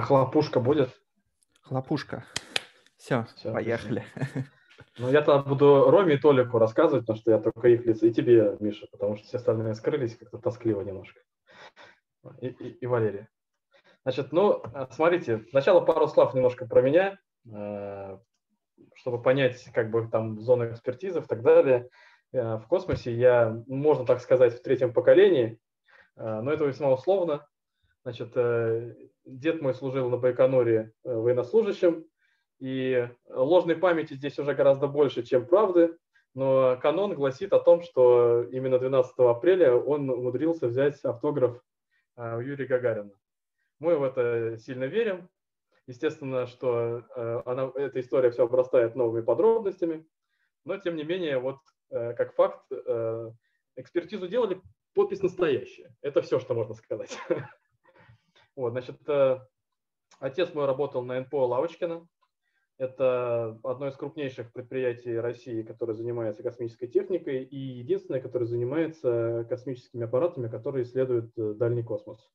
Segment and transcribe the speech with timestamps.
[0.00, 0.98] А хлопушка будет?
[1.60, 2.24] Хлопушка.
[2.96, 4.02] Все, Все поехали.
[4.96, 8.10] Ну, я тогда буду Роме и Толику рассказывать, потому что я только их лица, и
[8.10, 11.20] тебе, Миша, потому что все остальные скрылись как-то тоскливо немножко.
[12.40, 13.28] И, и, и Валерия.
[14.02, 17.18] Значит, ну, смотрите, сначала пару слов немножко про меня,
[17.52, 18.18] э,
[18.94, 21.90] чтобы понять, как бы там зону экспертизы и так далее.
[22.32, 25.60] Э, в космосе я, можно так сказать, в третьем поколении,
[26.16, 27.46] э, но это весьма условно.
[28.02, 28.32] Значит,
[29.24, 32.06] дед мой служил на Байконуре военнослужащим,
[32.58, 35.96] и ложной памяти здесь уже гораздо больше, чем правды,
[36.34, 41.62] но канон гласит о том, что именно 12 апреля он умудрился взять автограф
[42.16, 43.12] у Юрия Гагарина.
[43.80, 45.28] Мы в это сильно верим.
[45.86, 50.06] Естественно, что э, она, эта история все обрастает новыми подробностями,
[50.64, 51.58] но тем не менее, вот
[51.90, 53.30] э, как факт, э,
[53.74, 54.60] экспертизу делали,
[54.94, 55.92] подпись настоящая.
[56.02, 57.18] Это все, что можно сказать.
[58.56, 59.00] Вот, значит,
[60.18, 62.06] отец мой работал на НПО Лавочкина.
[62.78, 70.04] Это одно из крупнейших предприятий России, которое занимается космической техникой, и единственное, которое занимается космическими
[70.04, 72.26] аппаратами, которые исследуют дальний космос.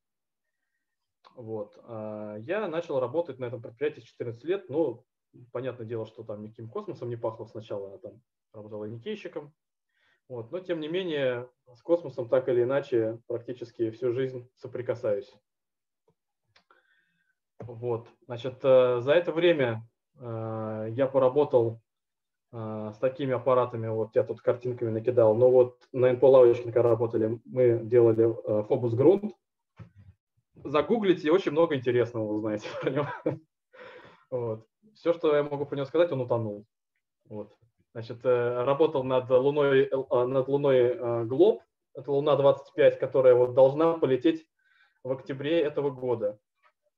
[1.36, 1.78] Вот.
[1.84, 4.70] А, я начал работать на этом предприятии с 14 лет.
[4.70, 5.04] Ну,
[5.52, 7.94] понятное дело, что там никаким космосом не пахло сначала.
[7.94, 8.22] Я там
[8.54, 9.54] работал линейщиком.
[10.28, 10.52] Вот.
[10.52, 15.34] Но, тем не менее, с космосом так или иначе практически всю жизнь соприкасаюсь.
[17.68, 18.08] Вот.
[18.28, 19.88] Значит, э, за это время
[20.20, 21.82] э, я поработал
[22.52, 27.40] э, с такими аппаратами, вот я тут картинками накидал, но вот на НПО Лавочкинка работали,
[27.46, 29.34] мы делали Фобус Грунт,
[30.64, 33.08] загуглите, очень много интересного узнаете про него.
[34.32, 34.66] Вот.
[34.96, 36.66] Все, что я могу про него сказать, он утонул.
[37.30, 37.56] Вот.
[37.94, 41.62] Значит, работал над Луной, над Луной Глоб,
[41.94, 44.46] это Луна-25, которая вот должна полететь
[45.04, 46.40] в октябре этого года.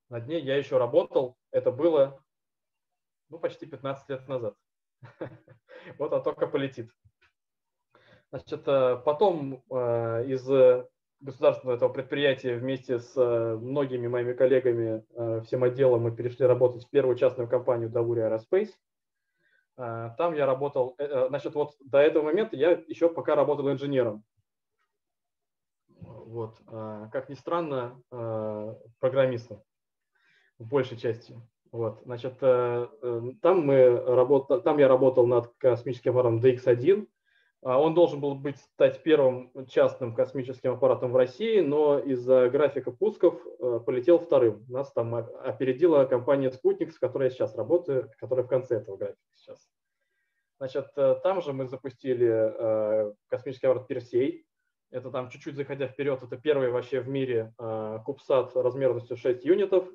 [0.09, 2.23] Над ней я еще работал, это было
[3.29, 4.55] ну, почти 15 лет назад.
[5.97, 6.91] Вот она только полетит.
[8.29, 8.65] Значит,
[9.05, 10.45] потом из
[11.19, 16.85] государственного этого предприятия вместе с э, многими моими коллегами, э, всем отделом мы перешли работать
[16.85, 18.71] в первую частную компанию Давури Aerospace.
[19.77, 20.95] Э, там я работал,
[21.29, 24.23] значит, вот до этого момента я еще пока работал инженером.
[25.99, 28.01] Вот, как ни странно,
[28.99, 29.63] программистом
[30.59, 31.35] в большей части.
[31.71, 37.07] Вот, значит, там мы работали, там я работал над космическим аппаратом DX1,
[37.63, 42.91] а, он должен был быть стать первым частным космическим аппаратом в России, но из-за графика
[42.91, 44.63] пусков э, полетел вторым.
[44.69, 49.19] Нас там опередила компания «Спутник», с которой я сейчас работаю, которая в конце этого графика
[49.33, 49.67] сейчас.
[50.59, 54.45] Значит, э, там же мы запустили э, космический аппарат «Персей».
[54.89, 57.53] Это там чуть-чуть заходя вперед, это первый вообще в мире
[58.05, 59.85] кубсат размерностью 6 юнитов,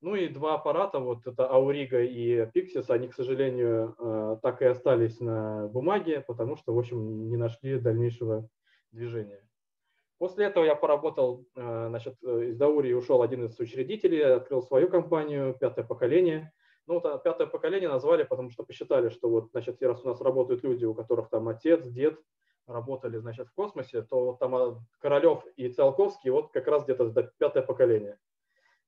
[0.00, 4.64] ну и два аппарата, вот это Auriga и Pixis, они, к сожалению, э, так и
[4.64, 8.48] остались на бумаге, потому что, в общем, не нашли дальнейшего
[8.92, 9.46] движения.
[10.18, 15.54] После этого я поработал, э, значит, из Даурии ушел один из учредителей, открыл свою компанию,
[15.54, 16.52] пятое поколение.
[16.86, 20.64] Ну, вот пятое поколение назвали, потому что посчитали, что вот, значит, раз у нас работают
[20.64, 22.18] люди, у которых там отец, дед
[22.66, 27.32] работали, значит, в космосе, то вот там а, Королев и Циолковский вот как раз где-то
[27.38, 28.18] пятое поколение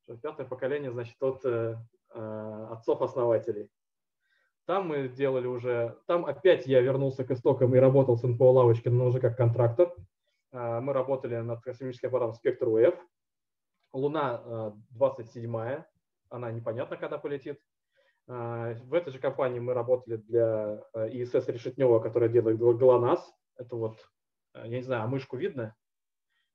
[0.07, 1.77] пятое поколение, значит, от э,
[2.15, 3.71] э, отцов-основателей.
[4.67, 8.97] Там мы делали уже, там опять я вернулся к истокам и работал с НПО Лавочкин,
[8.97, 9.95] но уже как контрактор.
[10.53, 12.95] Э, мы работали над космическим аппаратом Спектр УФ.
[13.93, 15.85] Луна 27
[16.31, 17.61] она непонятно, когда полетит.
[18.27, 23.21] В этой же компании мы работали для ИСС Решетнева, которая делает ГЛОНАСС.
[23.59, 23.99] Это вот,
[24.55, 25.77] я не знаю, а мышку видно?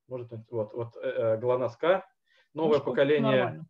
[0.07, 2.07] Может, вот, вот ГЛОНАСС-К,
[2.57, 3.65] новое ну, поколение.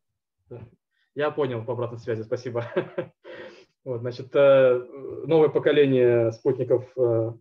[0.50, 0.70] Нормально.
[1.14, 2.66] Я понял по обратной связи, спасибо.
[3.84, 4.86] Вот, значит, э,
[5.28, 7.32] новое поколение спутников э,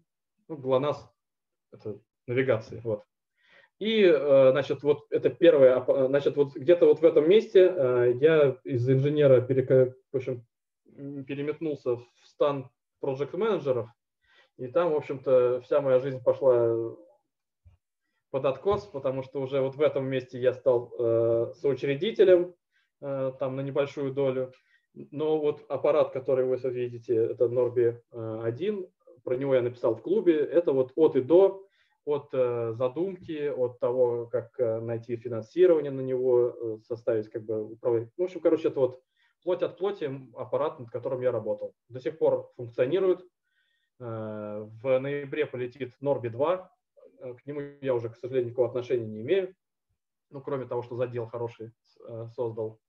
[0.47, 1.11] ну, ГЛОНАСС,
[1.73, 1.99] это
[2.29, 3.03] навигации, вот.
[3.81, 7.63] И, э, значит, вот это первое, значит, вот где-то вот в этом месте
[8.21, 9.97] я из инженера перек...
[10.13, 10.47] в общем,
[10.95, 12.71] переметнулся в стан
[13.01, 13.89] проект-менеджеров,
[14.57, 16.95] и там, в общем-то, вся моя жизнь пошла
[18.31, 22.55] под откос, потому что уже вот в этом месте я стал э, соучредителем
[23.01, 24.53] э, там на небольшую долю.
[24.95, 28.87] Но вот аппарат, который вы видите, это Norbi 1, э,
[29.23, 31.67] про него я написал в клубе, это вот от и до,
[32.05, 38.11] от э, задумки, от того, как э, найти финансирование на него, составить как бы управление.
[38.17, 39.01] Ну, в общем, короче, это вот
[39.43, 41.75] плоть от плоти аппарат, над которым я работал.
[41.89, 43.25] До сих пор функционирует.
[43.99, 46.76] В ноябре полетит Norbi 2, Э,
[47.21, 49.55] к нему я уже, к сожалению, никакого отношения не имею,
[50.31, 51.73] ну, кроме того, что задел хороший
[52.09, 52.81] э, создал.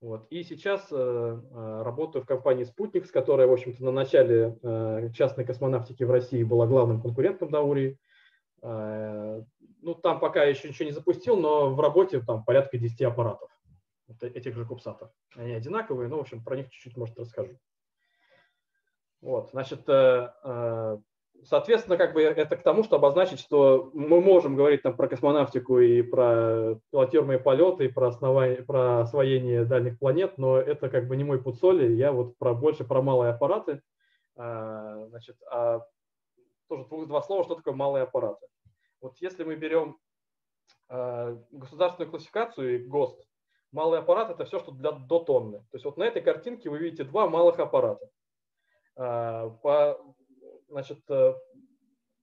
[0.00, 0.26] Вот.
[0.30, 5.44] И сейчас э, работаю в компании «Спутник», с которой, в общем-то, на начале э, частной
[5.44, 7.98] космонавтики в России была главным конкурентом Даурии.
[8.62, 9.42] Э,
[9.80, 13.50] ну, там пока еще ничего не запустил, но в работе там порядка 10 аппаратов
[14.20, 15.10] этих же кубсатов.
[15.36, 17.58] Они одинаковые, но, в общем, про них чуть-чуть, может, расскажу.
[19.20, 20.98] Вот, значит, э, э,
[21.44, 25.78] соответственно, как бы это к тому, чтобы обозначить, что мы можем говорить там про космонавтику
[25.78, 31.16] и про пилотируемые полеты, и про, основание, про освоение дальних планет, но это как бы
[31.16, 33.80] не мой путь соли, я вот про, больше про малые аппараты.
[34.36, 35.80] Э, значит, а
[36.68, 38.46] тоже два слова, что такое малые аппараты.
[39.00, 39.98] Вот если мы берем
[40.88, 43.26] государственную классификацию и ГОСТ,
[43.72, 45.58] малый аппарат– это все, что для, до тонны.
[45.58, 48.08] То есть вот на этой картинке вы видите два малых аппарата.
[48.96, 49.98] А, по,
[50.74, 51.34] значит, э,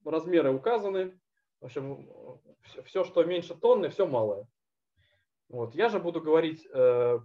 [0.03, 1.17] размеры указаны.
[1.61, 2.09] В общем,
[2.83, 4.45] все, что меньше тонны, все малое.
[5.47, 5.73] Вот.
[5.73, 7.19] Я же буду говорить э,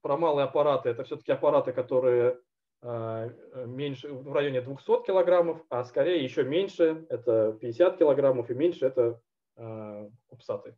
[0.00, 0.88] про малые аппараты.
[0.88, 2.40] Это все-таки аппараты, которые
[2.80, 3.30] э,
[3.66, 9.20] меньше, в районе 200 килограммов, а скорее еще меньше, это 50 килограммов, и меньше это
[9.56, 10.74] э, кубсаты.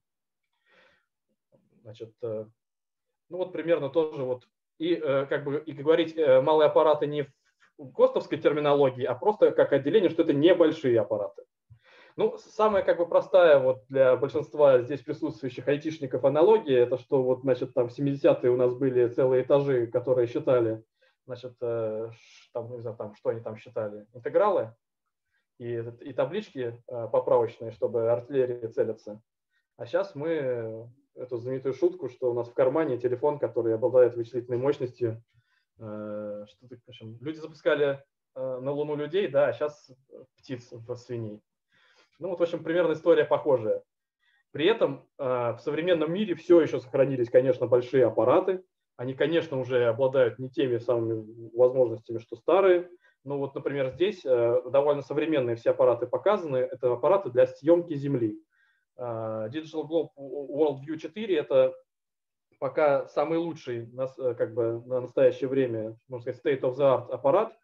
[1.82, 2.46] Значит, э,
[3.28, 4.48] ну вот примерно тоже вот.
[4.78, 7.37] И э, как бы и говорить э, малые аппараты не в
[7.78, 11.42] ГОСТовской терминологии, а просто как отделение, что это небольшие аппараты.
[12.16, 17.42] Ну, самая как бы простая вот для большинства здесь присутствующих айтишников аналогия, это что вот,
[17.42, 20.82] значит, там в 70-е у нас были целые этажи, которые считали,
[21.26, 22.10] значит, э,
[22.52, 24.74] там, не знаю, там, что они там считали, интегралы
[25.58, 29.22] и, и таблички поправочные, чтобы артиллерии целиться.
[29.76, 34.58] А сейчас мы эту знаменитую шутку, что у нас в кармане телефон, который обладает вычислительной
[34.58, 35.22] мощностью.
[35.80, 38.02] Э, что в общем, люди запускали
[38.34, 39.90] э, на Луну людей, да, а сейчас
[40.36, 41.40] птиц в свиней.
[42.18, 43.82] Ну вот, в общем, примерно история похожая.
[44.50, 48.64] При этом э, в современном мире все еще сохранились, конечно, большие аппараты.
[48.96, 52.90] Они, конечно, уже обладают не теми самыми возможностями, что старые.
[53.22, 56.56] Но вот, например, здесь довольно современные все аппараты показаны.
[56.56, 58.42] Это аппараты для съемки Земли.
[58.96, 61.74] Digital Globe World View 4– это
[62.58, 67.10] пока самый лучший э, как бы, на настоящее время, можно сказать, state of the art
[67.10, 67.56] аппарат.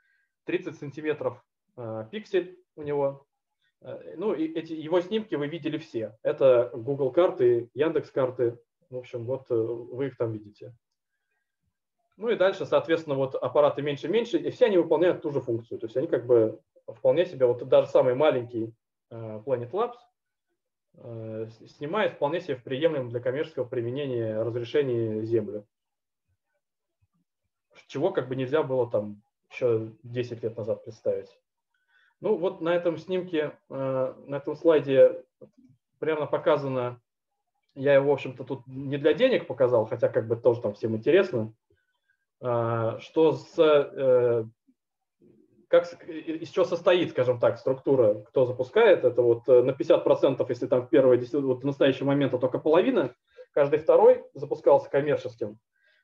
[0.44, 1.43] 30 сантиметров
[1.75, 3.26] а, пиксель у него.
[3.81, 6.17] Э, ну, и эти, его снимки вы видели все.
[6.23, 8.58] Это Google карты, Яндекс карты.
[8.91, 10.75] В общем, вот э, вы их там видите.
[12.17, 15.81] Ну и дальше, соответственно, вот аппараты меньше-меньше, и все они выполняют ту же функцию.
[15.81, 18.73] То есть они как бы вполне себе, вот даже самый маленький
[19.11, 20.13] Planet Labs, Э,
[21.76, 25.67] снимает вполне себе в приемлемом для коммерческого применения разрешении землю.
[27.87, 31.38] Чего как бы нельзя было там еще 10 лет назад представить.
[32.20, 35.25] Ну вот на этом снимке, э, на этом слайде
[35.99, 37.00] примерно показано,
[37.75, 40.96] я его, в общем-то, тут не для денег показал, хотя как бы тоже там всем
[40.96, 41.52] интересно,
[42.41, 44.49] э, что с
[45.81, 49.23] как, из чего состоит, скажем так, структура, кто запускает, это.
[49.23, 53.15] Вот э, на 50%, если там в первый, вот в настоящий момент это только половина,
[53.53, 55.59] каждый второй запускался коммерческим,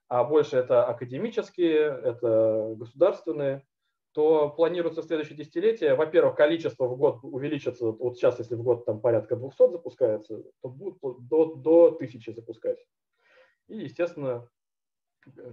[0.08, 3.64] а больше это академические, это государственные,
[4.12, 8.84] то планируется в следующее десятилетие, во-первых, количество в год увеличится, вот сейчас, если в год
[8.84, 12.78] там порядка 200 запускается, то будут до, до 1000 запускать.
[13.68, 14.48] И, естественно,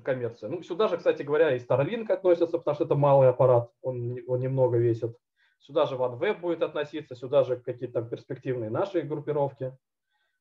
[0.03, 0.49] коммерция.
[0.49, 4.39] Ну, сюда же, кстати говоря, и Starlink относится, потому что это малый аппарат, он, он
[4.39, 5.15] немного весит.
[5.59, 9.75] Сюда же OneWeb будет относиться, сюда же какие-то там перспективные наши группировки.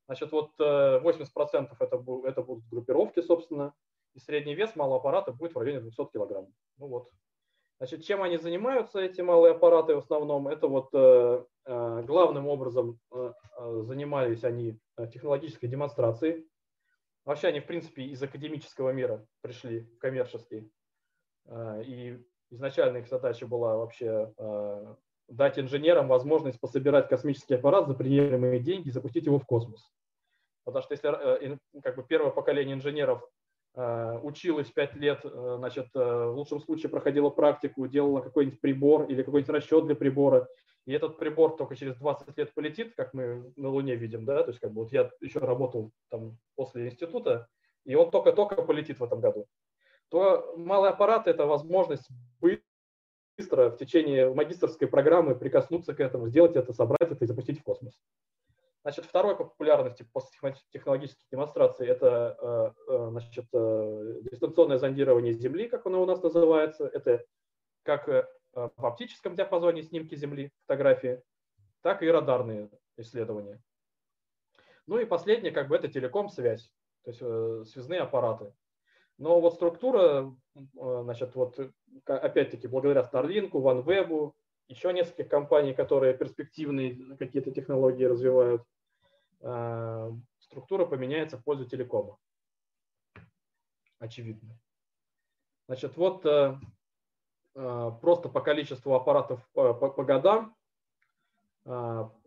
[0.07, 3.75] Значит, вот 80% э, это, это будут группировки, собственно,
[4.15, 6.47] и средний вес малого аппарата будет в районе 200 килограмм.
[6.79, 7.11] Ну вот.
[7.79, 10.49] Значит, чем они занимаются, эти малые аппараты в основном?
[10.49, 16.47] Это вот э, э, главным образом э, э занимались они э, технологической демонстрацией
[17.27, 20.73] Вообще они, в принципе, из академического мира пришли коммерческий.
[21.47, 22.19] А, и
[22.51, 24.97] изначально их задача была вообще а,
[25.29, 29.93] дать инженерам возможность пособирать космический аппарат за приемлемые деньги и запустить его в космос.
[30.65, 33.23] Потому что если э, как бы первое поколение инженеров
[33.77, 39.23] училось 5 лет, э, значит, э, в лучшем случае проходила практику, делала какой-нибудь прибор или
[39.23, 40.49] какой-нибудь расчет для прибора,
[40.87, 44.51] и этот прибор только через 20 лет полетит, как мы на Луне видим, да, то
[44.51, 47.49] есть как бы вот я еще работал там после института,
[47.85, 49.47] и он только-только полетит в этом году,
[50.09, 52.09] то малый аппарат– это возможность
[52.41, 57.65] быстро в течение магистрской программы прикоснуться к этому, сделать это, собрать это и запустить в
[57.65, 58.01] космос.
[58.83, 65.69] Значит, второй по популярности после технологических демонстраций– это э, э, значит, э, дистанционное зондирование Земли,
[65.69, 66.87] как оно у нас называется.
[66.87, 67.25] Это
[67.83, 71.23] как в оптическом диапазоне снимки Земли, фотографии,
[71.83, 73.63] так и радарные исследования.
[74.87, 76.73] Ну и последнее, как бы это телеком-связь,
[77.03, 78.55] то есть э, связные аппараты.
[79.19, 80.35] Но вот структура,
[80.75, 81.59] значит, вот
[82.05, 84.33] опять-таки благодаря Starlink, OneWeb,
[84.69, 88.63] еще нескольких компаний, которые перспективные какие-то технологии развивают,
[90.39, 92.19] структура поменяется в пользу телекома.
[93.99, 94.59] Очевидно.
[95.67, 96.27] Значит, вот
[97.57, 100.55] просто по количеству аппаратов по, по, по годам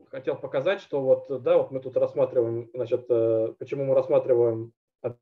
[0.09, 5.17] хотел показать, что вот, да, вот мы тут рассматриваем, значит, э, почему мы рассматриваем от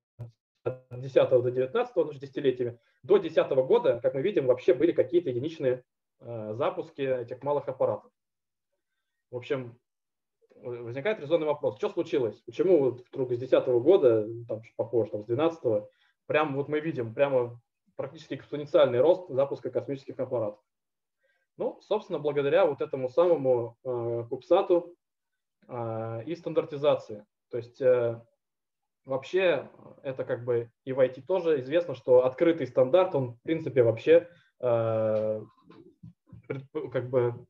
[0.92, 2.80] 10 до 19 значит, десятилетиями.
[3.04, 5.84] До 10 года, как мы видим, вообще были какие-то единичные
[6.20, 8.12] э, запуски этих малых аппаратов.
[9.30, 9.78] В общем,
[10.56, 12.42] возникает резонный вопрос, что случилось?
[12.46, 15.84] Почему вот вдруг с 10 года, там попозже, там, с 12
[16.26, 17.60] прям вот мы видим прямо
[17.98, 20.64] практически экспоненциальный рост запуска космических аппаратов?
[21.58, 24.96] Ну, собственно, благодаря вот этому самому э, кубсату
[25.68, 27.26] э, и стандартизации.
[27.50, 28.22] То есть э,
[29.06, 29.70] вообще
[30.04, 34.30] это как бы и в IT тоже известно, что открытый стандарт, он в принципе вообще
[34.60, 35.42] э,
[36.92, 37.46] как бы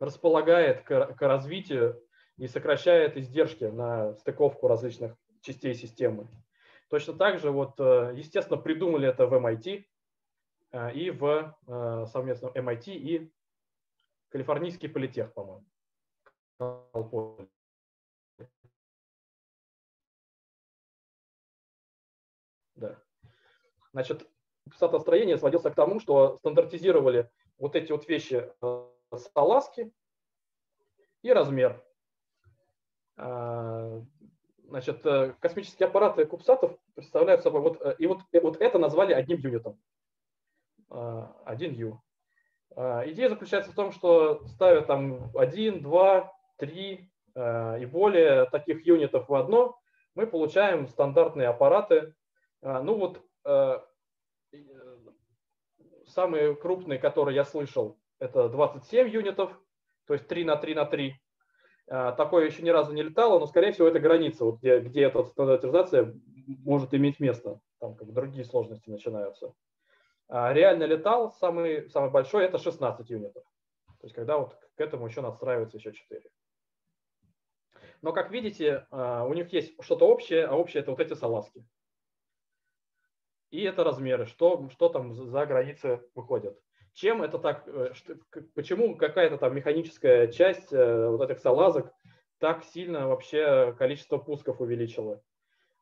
[0.00, 2.02] располагает к, к развитию
[2.36, 6.28] и сокращает издержки на стыковку различных частей системы.
[6.90, 9.86] Точно так же, вот, э, естественно, придумали это в MIT,
[10.72, 13.32] Э, и в э, совместном MIT и
[14.28, 15.66] Калифорнийский политех, по-моему.
[22.76, 23.02] Да.
[23.92, 24.28] Значит,
[24.74, 27.28] статостроение сводился к тому, что стандартизировали
[27.58, 28.52] вот эти вот вещи
[29.34, 29.92] салазки
[31.22, 31.84] и размер.
[34.70, 35.02] Значит,
[35.40, 39.80] космические аппараты кубсатов представляют собой вот, и вот, и вот это назвали одним юнитом.
[40.88, 41.98] 1U.
[42.76, 47.10] А, идея заключается в том, что ставя там 1, 2, 3
[47.80, 49.76] и более таких юнитов в одно,
[50.14, 52.14] мы получаем стандартные аппараты.
[52.62, 53.24] Ну вот
[56.06, 59.50] самые крупные, которые я слышал, это 27 юнитов,
[60.06, 61.14] то есть 3 на 3 на 3.
[61.90, 65.24] Такое еще ни разу не летало, но, скорее всего, это граница, вот где, где эта
[65.24, 66.14] стандартизация
[66.46, 67.60] может иметь место.
[67.80, 69.52] Там как бы другие сложности начинаются.
[70.28, 73.42] А реально летал самый, самый большой это 16 юнитов.
[74.00, 76.22] То есть когда вот к этому еще настраивается еще 4.
[78.02, 81.66] Но как видите, а, у них есть что-то общее, а общее это вот эти салазки.
[83.50, 86.56] И это размеры, что, что там за границы выходят.
[87.00, 88.14] Чем это так, э, что,
[88.54, 91.94] почему какая-то там механическая часть э, вот этих салазок
[92.38, 95.22] так сильно вообще количество пусков увеличила?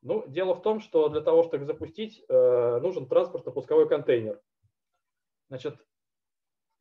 [0.01, 4.41] Ну, дело в том, что для того, чтобы их запустить, э, нужен транспортно-пусковой контейнер.
[5.49, 5.85] Значит,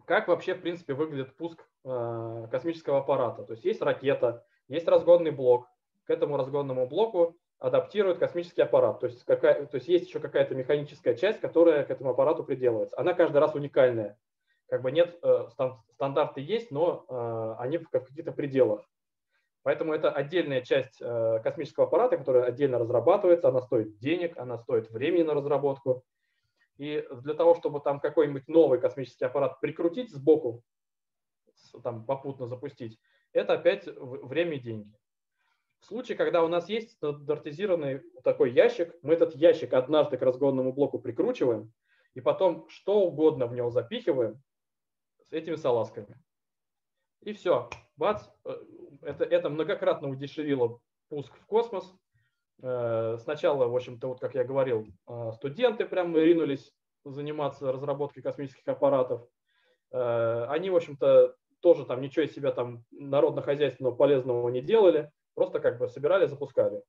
[0.05, 3.43] как вообще, в принципе, выглядит пуск космического аппарата?
[3.43, 5.67] То есть есть ракета, есть разгонный блок.
[6.05, 8.99] К этому разгонному блоку адаптирует космический аппарат.
[8.99, 12.99] То есть, какая, то есть есть еще какая-то механическая часть, которая к этому аппарату приделывается.
[12.99, 14.15] Она каждый раз уникальная.
[14.67, 15.47] Как бы нет, э,
[15.93, 18.85] стандарты есть, но они в каких-то пределах.
[19.67, 24.89] Поэтому это отдельная часть э, космического аппарата, которая отдельно разрабатывается, она стоит денег, она стоит
[24.89, 26.05] времени на разработку.
[26.77, 30.63] И для того, чтобы там какой-нибудь новый космический аппарат прикрутить сбоку,
[31.83, 32.97] там попутно запустить,
[33.33, 34.97] это опять время и деньги.
[35.81, 40.71] В случае, когда у нас есть стандартизированный такой ящик, мы этот ящик однажды к разгонному
[40.71, 41.73] блоку прикручиваем,
[42.13, 44.41] и потом что угодно в него запихиваем
[45.29, 46.17] с этими салазками.
[47.21, 48.55] И все, бац, э,
[49.01, 50.79] это, это многократно удешевило
[51.09, 51.93] пуск в космос.
[52.61, 58.67] Э, сначала, в общем-то, вот как я говорил, э, студенты прям ринулись заниматься разработкой космических
[58.67, 59.25] аппаратов.
[59.91, 65.77] Они, в общем-то, тоже там ничего из себя там народно-хозяйственного полезного не делали, просто как
[65.77, 66.83] бы собирали, запускали.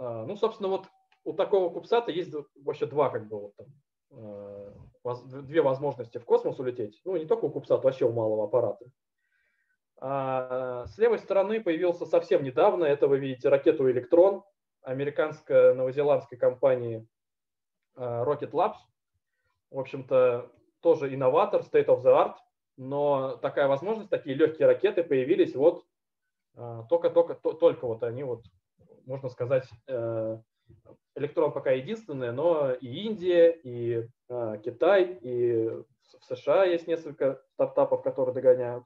[0.00, 0.88] Ну, собственно, вот
[1.22, 3.66] у такого кубсата есть вообще два как бы вот там
[4.10, 7.00] две возможности в космос улететь.
[7.04, 8.86] Ну, не только у Кубсат, вообще у малого аппарата.
[10.02, 14.42] А с левой стороны появился совсем недавно, это вы видите ракету «Электрон»
[14.82, 17.06] американско-новозеландской компании
[17.96, 18.78] э, Rocket Labs.
[19.70, 20.50] В общем-то,
[20.80, 22.36] тоже инноватор, state of the art,
[22.78, 25.84] но такая возможность, такие легкие ракеты появились вот
[26.56, 28.44] э, только-только, только вот они вот,
[29.04, 29.68] можно сказать,
[31.14, 38.02] электрон пока единственная, но и Индия, и а, Китай, и в США есть несколько стартапов,
[38.02, 38.84] которые догоняют.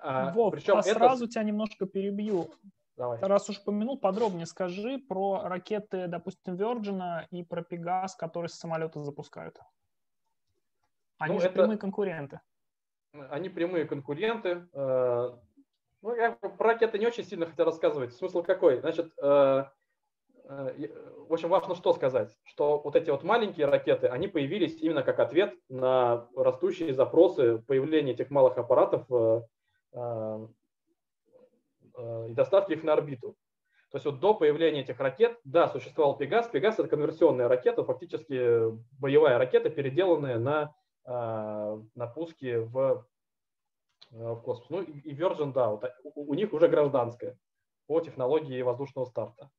[0.00, 0.94] А, Вов, причем а это...
[0.94, 2.50] сразу тебя немножко перебью.
[2.96, 3.18] Давай.
[3.20, 9.02] Раз уж упомянул, подробнее скажи про ракеты, допустим, Virgin и про Пегас, которые с самолета
[9.02, 9.58] запускают.
[11.18, 11.54] Они ну, же это...
[11.56, 12.40] прямые конкуренты.
[13.12, 14.66] Они прямые конкуренты.
[16.06, 18.14] Э, ну, я про ракеты не очень сильно хотел рассказывать.
[18.14, 18.80] Смысл какой?
[18.80, 19.64] Значит, э,
[20.48, 25.18] в общем, важно что сказать, что вот эти вот маленькие ракеты, они появились именно как
[25.18, 29.04] ответ на растущие запросы появления этих малых аппаратов
[31.98, 33.34] и доставки их на орбиту.
[33.90, 36.46] То есть вот до появления этих ракет, да, существовал Пегас.
[36.48, 38.70] Пегас– это конверсионная ракета, фактически
[39.00, 40.74] боевая ракета, переделанная на,
[41.06, 43.04] на пуске в,
[44.10, 44.70] в космос.
[44.70, 45.84] Ну и Virgin, да, вот,
[46.14, 47.38] у них уже гражданская
[47.86, 49.50] по технологии воздушного старта.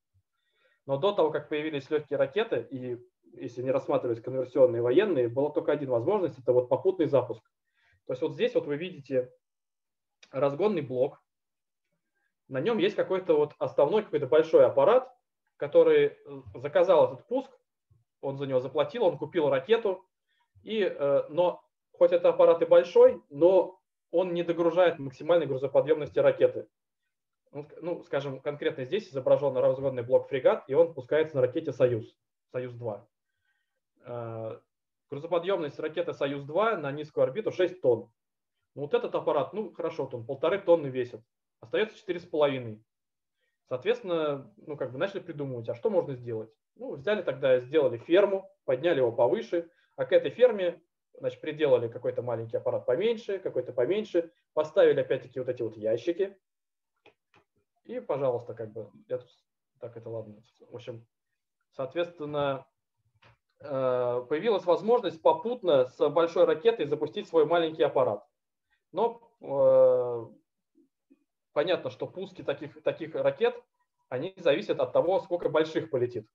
[0.85, 2.97] Но до того, как появились легкие ракеты, и
[3.33, 7.43] если не рассматривать конверсионные военные, была только один возможность, это вот попутный запуск.
[8.05, 9.31] То есть вот здесь вот вы видите
[10.31, 11.21] разгонный блок,
[12.47, 15.13] на нем есть какой-то вот основной какой-то большой аппарат,
[15.57, 16.13] который э,
[16.55, 17.51] заказал этот пуск,
[18.21, 20.05] он за него заплатил, он купил ракету,
[20.63, 21.61] и, э, но
[21.91, 23.79] хоть это аппарат и большой, но
[24.11, 26.67] он не догружает максимальной грузоподъемности ракеты.
[27.51, 32.15] Ну, скажем, конкретно здесь изображен разгонный блок фрегат, и он пускается на ракете «Союз»,
[32.51, 33.01] «Союз-2».
[34.05, 34.59] Э,
[35.09, 38.11] грузоподъемность ракеты «Союз-2» на низкую орбиту 6 тонн.
[38.75, 41.21] Ну, вот этот аппарат, ну, хорошо, он полторы тонны весит
[41.59, 42.79] остается 4,5.
[43.67, 46.49] Соответственно, ну, как бы начали придумывать, а что можно сделать?
[46.75, 50.81] Ну, взяли тогда, сделали ферму, подняли его повыше, а к этой ферме,
[51.17, 56.37] значит, приделали какой-то маленький аппарат поменьше, какой-то поменьше, поставили опять-таки вот эти вот ящики,
[57.87, 59.29] и, пожалуйста, как бы, я тут,
[59.79, 60.35] так, это ладно.
[60.69, 61.07] В общем,
[61.71, 62.67] соответственно,
[63.61, 68.27] э, появилась возможность попутно с большой ракетой запустить свой маленький аппарат.
[68.91, 70.27] Но э,
[71.53, 73.55] понятно, что пуски таких, таких ракет,
[74.09, 76.27] они зависят от того, сколько больших полетит.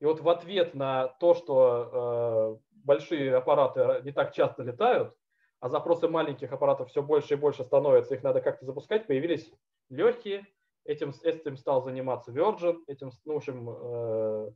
[0.00, 5.14] И вот в ответ на то, что э, большие аппараты не так часто летают,
[5.60, 9.50] а запросы маленьких аппаратов все больше и больше становятся, их надо как-то запускать, появились
[9.88, 10.46] легкие,
[10.84, 14.50] этим, этим стал заниматься Virgin, этим, ну, в общем, э,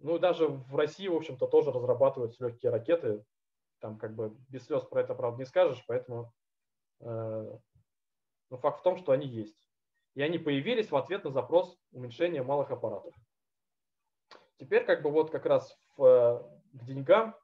[0.00, 3.24] ну, даже в России, в общем-то, тоже разрабатываются легкие ракеты,
[3.80, 6.32] там как бы без слез про это, правда, не скажешь, поэтому
[7.00, 7.58] э,
[8.50, 9.56] но факт в том, что они есть.
[10.14, 13.14] И они появились в ответ на запрос уменьшения малых аппаратов.
[14.56, 17.36] Теперь как бы вот как раз в, э, к деньгам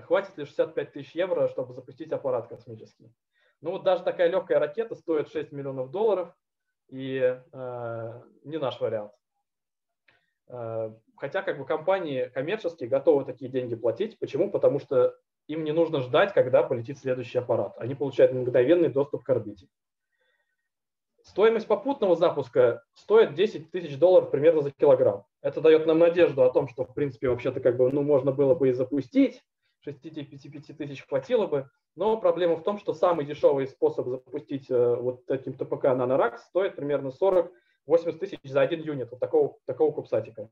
[0.00, 3.12] хватит ли 65 тысяч евро, чтобы запустить аппарат космический.
[3.60, 6.34] Ну вот даже такая легкая ракета стоит 6 миллионов долларов,
[6.88, 9.12] и э, не наш вариант.
[10.48, 14.18] Э, хотя как бы компании коммерческие готовы такие деньги платить.
[14.18, 14.50] Почему?
[14.50, 15.14] Потому что
[15.46, 17.74] им не нужно ждать, когда полетит следующий аппарат.
[17.78, 19.68] Они получают мгновенный доступ к орбите.
[21.22, 25.24] Стоимость попутного запуска стоит 10 тысяч долларов примерно за килограмм.
[25.40, 28.54] Это дает нам надежду о том, что, в принципе, вообще-то как бы, ну, можно было
[28.54, 29.42] бы и запустить,
[29.82, 35.26] 65 тысяч хватило бы, но проблема в том, что самый дешевый способ запустить э, вот
[35.26, 37.50] таким ТПК Nanorax стоит примерно 40-80
[38.18, 40.48] тысяч за один юнит вот такого, такого кубсатика.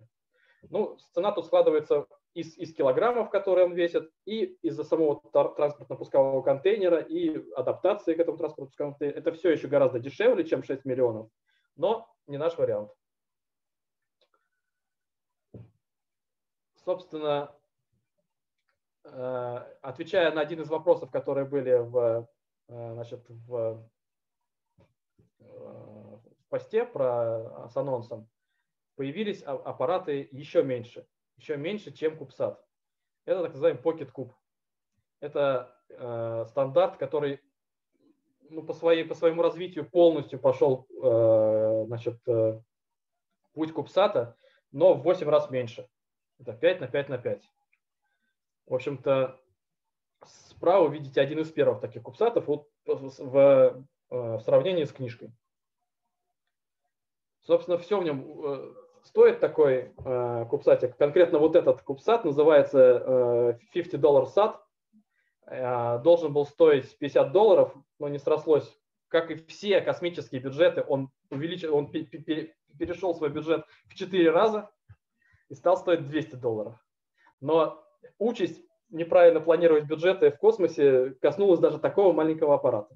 [0.69, 6.99] Ну, цена тут складывается из, из килограммов, которые он весит, и из-за самого транспортно-пускового контейнера,
[7.01, 9.19] и адаптации к этому транспортно-пусковому контейнеру.
[9.19, 11.31] Это все еще гораздо дешевле, чем 6 миллионов,
[11.77, 12.91] но не наш вариант.
[16.85, 17.55] Собственно,
[19.03, 22.29] отвечая на один из вопросов, которые были в,
[22.69, 23.87] э, значит, в,
[24.79, 24.85] э,
[25.39, 28.29] в посте про, с анонсом,
[28.97, 31.07] появились а, аппараты еще меньше–
[31.41, 32.57] еще меньше, чем CubeSat.
[33.25, 34.33] Это так называемый Pocket Cube.
[35.21, 37.41] Это э, стандарт, который
[38.49, 42.61] ну, по, своей, по своему развитию полностью пошел э, значит, э,
[43.53, 44.35] путь CubeSat,
[44.73, 45.89] но в 8 раз меньше.
[46.39, 47.43] Это 5 на 5 на 5.
[48.67, 49.41] В общем-то,
[50.25, 55.33] справа видите один из первых таких кубсатов вот в, э, в сравнении с книжкой.
[57.43, 60.97] Собственно, все в нем э, стоит такой э, кубсатик.
[60.97, 64.63] Конкретно вот этот кубсат называется э, 50 долларов сад.
[65.47, 68.79] Э, должен был стоить 50 долларов, но не срослось.
[69.09, 74.71] Как и все космические бюджеты, он, увеличил, он перешел свой бюджет в 4 раза
[75.49, 76.77] и стал стоить 200 долларов.
[77.41, 77.85] Но
[78.19, 82.95] участь неправильно планировать бюджеты в космосе коснулась даже такого маленького аппарата.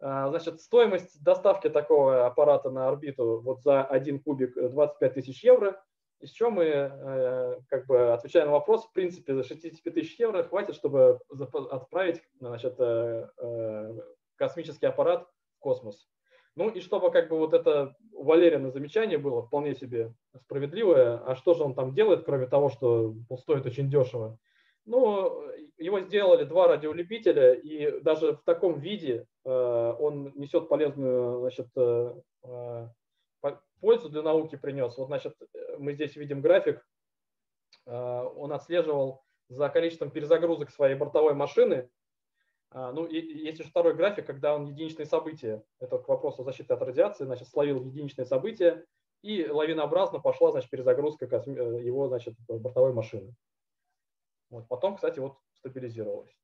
[0.00, 5.82] А, значит, стоимость доставки такого аппарата на орбиту вот за один кубик 25 тысяч евро.
[6.20, 10.42] Из чего мы, э, как бы, отвечая на вопрос, в принципе, за 65 тысяч евро
[10.42, 11.18] хватит, чтобы
[11.70, 13.98] отправить значит, э, э,
[14.36, 15.26] космический аппарат
[15.56, 16.08] в космос.
[16.56, 21.36] Ну и чтобы как бы вот это у Валерина замечание было вполне себе справедливое, а
[21.36, 24.38] что же он там делает, кроме того, что стоит очень дешево.
[24.84, 25.42] Ну,
[25.78, 32.14] его сделали два радиолюбителя, и даже в таком виде э, он несет полезную значит, э,
[32.44, 32.88] э
[33.80, 34.98] пользу для науки принес.
[34.98, 35.34] Вот, значит,
[35.78, 36.86] мы здесь видим график,
[37.86, 41.88] он отслеживал за количеством перезагрузок своей бортовой машины.
[42.72, 46.82] Ну, и есть еще второй график, когда он единичные события, это к вопросу защиты от
[46.82, 48.86] радиации, значит, словил единичные события,
[49.22, 53.34] и лавинообразно пошла, значит, перезагрузка его, значит, бортовой машины.
[54.50, 54.68] Вот.
[54.68, 56.34] Потом, кстати, вот стабилизировалась.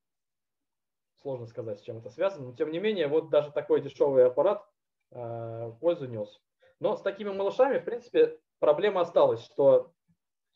[1.22, 4.68] Сложно сказать, с чем это связано, но тем не менее, вот даже такой дешевый аппарат
[5.12, 6.40] э, пользу нес.
[6.78, 9.92] Но с такими малышами, в принципе, проблема осталась, что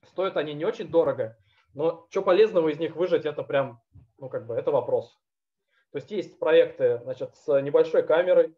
[0.05, 1.39] стоят они не очень дорого,
[1.75, 3.81] но что полезного из них выжать, это прям,
[4.19, 5.19] ну как бы, это вопрос.
[5.93, 8.57] То есть есть проекты, значит, с небольшой камерой,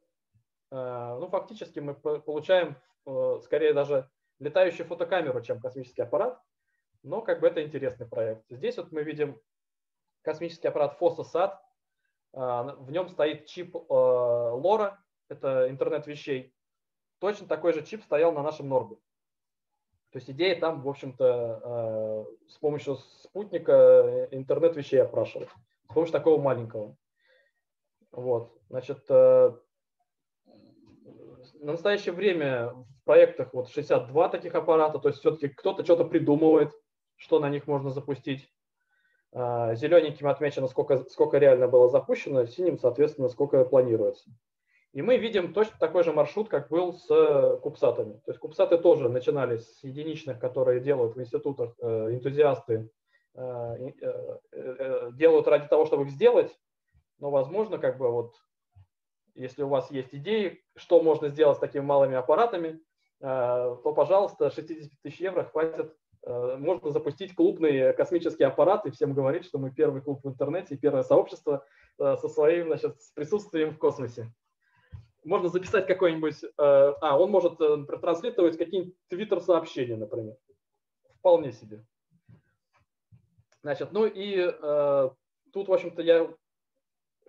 [0.71, 6.41] э, ну фактически мы получаем э, скорее даже летающую фотокамеру, чем космический аппарат,
[7.03, 8.45] но как бы это интересный проект.
[8.51, 9.41] Здесь вот мы видим
[10.23, 10.99] космический аппарат
[12.35, 14.97] а, в нем стоит чип LoRa,
[15.29, 16.55] это интернет вещей.
[17.19, 18.97] Точно такой же чип стоял на нашем Норбе.
[20.11, 25.51] То есть идея там, в общем-то, а, с помощью спутника интернет вещей опрашивать.
[25.91, 26.97] С помощью такого маленького.
[28.13, 28.53] Вот.
[28.69, 29.53] Значит, э,
[31.55, 36.73] на настоящее время в проектах вот 62 таких аппарата, то есть все-таки кто-то что-то придумывает,
[37.17, 38.53] что на них можно запустить.
[39.33, 44.31] А, Зелененьким отмечено, сколько, сколько реально было запущено, синим, соответственно, сколько планируется.
[44.93, 48.15] И мы видим точно такой же маршрут, как был с кубсатами.
[48.27, 52.91] То есть кубсаты тоже начинались с единичных, которые делают в институтах э, энтузиасты,
[53.35, 53.93] э,
[54.53, 56.55] э, делают ради того, чтобы их сделать.
[57.23, 58.35] Но, возможно, как бы вот,
[59.35, 62.83] если у вас есть идеи, что можно сделать с такими малыми аппаратами,
[63.21, 69.45] то, пожалуйста, 60 тысяч евро хватит Э, можно запустить клубный космический аппарат и всем говорить,
[69.45, 71.67] что мы первый клуб в интернете первое сообщество
[71.99, 74.33] э, со своим значит, с присутствием в космосе.
[75.25, 76.45] Можно записать какой-нибудь...
[76.45, 80.37] Э, а, он может транслировать какие-нибудь твиттер-сообщения, например.
[81.19, 81.85] Вполне себе.
[83.63, 84.51] Значит, ну и
[85.53, 86.29] тут, в общем-то, я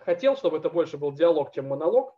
[0.04, 2.14] хотел, чтобы это больше был диалог, чем монолог,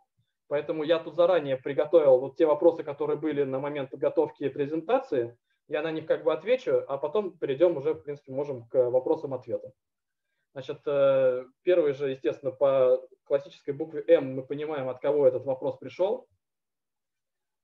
[0.48, 5.36] поэтому я тут заранее приготовил вот те вопросы, которые были на момент подготовки презентации,
[5.68, 9.72] я на них как бы отвечу, а потом перейдем уже, в принципе, можем к вопросам-ответам.
[10.52, 15.76] Значит, э, первый же, естественно, по классической букве М мы понимаем, от кого этот вопрос
[15.76, 16.28] пришел.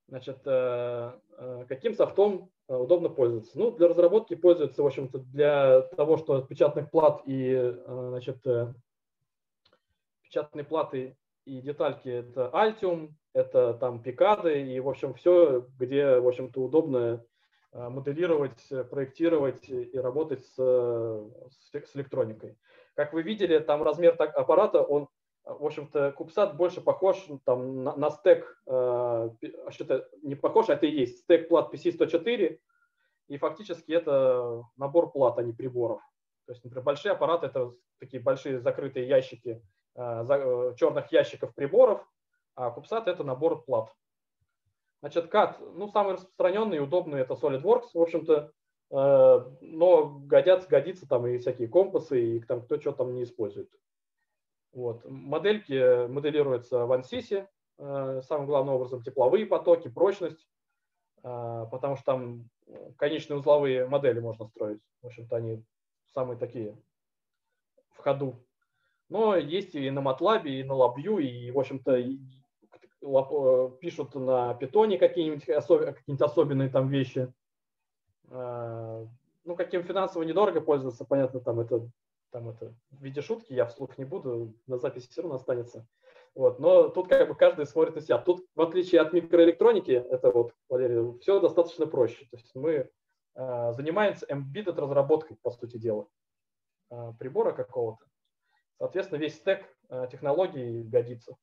[0.09, 3.59] Значит, э, э, каким софтом удобно пользоваться?
[3.59, 8.45] Ну, для разработки пользуется, в общем-то, для того, что печатных плат и, значит,
[10.33, 16.29] печатные платы и детальки это Altium, это там пикады и, в общем, все, где, в
[16.29, 17.25] общем-то, удобно
[17.75, 22.59] Э, моделировать, проектировать и работать с, с электроникой.
[22.95, 25.09] Как вы видели, там размер аппарата, он,
[25.45, 29.31] в общем-то, кубсат больше похож там, на, на стек, э,
[29.71, 32.59] что-то не похож, а это и есть стек плат PC104,
[33.29, 36.03] и фактически это набор плат, а не приборов.
[36.45, 39.63] То есть, например, большие аппараты– это такие большие закрытые ящики,
[39.95, 42.07] черных ящиков приборов,
[42.55, 43.93] а кубсат– это набор плат.
[45.01, 48.53] Значит, CAD, ну, самый распространенный и удобный это SolidWorks, в общем-то,
[48.93, 53.69] э, но годятся, годится там и всякие компасы, и там кто что там не использует.
[54.73, 55.05] Вот.
[55.05, 60.47] Модельки моделируются в ANSYS, э, самым главным образом тепловые потоки, прочность,
[61.25, 62.49] э, потому что там
[62.97, 64.81] конечные узловые модели можно строить.
[65.03, 65.65] В общем-то, они
[66.15, 66.77] самые такие
[67.91, 68.47] в ходу.
[69.13, 71.97] Но есть и на MATLAB, и на LabVIEW, и, в общем-то,
[73.03, 75.85] Э, пишут на питоне какие-нибудь особ...
[75.85, 77.33] какие особенные там вещи.
[78.31, 79.05] А,
[79.45, 81.91] ну, каким финансово недорого пользоваться, понятно, там это,
[82.31, 85.87] там это в виде шутки, я вслух не буду, на записи все равно останется.
[86.35, 86.61] Вот.
[86.61, 88.19] Но тут как бы каждый смотрит на себя.
[88.19, 92.27] Тут, в отличие от микроэлектроники, это вот, Валерий, все достаточно проще.
[92.31, 92.89] То есть мы
[93.35, 96.07] э, занимаемся embedded разработкой, по сути дела,
[96.91, 98.07] э, прибора какого-то.
[98.79, 101.37] Соответственно, весь стек э, технологий годится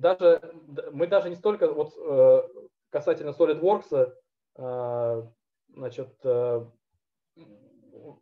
[0.00, 0.40] даже
[0.92, 2.48] мы даже не столько вот э,
[2.90, 4.12] касательно SolidWorks,
[4.56, 5.22] э,
[5.68, 6.24] значит,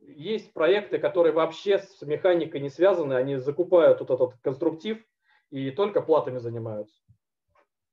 [0.02, 5.02] есть проекты, которые вообще с механикой не связаны, они закупают вот этот конструктив
[5.50, 7.00] и только платами занимаются.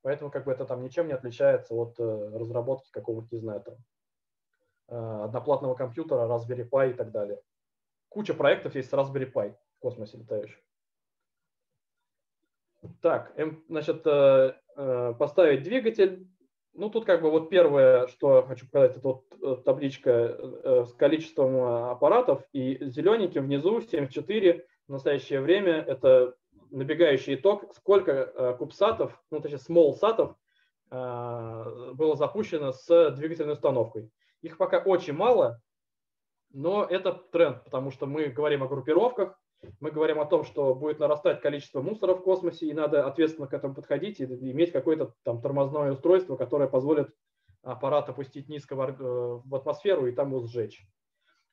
[0.01, 5.75] Поэтому как бы это там ничем не отличается от разработки какого-то, не знаю, там, одноплатного
[5.75, 7.39] компьютера, Raspberry Pi и так далее.
[8.09, 10.57] Куча проектов есть с Raspberry Pi космосе летающих.
[13.01, 13.37] Так,
[13.69, 16.27] значит, э, э, поставить двигатель.
[16.73, 21.91] Ну, тут как бы вот первое, что хочу показать, это вот э, табличка с количеством
[21.91, 22.43] аппаратов.
[22.51, 26.35] И зелененьким внизу 74 в настоящее время это
[26.71, 30.35] набегающий итог, сколько кубсатов, ну, точнее, small сатов
[30.89, 34.09] было запущено с двигательной установкой.
[34.41, 35.61] Их пока очень мало,
[36.51, 39.39] но это тренд, потому что мы говорим о группировках,
[39.79, 43.53] мы говорим о том, что будет нарастать количество мусора в космосе, и надо ответственно к
[43.53, 47.09] этому подходить и иметь какое-то там тормозное устройство, которое позволит
[47.63, 50.85] аппарат опустить низко в э, атмосферу и там его сжечь.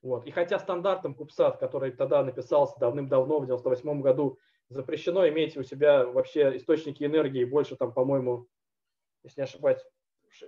[0.03, 0.27] Вот.
[0.27, 4.38] И хотя стандартом Кубсат, который тогда написался давным-давно, в 98 году,
[4.69, 8.47] запрещено иметь у себя вообще источники энергии больше, там, по-моему,
[9.23, 9.81] если не ошибаюсь,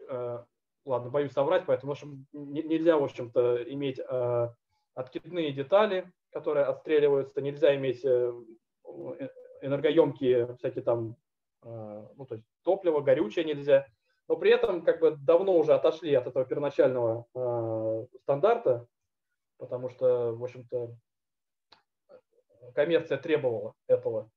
[0.09, 0.39] э,
[0.85, 4.49] ладно, боюсь соврать, поэтому в общем, нельзя, в общем-то, иметь э,
[4.95, 8.33] откидные детали, которые отстреливаются, нельзя иметь э,
[9.63, 11.17] энергоемкие всякие там,
[11.63, 13.87] э, ну, то есть топливо, горючее нельзя.
[14.27, 18.87] Но при этом как бы давно уже отошли от этого первоначального э, стандарта,
[19.59, 20.97] потому что, в общем-то,
[22.75, 24.29] коммерция требовала этого.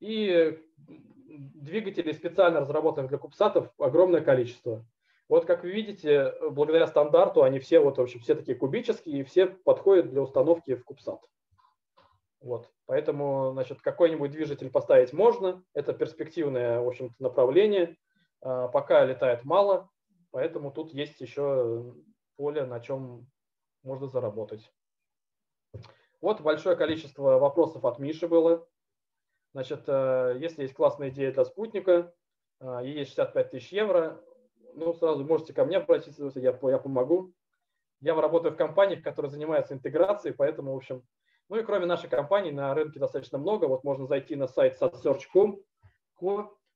[0.00, 4.86] И двигателей, специально разработанных для кубсатов, огромное количество.
[5.28, 9.24] Вот как вы видите, благодаря стандарту они все, вот, в общем, все такие кубические, и
[9.24, 11.20] все подходят для установки в кубсат.
[12.44, 12.70] Вот.
[12.84, 15.64] Поэтому, значит, какой-нибудь движитель поставить можно.
[15.72, 17.96] Это перспективное, в общем-то, направление.
[18.42, 19.88] А, пока летает мало,
[20.30, 21.94] поэтому тут есть еще
[22.36, 23.26] поле, на чем
[23.82, 24.70] можно заработать.
[26.20, 28.68] Вот большое количество вопросов от Миши было.
[29.54, 32.12] Значит, э, если есть классная идея для спутника,
[32.60, 34.20] э, ей есть 65 тысяч евро,
[34.74, 37.32] ну, сразу можете ко мне обратиться, я, я помогу.
[38.00, 41.04] Я работаю в компаниях, которые занимаются интеграцией, поэтому, в общем,
[41.48, 43.66] ну и кроме нашей компании на рынке достаточно много.
[43.66, 45.60] Вот можно зайти на сайт satsearch.com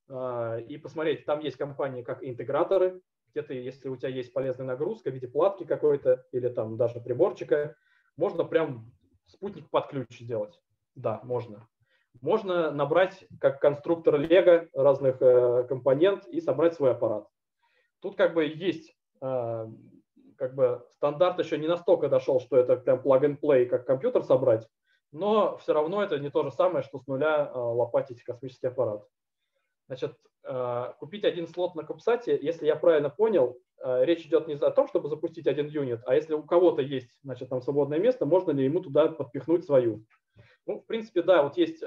[0.08, 3.00] э, и посмотреть, там есть компании как интеграторы,
[3.30, 7.00] где ты, если у тебя есть полезная нагрузка в виде платки какой-то или там даже
[7.00, 7.76] приборчика,
[8.16, 8.90] можно прям
[9.26, 10.60] спутник под ключ сделать.
[10.94, 11.68] Да, можно.
[12.20, 17.28] Можно набрать как конструктор Лего разных э, компонент и собрать свой аппарат.
[18.00, 19.66] Тут как бы есть, э,
[20.38, 24.66] как бы стандарт еще не настолько дошел, что это прям plug-and-play, как компьютер собрать,
[25.10, 29.04] но все равно это не то же самое, что с нуля э, лопатить космический аппарат.
[29.88, 34.54] Значит, э, купить один слот на Кубсате, если я правильно понял, э, речь идет не
[34.54, 38.24] о том, чтобы запустить один юнит, а если у кого-то есть значит, там свободное место,
[38.24, 40.04] можно ли ему туда подпихнуть свою.
[40.66, 41.82] Ну, в принципе, да, вот есть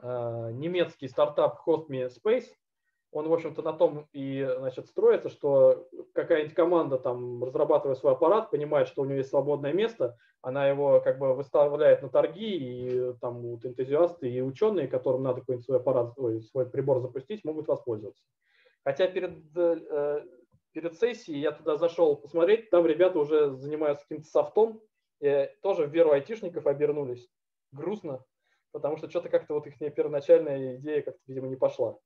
[0.00, 2.46] немецкий стартап HostMe Space,
[3.12, 8.50] он, в общем-то, на том и значит, строится, что какая-нибудь команда, там, разрабатывая свой аппарат,
[8.50, 13.12] понимает, что у нее есть свободное место, она его как бы выставляет на торги, и
[13.20, 17.68] там вот энтузиасты и ученые, которым надо какой-нибудь свой аппарат, ой, свой прибор запустить, могут
[17.68, 18.22] воспользоваться.
[18.84, 20.24] Хотя перед, э,
[20.72, 24.80] перед сессией я туда зашел посмотреть, там ребята уже занимаются каким-то софтом,
[25.20, 27.28] и тоже в веру айтишников обернулись.
[27.72, 28.24] Грустно,
[28.72, 31.98] потому что что-то как-то вот их первоначальная идея как-то, видимо, не пошла.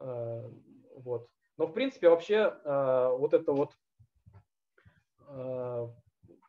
[0.00, 0.48] Э,
[0.96, 1.28] вот.
[1.56, 3.76] Но в принципе вообще э, вот это вот
[5.28, 5.88] э,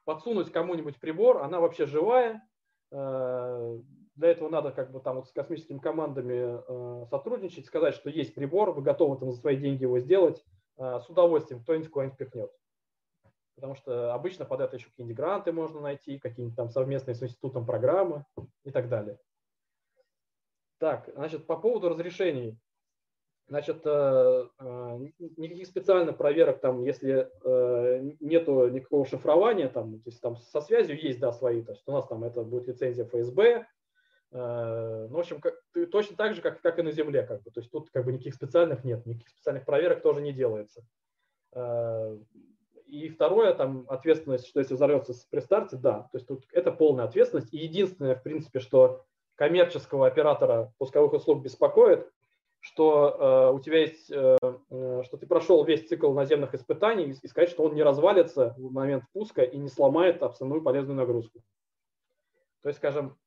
[0.05, 2.43] подсунуть кому-нибудь прибор, она вообще живая.
[2.91, 8.71] Для этого надо как бы там вот с космическими командами сотрудничать, сказать, что есть прибор,
[8.71, 10.43] вы готовы там за свои деньги его сделать.
[10.75, 12.51] С удовольствием кто-нибудь куда-нибудь пихнет.
[13.53, 17.67] Потому что обычно под это еще какие-нибудь гранты можно найти, какие-нибудь там совместные с институтом
[17.67, 18.25] программы
[18.63, 19.19] и так далее.
[20.79, 22.57] Так, значит, по поводу разрешений.
[23.49, 24.99] Значит, э, э,
[25.37, 31.01] никаких специальных проверок, там, если э, нету никакого шифрования, там, то есть там со связью
[31.01, 33.65] есть, да, свои, то есть у нас там это будет лицензия ФСБ,
[34.31, 35.55] ну, в общем, как,
[35.91, 38.11] точно так же, как, как и на Земле, как бы, то есть тут как бы
[38.13, 40.85] никаких специальных нет, никаких специальных проверок тоже не делается.
[42.85, 47.05] И второе, там, ответственность, что если взорвется при старте, да, то есть тут это полная
[47.05, 47.51] ответственность.
[47.51, 52.07] И единственное, в принципе, что коммерческого оператора пусковых услуг беспокоит,
[52.59, 54.37] что э, у тебя есть, э,
[55.03, 59.05] что ты прошел весь цикл наземных испытаний и сказать, что он не развалится в момент
[59.13, 61.41] пуска и не сломает основную полезную нагрузку.
[62.61, 63.17] То есть, скажем,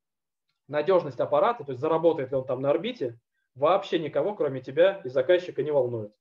[0.68, 3.18] надежность аппарата, то есть заработает ли он там на орбите,
[3.54, 6.14] вообще никого, кроме тебя и заказчика, не волнует.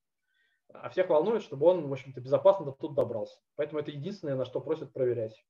[0.74, 3.39] А всех волнует, чтобы он, в общем-то, безопасно тут добрался.
[3.56, 5.43] Поэтому это единственное, на что просят проверять.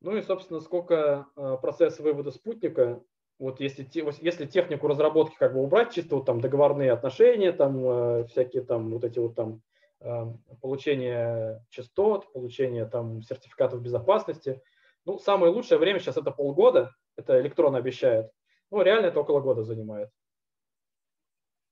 [0.00, 3.02] Ну и, собственно, сколько э, процесс вывода спутника
[3.38, 3.88] вот если,
[4.22, 8.90] если технику разработки как бы убрать, чисто вот там договорные отношения, там э, всякие там
[8.90, 9.60] вот эти вот там
[10.00, 10.26] э,
[10.60, 14.62] получение частот, получение там сертификатов безопасности,
[15.04, 18.30] ну, самое лучшее время сейчас это полгода, это электрон обещает,
[18.70, 20.10] ну, реально это около года занимает.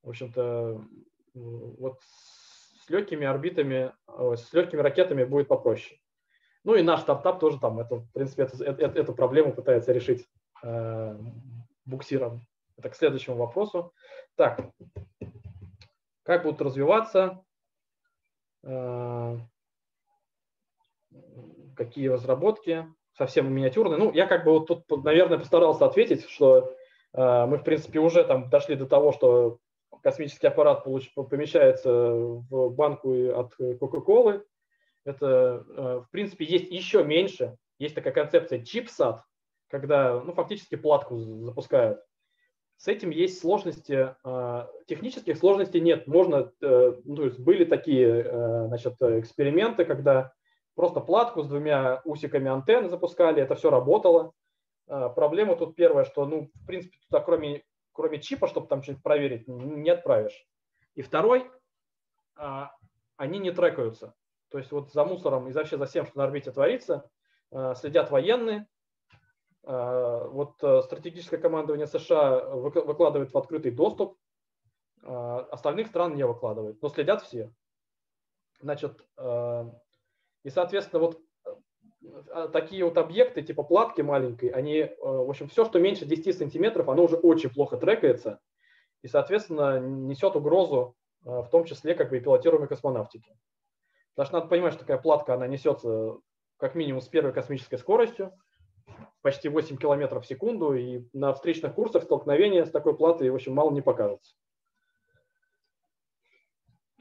[0.03, 0.85] В общем-то,
[1.35, 5.99] вот с легкими орбитами, с легкими ракетами будет попроще.
[6.65, 10.29] Ну и наш стартап тоже там, это, в принципе, это, это, эту проблему пытается решить
[10.63, 11.19] э,
[11.85, 12.47] буксиром.
[12.77, 13.93] Это к следующему вопросу.
[14.37, 14.61] Так,
[16.23, 17.45] как будут развиваться,
[18.65, 19.39] э,
[21.77, 23.99] какие разработки, совсем миниатюрные.
[23.99, 26.75] Ну, я как бы вот тут, наверное, постарался ответить, что
[27.13, 29.59] э, мы, в принципе, уже там дошли до того, что
[30.03, 34.43] космический аппарат помещается в банку от Coca-Cola.
[35.05, 37.57] Это, э, в принципе, есть еще меньше.
[37.79, 39.23] Есть такая концепция чипсат,
[39.73, 42.01] когда ну, фактически платку запускают.
[42.77, 46.07] С этим есть сложности, э, технических сложностей нет.
[46.07, 50.33] Можно, э, ну, то есть были такие значит, эксперименты, когда
[50.77, 54.33] просто платку с двумя усиками антенны запускали, это все работало.
[54.87, 59.49] Проблема тут первая, что, ну, в принципе, туда кроме кроме чипа, чтобы там что-нибудь проверить,
[59.49, 60.47] не отправишь.
[60.95, 61.51] И второй,
[62.37, 62.73] а,
[63.17, 64.15] они не трекаются.
[64.51, 67.09] То есть вот за мусором и вообще за всем, что на орбите творится,
[67.51, 68.67] а, следят военные.
[69.65, 74.19] А, вот э, стратегическое командование США выкладывает в открытый доступ,
[75.05, 77.53] остальных стран не выкладывает, но следят все.
[78.61, 79.05] Значит,
[80.45, 81.21] и, соответственно, вот
[82.31, 86.37] а, такие вот объекты, типа платки маленькой, они, э, в общем, все, что меньше 10
[86.37, 88.41] сантиметров, оно уже очень плохо трекается
[89.03, 93.37] и, соответственно, несет угрозу, э, в том числе, как бы и пилотируемой космонавтике.
[94.15, 96.19] Потому что надо понимать, что такая платка, она несется
[96.59, 98.33] как минимум с первой космической скоростью,
[99.23, 103.55] почти 8 километров в секунду, и на встречных курсах столкновения с такой платой, в общем,
[103.55, 104.35] мало не покажется.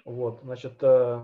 [0.06, 1.22] Вот, значит, э,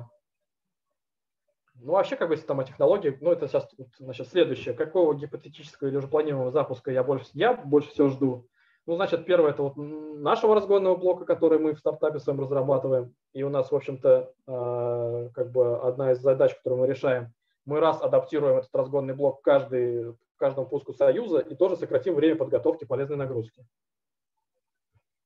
[1.82, 3.67] ну, вообще, как бы, если там о технологии, ну, это сейчас,
[4.00, 4.74] значит, следующее.
[4.74, 8.48] Какого гипотетического или уже планируемого запуска я больше, я больше всего жду?
[8.88, 13.13] Ну, значит, первое, это вот нашего разгонного блока, который мы в стартапе своем разрабатываем.
[13.34, 17.34] И у нас, в общем-то, э, как бы одна из задач, которую мы решаем,
[17.65, 22.36] мы раз адаптируем этот разгонный блок каждый, в каждом пуску Союза и тоже сократим время
[22.36, 23.65] подготовки полезной нагрузки.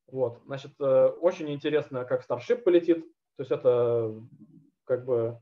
[0.08, 3.02] Вот, значит, э, очень интересно, как Starship полетит.
[3.36, 4.16] То есть это
[4.86, 5.38] как бы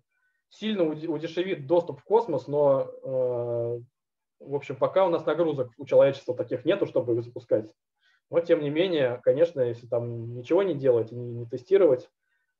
[0.50, 3.80] сильно удешевит доступ в космос, но, э,
[4.40, 7.72] в общем, пока у нас нагрузок у человечества таких нету, чтобы их запускать.
[8.32, 12.10] Но, тем не менее, конечно, если там ничего не делать и не, тестировать,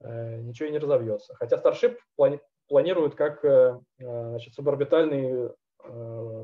[0.02, 1.34] э, ничего и не разовьется.
[1.34, 3.44] Хотя Starship плани планирует как
[3.98, 5.50] значит, суборбитальный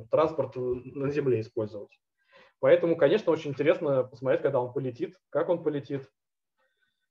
[0.09, 1.99] транспорт на Земле использовать.
[2.59, 6.09] Поэтому, конечно, очень интересно посмотреть, когда он полетит, как он полетит.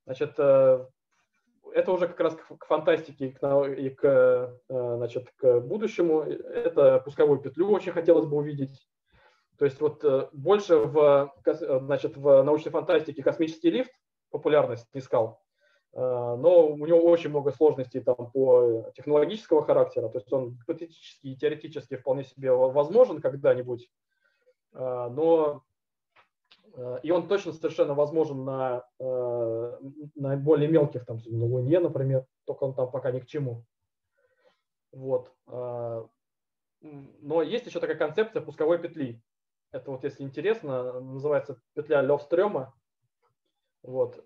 [0.07, 0.39] Значит,
[1.75, 6.23] это уже как раз к фантастике и к, э, значит, к будущему.
[6.23, 8.89] Это пусковую петлю очень хотелось бы увидеть.
[9.59, 13.91] То есть вот э, больше в, значит, в научной фантастике космический лифт
[14.31, 15.44] популярность снискал, э,
[15.95, 21.37] но у него очень много сложностей там по технологического характера, то есть он гипотетически и
[21.37, 23.89] теоретически вполне себе возможен когда-нибудь,
[24.73, 25.63] но
[26.77, 29.79] Э, и он точно совершенно возможен на, э,
[30.15, 33.65] на более мелких, там, на Луне, например, только он там пока ни к чему.
[34.93, 35.33] Вот.
[35.47, 36.05] Э,
[36.81, 39.23] но есть еще такая концепция пусковой петли.
[39.73, 42.75] Это вот, если интересно, называется петля Левстрема.
[43.83, 44.23] Вот.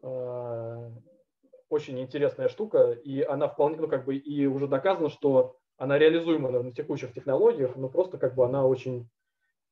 [1.69, 6.51] Очень интересная штука, и она вполне, ну, как бы, и уже доказано, что она реализуема
[6.51, 9.09] на текущих технологиях, но просто как бы она очень,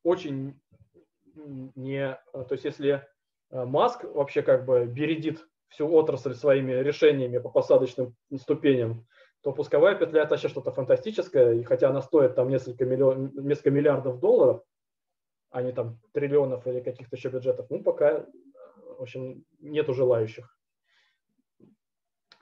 [0.02, 0.60] очень
[1.34, 2.18] не...
[2.32, 3.06] То есть если
[3.50, 9.06] э, Маск вообще как бы бередит всю отрасль своими решениями по посадочным ступеням,
[9.42, 13.70] то пусковая петля это вообще что-то фантастическое, и хотя она стоит там несколько, миллион, несколько
[13.70, 14.62] миллиардов долларов,
[15.50, 18.26] а не там триллионов или каких-то еще бюджетов, ну пока,
[18.98, 20.55] в общем, нету желающих.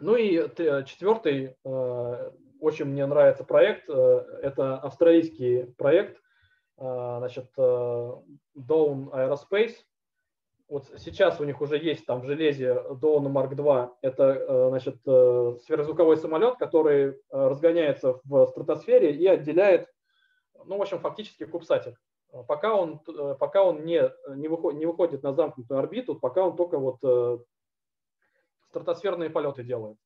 [0.00, 0.48] Ну и
[0.87, 2.30] четвертый, э,
[2.61, 6.18] очень мне нравится проект, э, это австралийский проект,
[6.76, 8.12] Э, значит, э,
[8.57, 9.74] Dawn Aerospace.
[10.68, 13.90] Вот сейчас у них уже есть там в железе Dawn Mark II.
[14.02, 19.88] Это э, значит, сверхзвуковой самолет, который разгоняется в стратосфере и отделяет,
[20.64, 22.00] ну, в общем, фактически кубсатик.
[22.48, 22.98] Пока он,
[23.38, 26.98] пока он не, не, выходит, не выходит на замкнутую орбиту, пока он только вот
[28.75, 29.96] стратосферные полеты делает.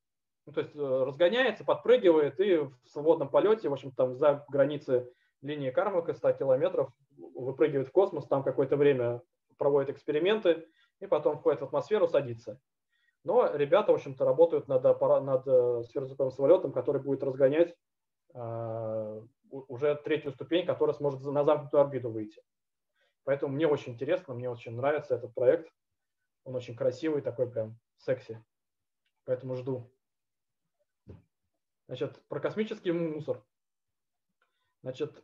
[0.47, 5.11] Ну, то есть разгоняется, подпрыгивает и в свободном полете, в общем, там за границы
[5.43, 9.23] линии Кармака 100 километров, выпрыгивает в космос, там какое-то время
[9.57, 10.67] проводит эксперименты
[11.01, 12.61] и потом входит в атмосферу, садится.
[13.25, 17.75] Но ребята, в общем-то, работают над, над э, сверхзвуковым самолетом, который будет разгонять
[18.35, 22.43] э, уже третью ступень, которая сможет на замкнутую орбиту выйти.
[23.25, 25.71] Поэтому мне очень интересно, мне очень нравится этот проект.
[26.45, 28.43] Он очень красивый, такой прям секси.
[29.29, 29.85] Поэтому жду.
[31.87, 33.45] Значит, про космический мусор.
[34.83, 35.23] Значит,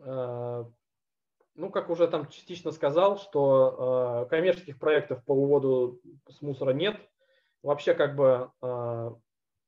[0.00, 0.64] Э,
[1.54, 6.96] ну, как уже там частично сказал, что э, коммерческих проектов по уводу с мусора нет.
[7.62, 8.50] вообще как бы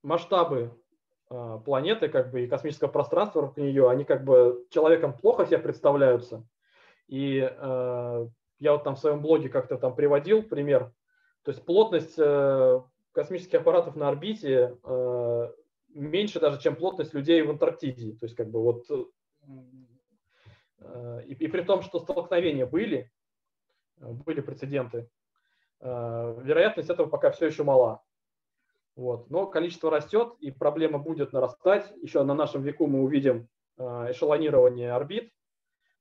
[0.03, 0.79] масштабы
[1.65, 6.47] планеты как бы и космического пространства вокруг нее, они как бы человеком плохо себе представляются.
[7.09, 10.93] И я вот там в своем блоге как-то там приводил пример.
[11.43, 12.17] То есть плотность
[13.13, 14.77] космических аппаратов на орбите
[15.99, 18.13] меньше даже, чем плотность людей в Антарктиде.
[18.13, 18.85] То есть как бы вот
[20.81, 23.11] э, и, и при том, что столкновения были,
[24.01, 25.11] э, были прецеденты,
[25.81, 28.03] э, вероятность этого пока все еще мала.
[28.97, 29.31] Вот.
[29.31, 31.93] Но количество растет, и проблема будет нарастать.
[32.03, 35.33] Еще на нашем веку мы увидим эшелонирование орбит.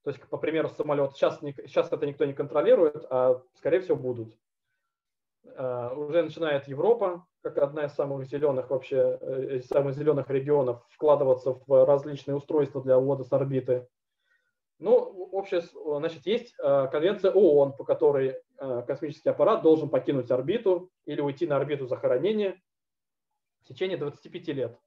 [0.02, 1.12] То есть, по примеру, самолет.
[1.12, 4.36] Сейчас, сейчас это никто не контролирует, а скорее всего будут.
[5.56, 11.86] Уже начинает Европа как одна из самых зеленых вообще, э, самых зеленых регионов, вкладываться в
[11.86, 13.88] различные устройства для ввода с орбиты.
[14.78, 14.94] Ну,
[15.32, 15.62] общее,
[15.98, 21.46] значит, есть э, конвенция ООН, по которой э, космический аппарат должен покинуть орбиту или уйти
[21.46, 22.60] на орбиту захоронения
[23.62, 24.78] в течение 25 лет.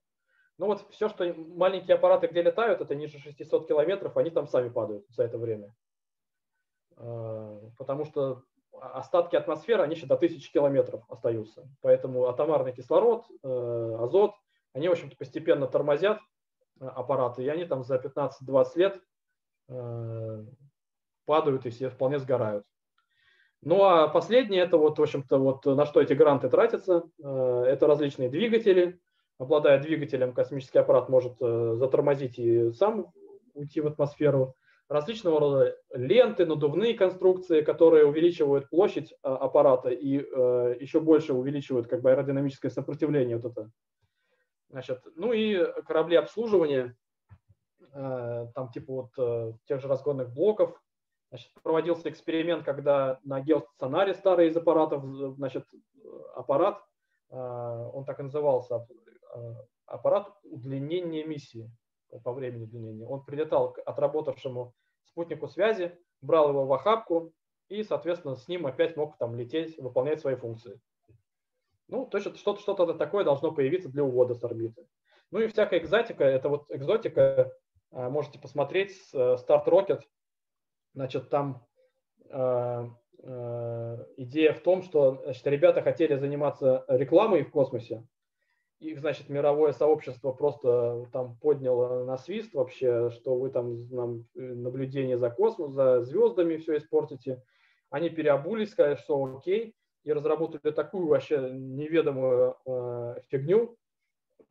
[0.58, 4.70] Ну вот все, что маленькие аппараты, где летают, это ниже 600 километров, они там сами
[4.70, 5.74] падают за это время.
[6.96, 8.44] Потому что
[8.82, 11.70] остатки атмосферы, они еще до тысячи километров остаются.
[11.82, 14.34] Поэтому атомарный кислород, э, азот,
[14.74, 16.20] они, в общем-то, постепенно тормозят
[16.80, 19.02] э, аппараты, и они там за 15-20 лет
[19.70, 20.46] э,
[21.26, 22.66] падают и все вполне сгорают.
[23.62, 28.28] Ну а последнее, это вот, в общем-то, вот на что эти гранты тратятся, это различные
[28.28, 29.00] двигатели.
[29.38, 33.14] Обладая двигателем, космический аппарат может затормозить и сам
[33.54, 34.56] уйти в атмосферу
[34.92, 41.88] различного рода ленты, надувные конструкции, которые увеличивают площадь а, аппарата и э, еще больше увеличивают
[41.88, 43.72] как бы аэродинамическое сопротивление вот это.
[44.70, 46.98] Значит, ну и корабли обслуживания,
[47.94, 50.78] э, там типа вот э, тех же разгонных блоков.
[51.30, 55.64] Значит, проводился эксперимент, когда на геостационаре старый из аппаратов, значит,
[56.36, 56.84] аппарат,
[57.30, 58.86] э, он так и назывался,
[59.36, 59.40] э,
[59.86, 61.72] аппарат удлинения миссии
[62.26, 63.08] по времени удлинения.
[63.08, 64.74] Он прилетал к отработавшему
[65.12, 67.34] спутнику связи, брал его в охапку
[67.70, 70.80] и, соответственно, с ним опять мог там лететь, выполнять свои функции.
[71.88, 74.88] Ну, то есть что-то что такое должно появиться для увода с орбиты.
[75.32, 77.54] Ну и всякая экзотика, это вот экзотика,
[77.92, 80.02] а, можете посмотреть, Start Rocket,
[80.94, 81.66] значит, там
[82.30, 82.88] э,
[83.24, 88.06] э, идея в том, что значит, ребята хотели заниматься рекламой в космосе,
[88.82, 94.42] их, значит, мировое сообщество просто там подняло на свист вообще, что вы там нам э,
[94.42, 97.44] наблюдение за космосом, за звездами все испортите.
[97.92, 103.78] Они переобулись, сказали, что окей, и разработали такую вообще неведомую э, фигню.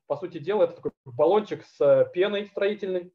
[0.07, 3.13] По сути дела, это такой баллончик с пеной строительной.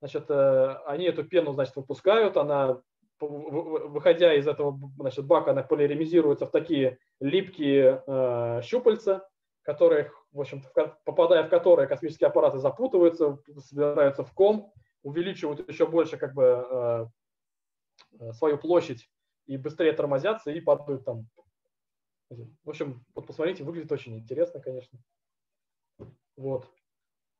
[0.00, 2.80] Значит, э, они эту пену, значит, выпускают, она
[3.20, 9.26] выходя из этого значит, бака, она полимеризируется в такие липкие э, щупальца,
[9.66, 10.62] которые в общем
[11.04, 17.06] попадая в которые космические аппараты запутываются, собираются в ком, увеличивают еще больше как бы э,
[18.20, 19.10] э, свою площадь
[19.46, 21.26] и быстрее тормозятся и падают там.
[22.30, 24.98] В общем, вот посмотрите, выглядит очень интересно, конечно.
[26.36, 26.68] Вот.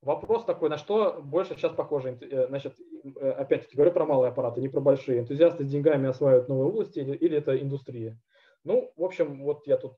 [0.03, 2.19] Вопрос такой, на что больше сейчас похоже?
[2.23, 2.77] Э, значит,
[3.15, 5.21] опять-таки говорю про малые аппараты, не про большие.
[5.21, 8.21] Энтузиасты с деньгами осваивают новые области или, или это индустрия?
[8.65, 9.97] Ну, в общем, вот я тут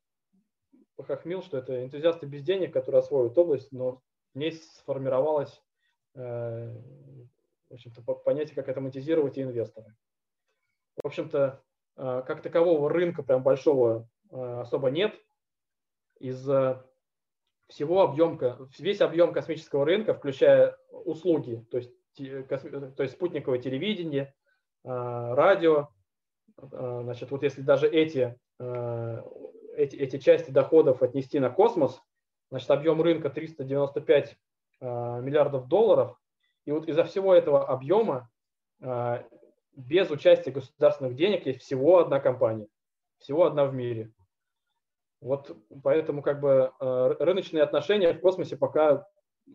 [0.98, 4.02] похохмил, что это энтузиасты без денег, которые освоят область, но
[4.34, 5.62] в ней сформировалось
[6.16, 6.74] э,
[7.70, 9.94] в общем-то, понятие, как автоматизировать и инвесторы.
[11.00, 11.62] В общем-то,
[11.96, 15.14] э, как такового рынка прям большого э, особо нет.
[16.18, 16.42] Из
[17.68, 24.34] всего объемка, весь объем космического рынка, включая услуги, то есть, то есть спутниковое телевидение,
[24.82, 25.90] радио,
[26.56, 28.36] значит, вот если даже эти
[29.78, 32.02] эти, эти части доходов отнести на космос,
[32.50, 34.36] значит, объем рынка 395
[34.80, 36.20] э, миллиардов долларов.
[36.64, 38.28] И вот из-за всего этого объема
[38.80, 39.22] э,
[39.76, 42.66] без участия государственных денег есть всего одна компания,
[43.18, 44.12] всего одна в мире.
[45.20, 49.06] Вот поэтому как бы э, рыночные отношения в космосе пока,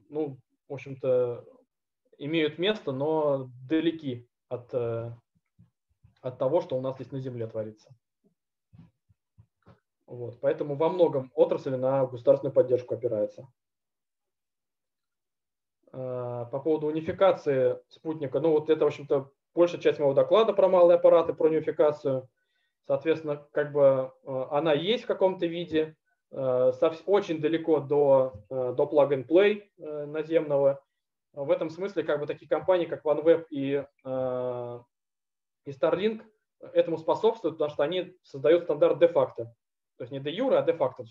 [0.09, 0.37] ну,
[0.69, 1.45] в общем-то,
[2.17, 7.93] имеют место, но далеки от, от того, что у нас здесь на Земле творится.
[10.13, 13.47] Вот, поэтому во многом отрасль на государственную поддержку опирается.
[15.91, 20.69] А, по поводу унификации спутника, ну вот это, в общем-то, большая часть моего доклада про
[20.69, 22.29] малые аппараты, про унификацию.
[22.85, 25.95] Соответственно, как бы а, она есть в каком-то виде,
[26.31, 26.71] а,
[27.07, 29.63] очень далеко до, до plug-and-play
[30.05, 30.79] наземного.
[31.33, 33.83] В этом смысле как бы такие компании, как OneWeb и,
[35.65, 36.21] и Starlink
[36.59, 39.55] этому способствуют, потому что они создают стандарт де-факто.
[40.03, 41.05] То То есть не де юра, а де факто.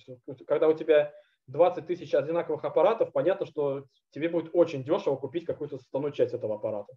[0.47, 1.13] Когда у тебя
[1.47, 6.57] 20 тысяч одинаковых аппаратов, понятно, что тебе будет очень дешево купить какую-то составную часть этого
[6.57, 6.93] аппарата.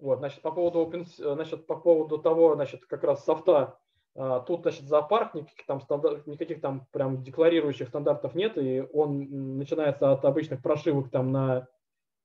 [0.00, 3.78] Вот, значит, по поводу, open, значит, по поводу того, значит, как раз софта,
[4.16, 9.58] а, тут, значит, зоопарк, никаких там, стандарт, никаких там прям декларирующих стандартов нет, и он
[9.58, 11.68] начинается от обычных прошивок там на,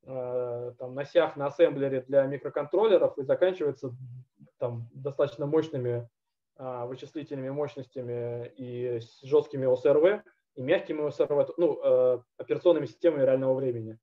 [0.05, 3.91] а, там, на сях, на ассемблере для микроконтроллеров и заканчивается
[4.57, 6.22] там достаточно мощными а,
[6.57, 10.23] вычислительными мощностями и жесткими ОСРВ,
[10.55, 13.97] и мягкими ОСРВ, ну, операционными системами реального времени.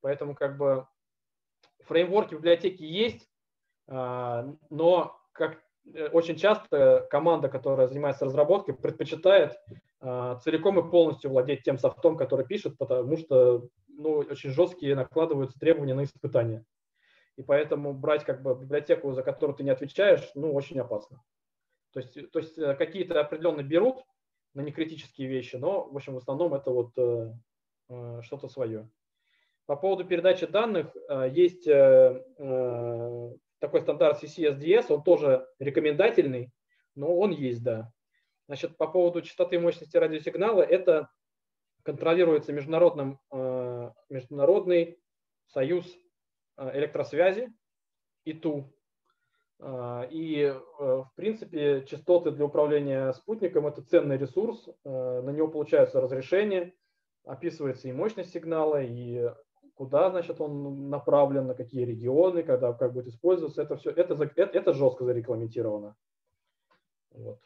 [0.00, 0.86] Поэтому как бы
[1.86, 3.28] фреймворки библиотеки есть,
[3.86, 5.62] а, но как
[5.92, 9.58] э, очень часто команда, которая занимается разработкой, предпочитает
[10.00, 15.58] а, целиком и полностью владеть тем софтом, который пишет, потому что ну, очень жесткие накладываются
[15.58, 16.64] требования на испытания.
[17.36, 21.22] И поэтому брать как бы библиотеку, за которую ты не отвечаешь, ну, очень опасно.
[21.94, 24.04] То есть, то есть э, какие-то определенно берут
[24.52, 27.32] на некритические вещи, но, в общем, в основном это вот э,
[27.88, 28.90] э что-то свое.
[29.66, 30.94] По поводу передачи данных
[31.32, 36.52] есть такой стандарт CCSDS, он тоже рекомендательный,
[36.94, 37.90] но он есть, да.
[38.46, 41.08] Значит, по поводу частоты и мощности радиосигнала, это
[41.82, 43.18] контролируется международным,
[44.10, 44.98] Международный
[45.46, 45.90] союз
[46.58, 47.50] электросвязи,
[48.26, 48.70] ИТУ.
[49.60, 56.74] И, в принципе, частоты для управления спутником– это ценный ресурс, на него получаются разрешения,
[57.24, 59.30] описывается и мощность сигнала, и
[59.74, 64.42] куда, значит, он направлен, на какие регионы, когда, как будет использоваться, это все, это, это,
[64.42, 65.96] это жестко зарегламентировано.
[67.10, 67.40] Вот.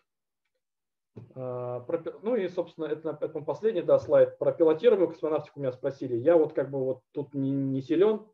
[1.34, 1.84] А,
[2.22, 4.38] ну и, собственно, это, это последний да, слайд.
[4.38, 6.16] Про пилотируемую космонавтику меня спросили.
[6.16, 8.26] Я вот как бы вот тут не, не силен,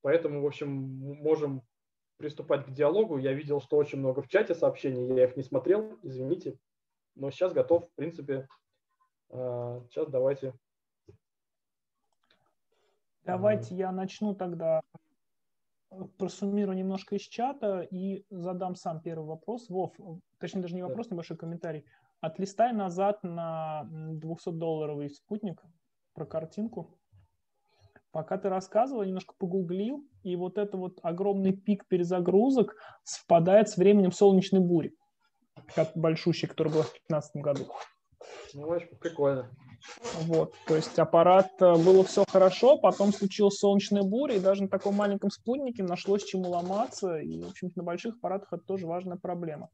[0.00, 1.62] поэтому, в общем, можем
[2.22, 3.18] приступать к диалогу.
[3.18, 6.56] Я видел, что очень много в чате сообщений, я их не смотрел, извините.
[7.16, 8.46] Но сейчас готов, в принципе.
[9.28, 10.54] Сейчас а, давайте
[13.24, 14.80] Давайте я начну тогда
[16.16, 19.68] просуммирую немножко из чата и задам сам первый вопрос.
[19.68, 19.94] Вов,
[20.38, 21.84] точнее даже не вопрос, небольшой комментарий.
[22.20, 25.60] Отлистай назад на 200-долларовый спутник
[26.14, 26.96] про картинку.
[28.12, 34.12] Пока ты рассказывал, немножко погуглил, и вот это вот огромный пик перезагрузок совпадает с временем
[34.12, 34.94] солнечной бури,
[35.74, 37.66] как большущий, который был в 2015 году.
[38.52, 39.50] Ну, очень прикольно.
[40.20, 44.68] Вот, то есть аппарат, э, было все хорошо, потом случилась солнечная буря, и даже на
[44.68, 49.16] таком маленьком спутнике нашлось чему ломаться, и, в общем-то, на больших аппаратах это тоже важная
[49.16, 49.70] проблема.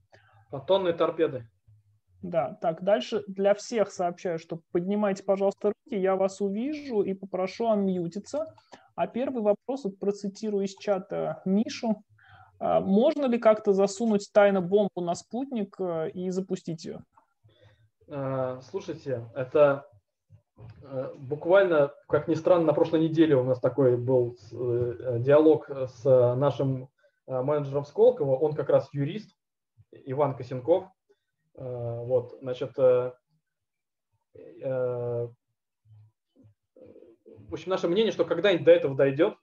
[0.50, 1.46] Фотонные торпеды.
[2.22, 7.68] Да, так, дальше для всех сообщаю, что поднимайте, пожалуйста, руки, я вас увижу и попрошу
[7.68, 8.52] анмьютиться.
[8.96, 12.02] А первый вопрос, вот процитирую из чата Мишу.
[12.58, 17.04] А, можно ли как-то засунуть тайно бомбу на спутник э, и запустить ее?
[18.08, 19.86] А, слушайте, это
[21.18, 26.02] буквально, как ни странно, на прошлой неделе у нас такой был э, диалог с
[26.34, 26.88] нашим
[27.28, 28.34] менеджером Сколково.
[28.34, 29.36] Он как раз юрист,
[29.92, 30.88] Иван Косенков.
[31.60, 33.14] Вот, значит, в
[37.50, 39.34] общем, наше мнение, что когда-нибудь до этого дойдет,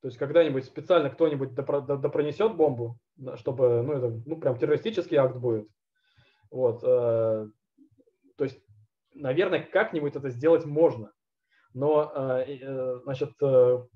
[0.00, 2.98] то есть когда-нибудь специально кто-нибудь допронесет бомбу,
[3.34, 5.66] чтобы, ну, это, ну, прям террористический акт будет.
[6.50, 7.50] Вот, то
[8.38, 8.62] есть
[9.14, 11.12] наверное, как-нибудь это сделать можно.
[11.72, 13.86] Но, э, э, значит, э,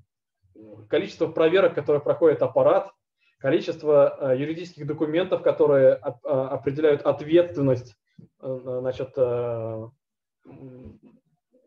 [0.88, 2.92] количество проверок, которые проходит аппарат,
[3.38, 7.96] количество юридических документов, которые определяют ответственность,
[8.40, 9.10] значит,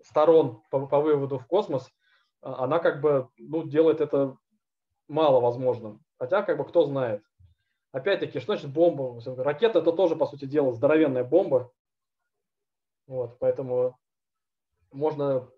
[0.03, 1.91] сторон по, выводу в космос,
[2.41, 4.37] она как бы ну, делает это
[5.07, 6.01] мало возможным.
[6.17, 7.23] Хотя, как бы, кто знает.
[7.91, 9.19] Опять-таки, что значит бомба?
[9.43, 11.71] Ракета это тоже, по сути дела, здоровенная бомба.
[13.07, 13.97] Вот, поэтому
[14.91, 15.49] можно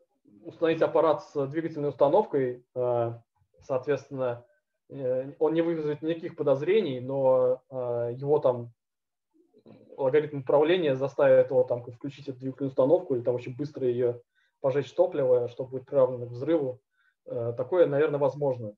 [0.43, 3.13] установить аппарат с двигательной установкой, э,
[3.61, 4.48] соответственно, э,
[4.89, 8.73] он не вызовет никаких подозрений, но э, его там
[9.97, 14.21] алгоритм управления заставит его там включить эту двигательную установку или там очень быстро ее
[14.61, 16.81] пожечь топливо, чтобы быть приравнено к взрыву.
[17.25, 18.73] Такое, наверное, возможно.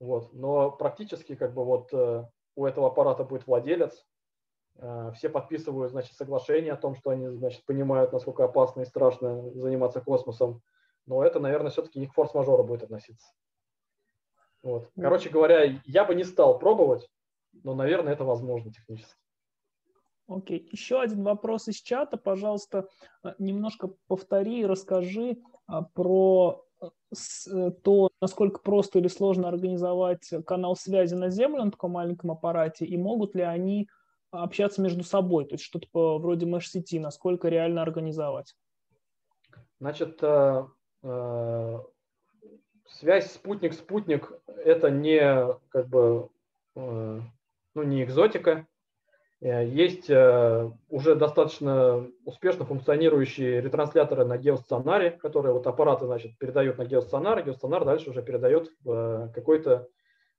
[0.00, 0.32] Вот.
[0.32, 4.04] Но практически как бы вот у этого аппарата будет владелец,
[4.78, 9.50] Э, все подписывают, значит, соглашение о том, что они, значит, понимают, насколько опасно и страшно
[9.52, 10.62] заниматься космосом.
[11.06, 13.28] Но это, наверное, все-таки не к форс-мажору будет относиться.
[14.62, 14.90] Вот.
[15.00, 17.08] Короче говоря, я бы не стал пробовать,
[17.64, 19.14] но, наверное, это возможно технически.
[20.28, 20.60] Окей.
[20.60, 20.68] Okay.
[20.72, 22.18] Еще один вопрос из чата.
[22.18, 22.88] Пожалуйста,
[23.24, 30.76] э, немножко повтори и расскажи а, про э, то, насколько просто или сложно организовать канал
[30.76, 33.88] связи на Земле на таком маленьком аппарате, и могут ли они
[34.30, 38.54] общаться между собой, то есть что-то вроде mesh-сети, насколько реально организовать?
[39.80, 40.66] Значит, э,
[41.02, 41.78] э,
[43.00, 46.28] связь спутник-спутник– это не как бы
[46.76, 47.20] э,
[47.74, 48.66] ну, не экзотика.
[49.40, 57.44] Есть уже достаточно успешно функционирующие ретрансляторы на геостационаре, которые вот аппараты значит, передают на геостационар,
[57.44, 59.86] геостационар дальше уже передает в какой-то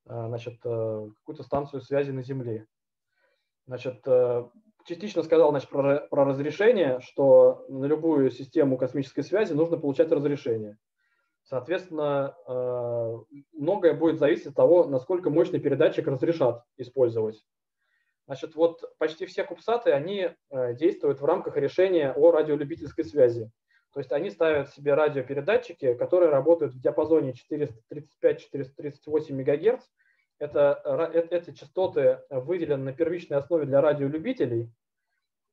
[0.03, 2.65] значит, какую-то станцию связи на Земле.
[3.67, 4.05] Значит,
[4.83, 10.77] частично сказал значит, про, про разрешение, что на любую систему космической связи нужно получать разрешение.
[11.49, 17.43] Соответственно, э, многое будет зависеть от того, насколько мощный передатчик разрешат использовать.
[18.27, 23.49] Значит, вот почти все кубсаты, они э, действуют в рамках решения о радиолюбительской связи.
[23.93, 27.33] То есть они ставят себе радиопередатчики, которые работают в диапазоне
[28.21, 29.83] 435-438 МГц,
[30.37, 34.69] это, э, эти частоты выделены на первичной основе для радиолюбителей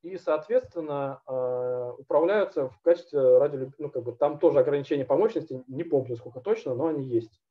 [0.01, 3.85] и, соответственно, э, управляются в качестве радиолюбителей.
[3.85, 7.41] Ну, как бы там тоже ограничения по мощности, не помню сколько точно, но они есть.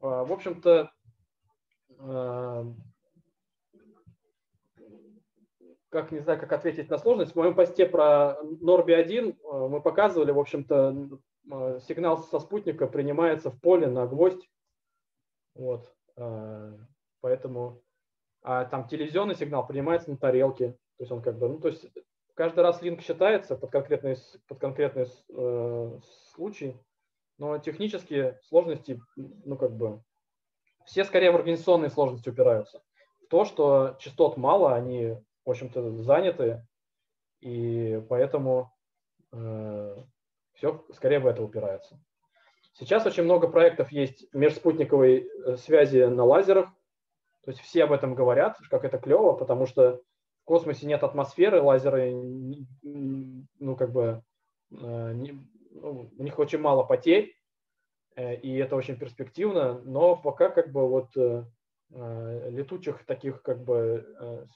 [0.00, 0.90] Э, в общем-то,
[5.90, 7.32] как не знаю, как ответить на сложность.
[7.32, 11.18] В моем посте про Норби 1 мы показывали, в общем-то,
[11.80, 14.48] сигнал со спутника принимается в поле на гвоздь.
[15.54, 15.92] Вот.
[16.16, 16.76] Э,
[17.20, 17.82] поэтому
[18.42, 20.76] а там телевизионный сигнал принимается на тарелке.
[21.00, 21.86] То есть он как бы, ну, то есть
[22.34, 25.98] каждый раз линк считается под конкретный, под конкретный э,
[26.34, 26.76] случай,
[27.38, 30.02] но технические сложности, ну, как бы,
[30.84, 32.82] все скорее в организационные сложности упираются.
[33.24, 36.66] В то, что частот мало, они, в общем-то, заняты,
[37.40, 38.70] и поэтому
[39.32, 39.96] э,
[40.52, 41.98] все скорее в это упирается.
[42.74, 46.68] Сейчас очень много проектов есть межспутниковой э, связи на лазерах.
[47.42, 50.02] То есть все об этом говорят, как это клево, потому что
[50.50, 52.12] космосе нет атмосферы, лазеры,
[52.82, 54.22] ну, как бы,
[54.72, 55.12] э,
[55.72, 57.32] ну, у них очень мало потерь,
[58.16, 61.10] э, и это очень перспективно, но пока как бы вот
[61.92, 64.46] летучих таких как бы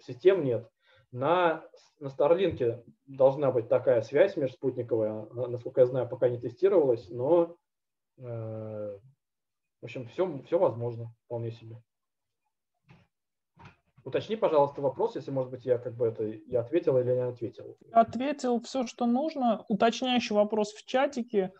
[0.00, 0.66] систем нет.
[1.10, 1.62] На,
[2.00, 7.56] на Starlink должна быть такая связь межспутниковая, насколько я знаю, пока не тестировалась, но
[8.18, 8.98] э,
[9.82, 11.82] в общем, все, все возможно вполне себе.
[14.04, 17.76] Уточни, пожалуйста, вопрос, если, может быть, я как бы это я ответил или не ответил.
[17.92, 19.64] Ответил все, что нужно.
[19.68, 21.52] Уточняющий вопрос в чатике.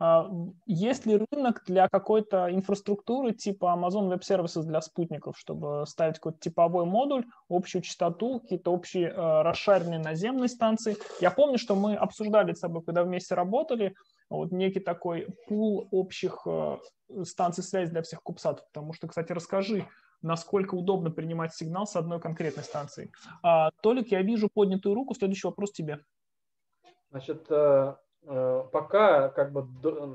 [0.00, 0.28] А,
[0.66, 6.38] есть ли рынок для какой-то инфраструктуры типа Amazon Web Services для спутников, чтобы ставить какой-то
[6.40, 10.96] типовой модуль, общую частоту, какие-то общие э, расшаренные наземные станции?
[11.20, 13.94] Я помню, что мы обсуждали с тобой, когда вместе работали,
[14.28, 16.76] вот некий такой пул общих э,
[17.22, 18.66] станций связи для всех кубсатов.
[18.72, 19.86] Потому что, кстати, расскажи,
[20.24, 23.12] насколько удобно принимать сигнал с одной конкретной станции.
[23.42, 25.14] А, Толик, я вижу поднятую руку.
[25.14, 26.00] Следующий вопрос тебе.
[27.10, 27.94] Значит, э,
[28.26, 29.66] Э, пока, как бы,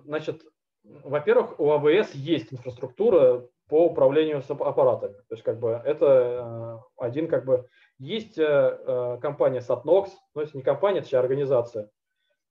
[0.06, 0.42] значит,
[0.84, 5.14] во-первых, у АВС есть инфраструктура по управлению аппаратами.
[5.14, 7.68] То есть, как бы, это э, один, как бы,
[8.00, 11.90] есть компания Satnox, но это не компания, это организация.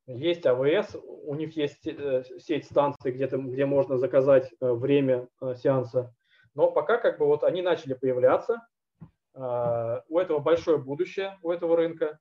[0.06, 6.14] Есть АВС, у них есть сеть станций, где, где можно заказать время сеанса.
[6.58, 8.66] Но пока как бы вот они начали появляться,
[9.32, 12.18] у этого большое будущее, у этого рынка.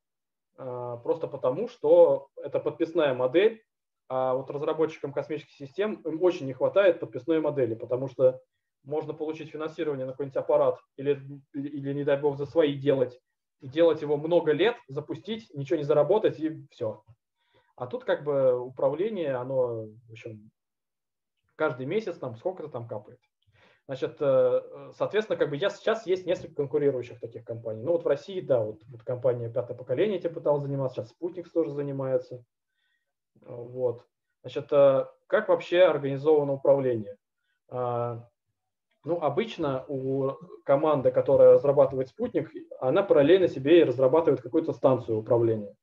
[0.59, 3.63] А, просто потому, что это подписная модель,
[4.09, 8.39] а вот разработчикам космических систем им очень не хватает подписной модели, потому что
[8.83, 11.19] можно получить финансирование на какой-нибудь аппарат или,
[11.53, 13.19] или, не дай бог, за свои делать,
[13.61, 17.01] и делать его много лет, запустить, ничего не заработать и все.
[17.75, 20.51] А тут как бы управление, оно, в общем,
[21.55, 23.19] каждый месяц там сколько-то там капает.
[23.87, 27.83] Значит, э, соответственно, как бы я сейчас есть несколько конкурирующих таких компаний.
[27.83, 31.49] Ну вот в России, да, вот, вот компания пятое поколение этим пыталась заниматься, сейчас Спутник
[31.51, 32.43] тоже занимается.
[33.41, 34.05] Вот.
[34.41, 37.17] Значит, э, как вообще организовано управление?
[37.69, 40.31] Ну, обычно у
[40.65, 45.73] команды, которая разрабатывает спутник, она параллельно себе и разрабатывает какую-то станцию управления.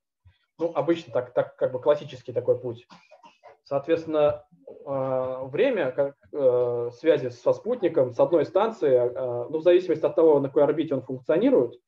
[0.59, 2.87] Ну, обычно так, так как бы классический такой путь.
[3.65, 4.47] Соответственно,
[4.85, 10.15] а, время как, э, связи со спутником с одной станции, а, ну, в зависимости от
[10.15, 11.81] того, на какой орбите он функционирует,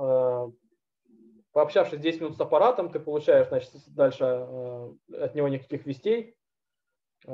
[1.52, 6.36] Пообщавшись 10 минут с аппаратом, ты получаешь значит, дальше э, от него никаких вестей.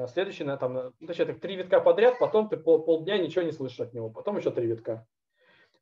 [0.08, 3.80] Следующий, на, там, ну, точнее, три витка подряд, потом ты пол, полдня ничего не слышишь
[3.80, 5.06] от него, потом еще три витка.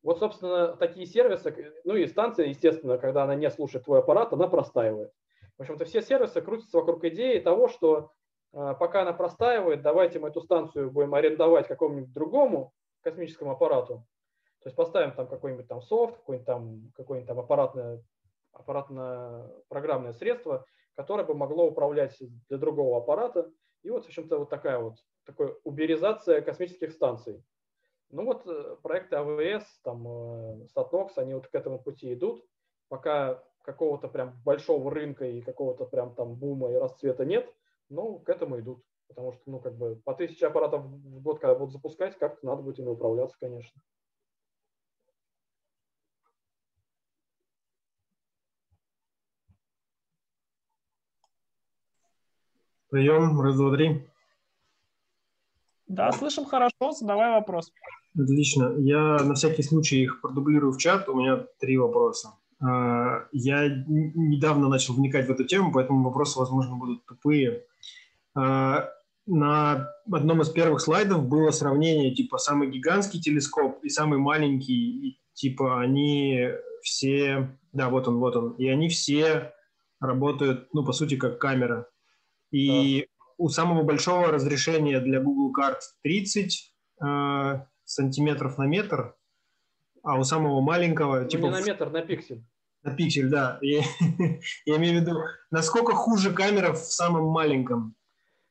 [0.03, 4.47] Вот, собственно, такие сервисы, ну и станция, естественно, когда она не слушает твой аппарат, она
[4.47, 5.11] простаивает.
[5.57, 8.11] В общем-то, все сервисы крутятся вокруг идеи того, что
[8.53, 12.71] э, пока она простаивает, давайте мы эту станцию будем арендовать какому-нибудь другому
[13.01, 14.05] космическому аппарату.
[14.59, 18.03] То есть поставим там какой-нибудь там софт, какой-нибудь там, какое-нибудь там аппаратное,
[18.55, 22.17] аппаратное программное средство, которое бы могло управлять
[22.49, 23.51] для другого аппарата.
[23.83, 24.95] И вот, в общем-то, вот такая вот
[25.25, 27.43] такая уберизация космических станций.
[28.11, 32.45] Ну вот э, проекты АВС, там, э, Satnox, они вот к этому пути идут.
[32.87, 37.51] Пока какого-то прям большого рынка и какого-то прям там бума и расцвета нет,
[37.89, 38.83] но к этому идут.
[39.07, 42.61] Потому что, ну, как бы по тысяче аппаратов в год, когда будут запускать, как-то надо
[42.61, 43.81] будет ими управляться, конечно.
[52.95, 54.07] Прием, раз, два, три.
[55.85, 57.73] Да, слышим хорошо, задавай вопрос.
[58.17, 58.73] Отлично.
[58.77, 61.09] Я на всякий случай их продублирую в чат.
[61.09, 62.35] У меня три вопроса.
[62.63, 67.65] А, я недавно начал вникать в эту тему, поэтому вопросы, возможно, будут тупые.
[68.33, 68.89] А,
[69.25, 75.19] на одном из первых слайдов было сравнение, типа, самый гигантский телескоп и самый маленький, и,
[75.33, 76.47] типа, они
[76.81, 79.51] все, да, вот он, вот он, и они все
[79.99, 81.89] работают, ну, по сути, как камера.
[82.55, 83.07] И да.
[83.37, 89.13] у самого большого разрешения для Google карт 30 э, сантиметров на метр,
[90.03, 91.21] а у самого маленького...
[91.21, 92.45] Ну, типа, не на метр, на пиксель.
[92.81, 93.57] На пиксель, да.
[93.61, 93.81] Я,
[94.65, 95.19] я имею в виду,
[95.51, 97.93] насколько хуже камера в самом маленьком?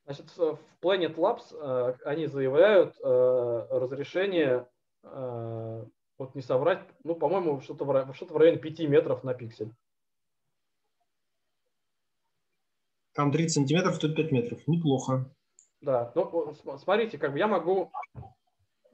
[0.04, 4.66] Значит, в Planet Labs э, они заявляют э, разрешение,
[5.02, 5.84] э,
[6.18, 9.72] вот не соврать, ну, по-моему, что-то в, что в районе 5 метров на пиксель.
[13.14, 14.60] Там 30 сантиметров, тут 5 метров.
[14.66, 15.30] Неплохо.
[15.80, 17.90] Да, ну, смотрите, как бы я могу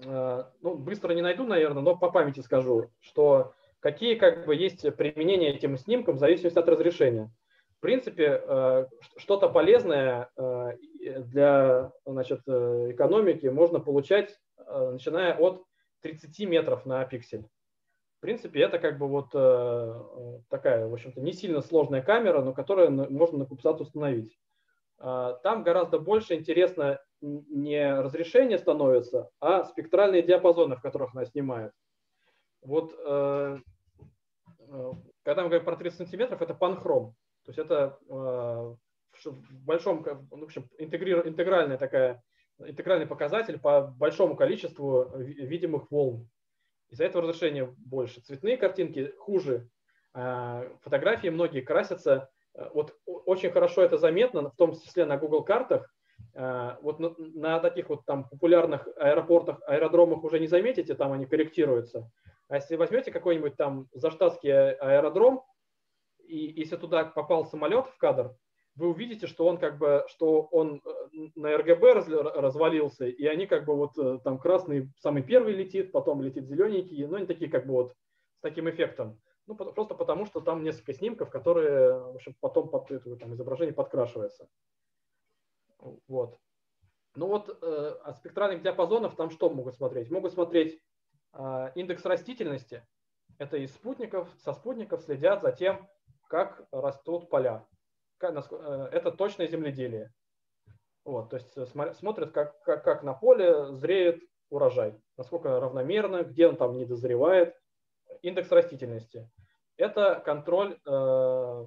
[0.05, 4.83] Э, ну, быстро не найду, наверное, но по памяти скажу, что какие как бы есть
[4.97, 7.31] применения этим снимкам в зависимости от разрешения.
[7.79, 15.65] В принципе, э, что-то полезное э, для значит, экономики можно получать, начиная от
[16.03, 17.47] 30 метров на пиксель.
[18.21, 19.31] В принципе, это как бы вот
[20.51, 24.39] такая, в общем-то, не сильно сложная камера, но которую можно на CubeSat установить.
[24.99, 31.73] Там гораздо больше интересно не разрешение становится, а спектральные диапазоны, в которых она снимает.
[32.63, 33.59] Вот э,
[34.69, 34.93] э
[35.23, 37.15] когда мы говорим про 30 сантиметров, это панхром.
[37.45, 38.75] То есть это э,
[39.25, 42.23] в большом, в общем, интегральная такая,
[42.59, 46.29] интегральный показатель по большому количеству видимых волн.
[46.91, 48.21] Из-за этого разрешения больше.
[48.21, 49.69] Цветные картинки хуже.
[50.13, 52.31] А фотографии многие красятся.
[52.55, 55.89] Э, вот очень хорошо это заметно, в том числе на Google картах,
[56.35, 61.27] Э, вот на, на таких вот там популярных аэропортах, аэродромах уже не заметите, там они
[61.27, 62.11] корректируются.
[62.49, 65.43] А если возьмете какой-нибудь там заштатский аэродром,
[66.25, 68.35] и если туда попал самолет в кадр,
[68.77, 73.47] вы увидите, что он как бы, что он э, на РГБ раз, развалился, и они
[73.47, 77.51] как бы вот э, там красный самый первый летит, потом летит зелененький, ну они такие
[77.51, 77.95] как бы вот
[78.37, 79.21] с таким эффектом.
[79.47, 83.75] Ну, просто потому, что там несколько снимков, которые в общем, потом под это там, изображение
[83.75, 84.49] подкрашивается.
[86.07, 86.39] Вот.
[87.17, 90.11] Ну вот э, от спектральных диапазонов там что могут смотреть?
[90.11, 90.81] Могут смотреть
[91.33, 92.87] э, индекс растительности.
[93.39, 95.89] Это из спутников, со спутников следят за тем,
[96.29, 97.67] как растут поля.
[98.23, 100.13] Э, это точное земледелие.
[101.05, 106.49] Вот, то есть э, смотрят, как, как, как на поле зреет урожай, насколько равномерно, где
[106.49, 107.55] он там не дозревает.
[108.23, 109.31] Индекс растительности.
[109.77, 111.67] Это контроль э,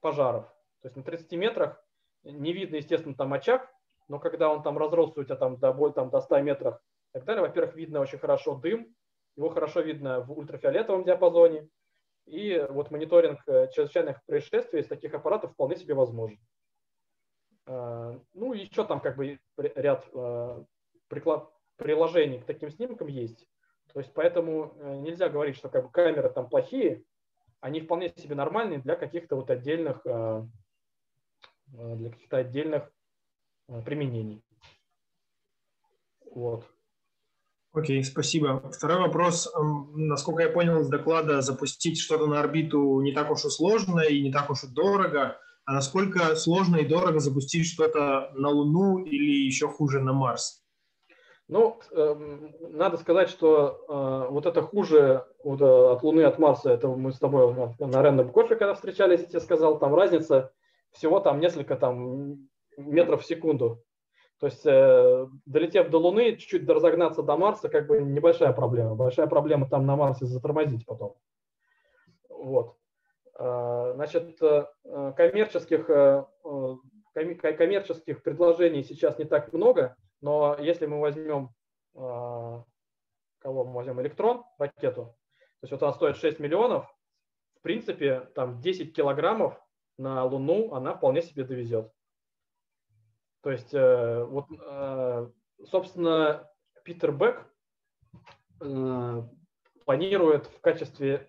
[0.00, 0.44] пожаров.
[0.82, 1.82] То есть на 30 метрах
[2.24, 3.70] не видно, естественно, там очаг,
[4.08, 6.80] но когда он там разросся у тебя там до, там, до 100 метров
[7.14, 8.94] и так далее, во-первых, видно очень хорошо дым,
[9.36, 11.68] его хорошо видно в ультрафиолетовом диапазоне,
[12.28, 16.38] и вот мониторинг э, чрезвычайных происшествий из таких аппаратов вполне себе возможен.
[17.66, 20.64] Э, ну, еще там как бы ряд э,
[21.76, 23.48] приложений к таким снимкам есть.
[23.92, 27.02] То есть поэтому нельзя говорить, что как бы камеры там плохие,
[27.60, 32.92] они вполне себе нормальные для каких-то вот отдельных для каких-то отдельных
[33.86, 34.44] применений.
[36.30, 36.66] Вот.
[37.78, 38.60] Окей, спасибо.
[38.72, 39.52] Второй вопрос.
[39.94, 44.20] Насколько я понял из доклада, запустить что-то на орбиту не так уж и сложно и
[44.20, 45.36] не так уж и дорого.
[45.64, 50.64] А насколько сложно и дорого запустить что-то на Луну или еще хуже на Марс?
[51.46, 52.14] Ну, э,
[52.72, 57.12] надо сказать, что э, вот это хуже вот, э, от Луны, от Марса, это мы
[57.12, 60.52] с тобой на Рэндом кофе, когда встречались, я тебе сказал, там разница
[60.90, 63.84] всего там несколько там метров в секунду.
[64.38, 68.94] То есть, э, долетев до Луны, чуть-чуть разогнаться до Марса, как бы небольшая проблема.
[68.94, 71.16] Большая проблема там на Марсе затормозить потом.
[72.28, 72.76] Вот.
[73.38, 74.66] Э, значит, э,
[75.16, 76.24] коммерческих, э,
[77.14, 81.50] коммерческих предложений сейчас не так много, но если мы возьмем,
[81.94, 82.64] кого
[83.42, 85.16] мы возьмем, электрон, ракету,
[85.60, 86.86] то есть вот она стоит 6 миллионов,
[87.56, 89.60] в принципе, там 10 килограммов
[89.98, 91.90] на Луну она вполне себе довезет.
[93.42, 94.46] То есть, вот,
[95.64, 96.50] собственно,
[96.84, 97.46] Питер Бек
[99.84, 101.28] планирует в качестве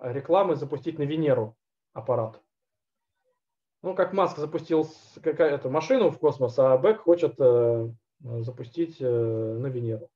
[0.00, 1.56] рекламы запустить на Венеру
[1.92, 2.40] аппарат.
[3.82, 4.88] Ну, как Маск запустил
[5.22, 7.88] какая-то машину в космос, а Бек хочет э,
[8.20, 10.08] запустить э, на Венеру.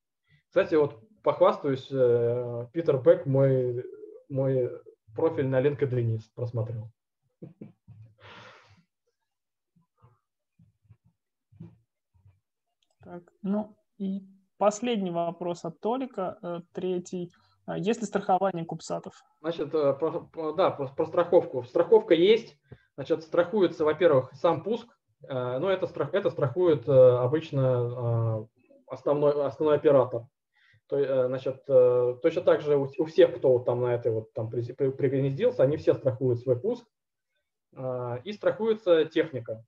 [0.49, 3.84] Кстати, вот похвастаюсь, э, Питер Бек мой,
[4.28, 4.70] мой
[5.16, 6.93] профиль на LinkedIn просмотрел.
[13.07, 14.22] Так, ну и
[14.59, 17.30] последний вопрос от Толика, э, третий.
[17.64, 19.14] А есть ли страхование купсатов?
[19.40, 19.96] Значит, э,
[20.57, 21.62] да, про, страховку.
[21.62, 22.59] Страховка есть.
[22.96, 24.88] Значит, страхуется, во-первых, сам пуск.
[25.28, 28.48] Э, ну, это, страх, это страхует обычно
[28.88, 30.22] основной, основной оператор.
[30.88, 35.62] То, значит, точно так же у, у всех, кто там на этой вот там пригнездился,
[35.62, 36.84] они все страхуют свой пуск.
[38.24, 39.64] И страхуется техника,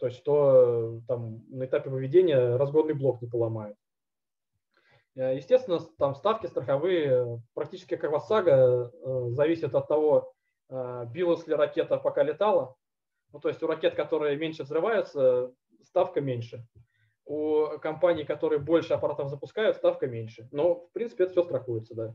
[0.00, 3.76] что, что там на этапе выведения разгонный блок не поломает.
[5.16, 8.52] Э, естественно, там ставки страховые э, практически как ОСАГО
[8.92, 10.32] э, зависят от того,
[11.12, 12.76] билась ли ракета, пока летала.
[13.32, 16.64] Ну, то есть у ракет, которые меньше взрываются, ставка меньше.
[17.24, 20.48] У компаний, которые больше аппаратов запускают, ставка меньше.
[20.52, 22.14] Но, в принципе, это все страхуется,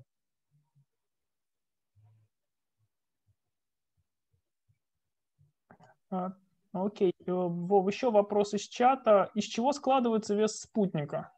[6.10, 6.36] да.
[6.76, 7.14] Окей.
[7.26, 9.32] Вов, еще вопрос из чата.
[9.34, 11.32] Из чего складывается вес спутника?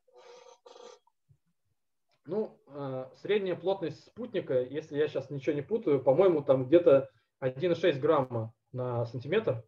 [2.26, 7.10] Ну, а, средняя плотность спутника, если я сейчас ничего не путаю, по-моему, там где-то
[7.40, 9.64] 1,6 грамма на сантиметр.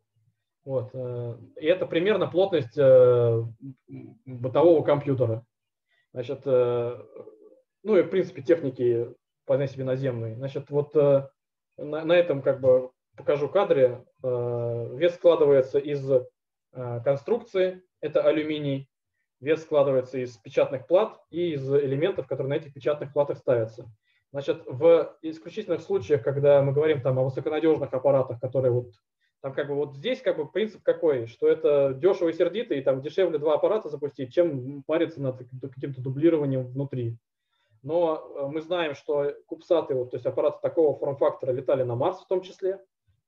[0.65, 0.89] Вот.
[0.93, 3.43] Э, и это примерно плотность э,
[4.25, 5.45] бытового компьютера.
[6.13, 7.05] Значит, э,
[7.83, 9.13] ну и в принципе техники
[9.43, 10.35] вполне себе наземные.
[10.35, 11.29] Значит, вот на,
[11.77, 14.03] на этом как бы покажу кадре.
[14.23, 16.09] Вес складывается из
[17.03, 18.89] конструкции, это алюминий,
[19.39, 23.85] Вес складывается из печатных плат и из элементов, которые на этих печатных платах ставятся.
[24.31, 28.91] Значит, в исключительных случаях, когда мы говорим там о высоконадежных аппаратах, которые вот
[29.41, 32.81] там как бы вот здесь как бы принцип какой, что это дешево и сердито, и
[32.81, 35.37] там дешевле два аппарата запустить, чем париться над
[35.73, 37.17] каким-то дублированием внутри.
[37.81, 42.19] Но э, мы знаем, что кубсаты, вот, то есть аппараты такого форм-фактора летали на Марс
[42.19, 42.77] в том числе, э,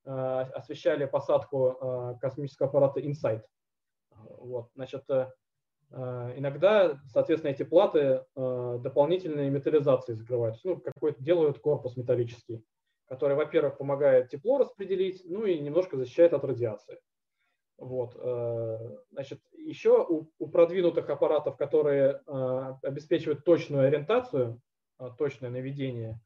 [0.03, 3.43] освещали посадку э, космического аппарата InSight.
[4.39, 5.03] Вот, значит,
[5.91, 7.99] Э, иногда, соответственно, эти платы
[8.35, 12.63] э, дополнительной металлизацией закрывают, ну, какой-то делают корпус металлический,
[13.07, 16.99] который, во-первых, помогает тепло распределить, ну и немножко защищает от радиации.
[17.77, 18.15] Вот.
[18.15, 18.77] Э,
[19.11, 22.21] значит, еще у, у продвинутых аппаратов, которые
[22.83, 24.61] обеспечивают точную ориентацию,
[25.17, 26.19] точное наведение,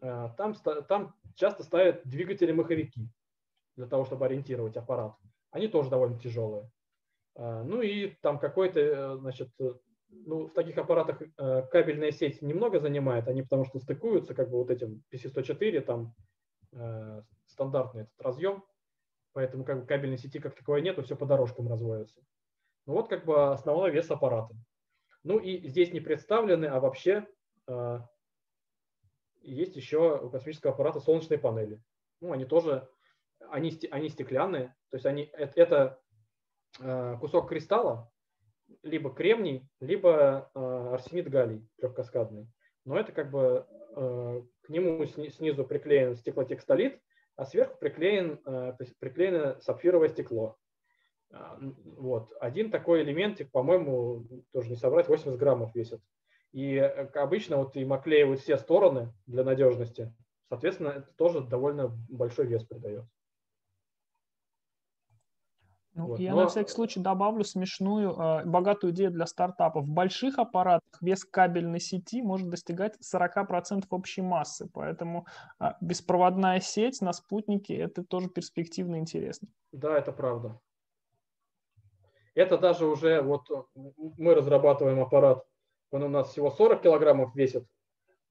[0.00, 0.54] там,
[0.88, 3.08] там часто ставят двигатели-маховики
[3.76, 5.14] для того, чтобы ориентировать аппарат.
[5.50, 6.70] Они тоже довольно тяжелые.
[7.36, 9.72] А, ну и там какой-то, э, значит, э,
[10.10, 14.58] ну, в таких аппаратах э, кабельная сеть немного занимает, они потому что стыкуются как бы
[14.58, 16.14] вот этим PC104, там
[17.46, 18.62] стандартный этот разъем,
[19.32, 22.20] поэтому как бы кабельной сети как таковой нету, все по дорожкам разводится.
[22.86, 24.54] Ну вот как бы основной вес аппарата.
[25.24, 27.26] Ну и здесь не представлены, а вообще
[29.52, 31.82] есть еще у космического аппарата солнечные панели.
[32.20, 32.88] Ну, они тоже,
[33.50, 36.00] они, они стеклянные, то есть они, это
[36.78, 38.10] Э, кусок кристалла,
[38.82, 40.60] либо кремний, либо э,
[40.92, 42.46] арсенид галлий трехкаскадный.
[42.84, 47.00] Но это как бы э, к нему снизу приклеен стеклотекстолит,
[47.36, 48.38] а сверху приклеен,
[48.98, 50.58] приклеено сапфировое стекло.
[51.30, 52.34] Вот.
[52.38, 56.02] Один такой элементик, по-моему, тоже не собрать, 80 граммов весит.
[56.52, 60.12] И обычно вот им оклеивают все стороны для надежности.
[60.48, 63.04] Соответственно, это тоже довольно большой вес придает.
[65.94, 66.20] Ну, вот.
[66.20, 66.42] Я Но...
[66.42, 69.84] на всякий случай добавлю смешную, э, богатую идею для стартапов.
[69.84, 75.26] В больших аппаратах вес кабельной сети может достигать 40% общей массы, поэтому
[75.58, 79.48] э, беспроводная сеть на спутнике– это тоже перспективно интересно.
[79.72, 80.60] Да, это правда.
[82.34, 85.44] Это даже уже, вот мы разрабатываем аппарат,
[85.90, 87.64] он у нас всего 40 килограммов весит,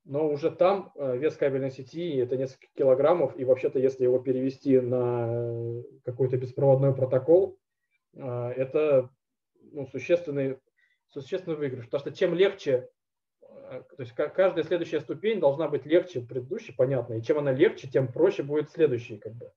[0.05, 4.79] но уже там э, вес кабельной сети это несколько килограммов, и вообще-то, если его перевести
[4.79, 7.59] на какой-то беспроводной протокол,
[8.15, 9.09] э, это
[9.71, 10.57] ну, существенный,
[11.09, 11.85] существенный выигрыш.
[11.85, 12.89] Потому что чем легче,
[13.41, 17.15] э, то есть каждая следующая ступень должна быть легче предыдущей, понятно.
[17.15, 19.17] И чем она легче, тем проще будет следующий.
[19.17, 19.51] Как бы.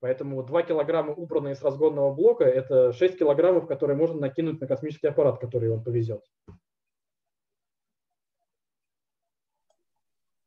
[0.00, 5.08] Поэтому 2 килограмма, убранные с разгонного блока, это 6 килограммов, которые можно накинуть на космический
[5.08, 6.22] аппарат, который он повезет.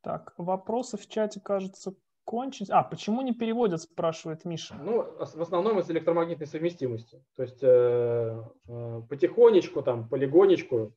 [0.10, 1.93] Так, вопросы в чате, кажется,
[2.26, 2.72] кончились.
[2.72, 4.74] А, почему не переводят, спрашивает Миша.
[4.74, 7.24] Ну, в основном из электромагнитной совместимости.
[7.36, 10.95] То есть э, э, потихонечку, там, полигонечку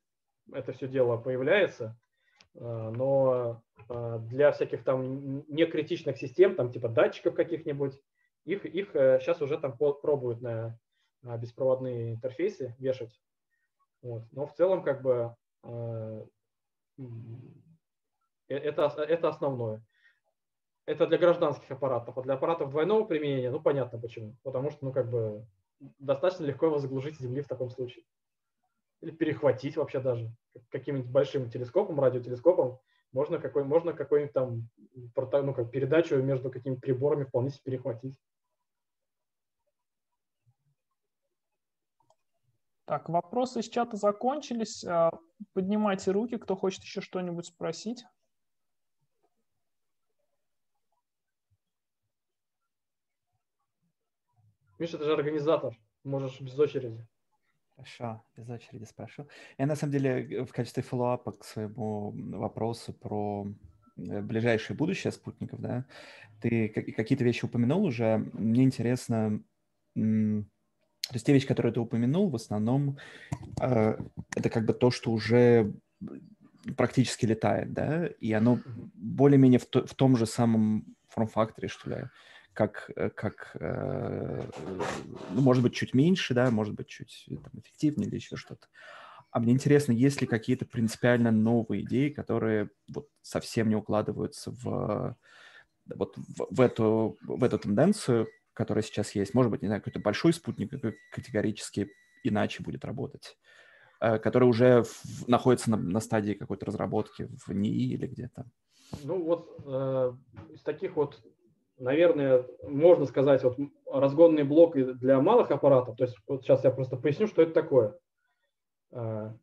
[0.51, 1.95] это все дело появляется,
[2.55, 2.59] э,
[2.97, 8.01] но э, для всяких там некритичных систем, там типа датчиков каких-нибудь,
[8.47, 10.79] их, их э, сейчас уже там пробуют на,
[11.21, 13.21] на беспроводные интерфейсы вешать.
[14.01, 14.23] Вот.
[14.33, 16.25] Но в целом как бы э,
[16.97, 17.03] э
[18.59, 19.83] это, это основное
[20.87, 24.37] это для гражданских аппаратов, а для аппаратов двойного применения, ну, понятно почему.
[24.43, 25.47] Потому что, ну, как бы,
[25.99, 28.05] достаточно легко его заглушить с Земли в таком случае.
[29.01, 30.31] Или перехватить вообще даже.
[30.71, 32.81] Каким-нибудь большим телескопом, радиотелескопом,
[33.13, 38.17] можно, какой, можно какой-нибудь там ну, как передачу между какими-то приборами вполне себе перехватить.
[42.87, 44.85] Так, вопросы из чата закончились.
[44.85, 45.11] А,
[45.53, 48.05] поднимайте руки, кто хочет еще что-нибудь спросить.
[54.83, 57.07] Миша, ты же организатор, можешь без очереди.
[57.77, 59.29] Хорошо, без очереди спрошу.
[59.57, 63.47] Я на самом деле в качестве фоллоуапа к своему вопросу про
[63.97, 65.85] э, ближайшее будущее спутников, да,
[66.41, 68.29] ты какие-то вещи упомянул уже.
[68.33, 69.41] Мне интересно,
[69.95, 72.99] то есть те вещи, которые ты упомянул, в основном
[73.61, 73.97] э,
[74.35, 75.73] это как бы то, что уже
[76.77, 78.59] практически летает, да, и оно
[78.95, 81.97] более-менее в, в том же самом форм-факторе, что ли,
[82.55, 84.43] как, э, как э,
[85.31, 88.67] ну, может быть, чуть меньше, да, может быть, чуть э, там, эффективнее или еще что-то.
[89.31, 95.17] А мне интересно, есть ли какие-то принципиально новые идеи, которые вот совсем не укладываются в,
[95.87, 99.33] вот в, в, эту, в эту тенденцию, которая сейчас есть.
[99.33, 100.71] Может быть, не знаю, какой-то большой спутник
[101.11, 101.91] категорически
[102.23, 103.39] иначе будет работать,
[103.99, 108.45] который уже в, находится на, на стадии какой-то разработки в НИИ или где-то.
[109.05, 110.13] Ну вот э,
[110.53, 111.23] из таких вот
[111.79, 115.97] наверное, можно сказать, вот разгонный блок для малых аппаратов.
[115.97, 117.99] То есть вот сейчас я просто поясню, что это такое.
[118.93, 119.35] А,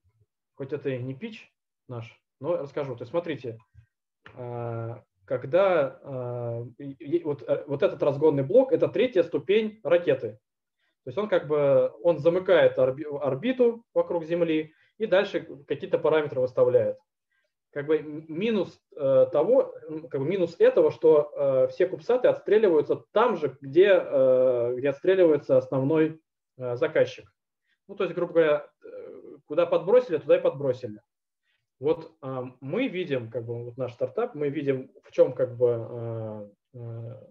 [0.56, 1.52] хоть это и не пич
[1.88, 2.96] наш, но расскажу.
[2.96, 3.58] То есть смотрите,
[4.36, 6.66] а, когда а,
[7.24, 10.40] вот, э, вот этот разгонный блок– это третья ступень ракеты.
[11.04, 16.98] То есть он как бы он замыкает орбиту вокруг Земли и дальше какие-то параметры выставляет
[17.72, 19.76] как бы минус э, того,
[20.10, 25.58] как бы минус этого, что э, все кубсаты отстреливаются там же, где, э, где отстреливается
[25.58, 26.20] основной
[26.58, 27.32] э, заказчик.
[27.88, 31.02] Ну, то есть, грубо говоря, э, куда подбросили, туда и подбросили.
[31.80, 35.88] Вот э, мы видим, как бы вот наш стартап, мы видим в чем как бы
[35.90, 37.22] э, э,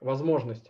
[0.00, 0.68] возможность,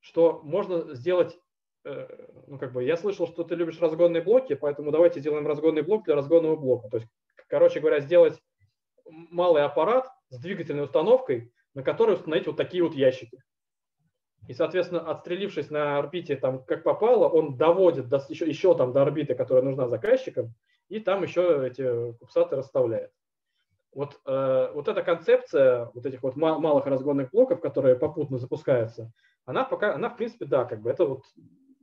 [0.00, 1.38] что можно сделать
[1.84, 2.08] э,
[2.46, 6.04] ну, как бы, я слышал, что ты любишь разгонные блоки, поэтому давайте сделаем разгонный блок
[6.04, 6.88] для разгонного блока.
[6.88, 7.08] То есть
[7.48, 8.40] короче говоря, сделать
[9.06, 13.42] малый аппарат с двигательной установкой, на который установить вот такие вот ящики.
[14.48, 19.02] И, соответственно, отстрелившись на орбите там как попало, он доводит до, еще, еще там до
[19.02, 20.54] орбиты, которая нужна заказчикам,
[20.88, 23.10] и там еще эти кубсаты расставляет.
[23.92, 29.10] Вот, э, вот эта концепция вот этих вот малых разгонных блоков, которые попутно запускаются,
[29.46, 31.22] она пока, она в принципе, да, как бы это вот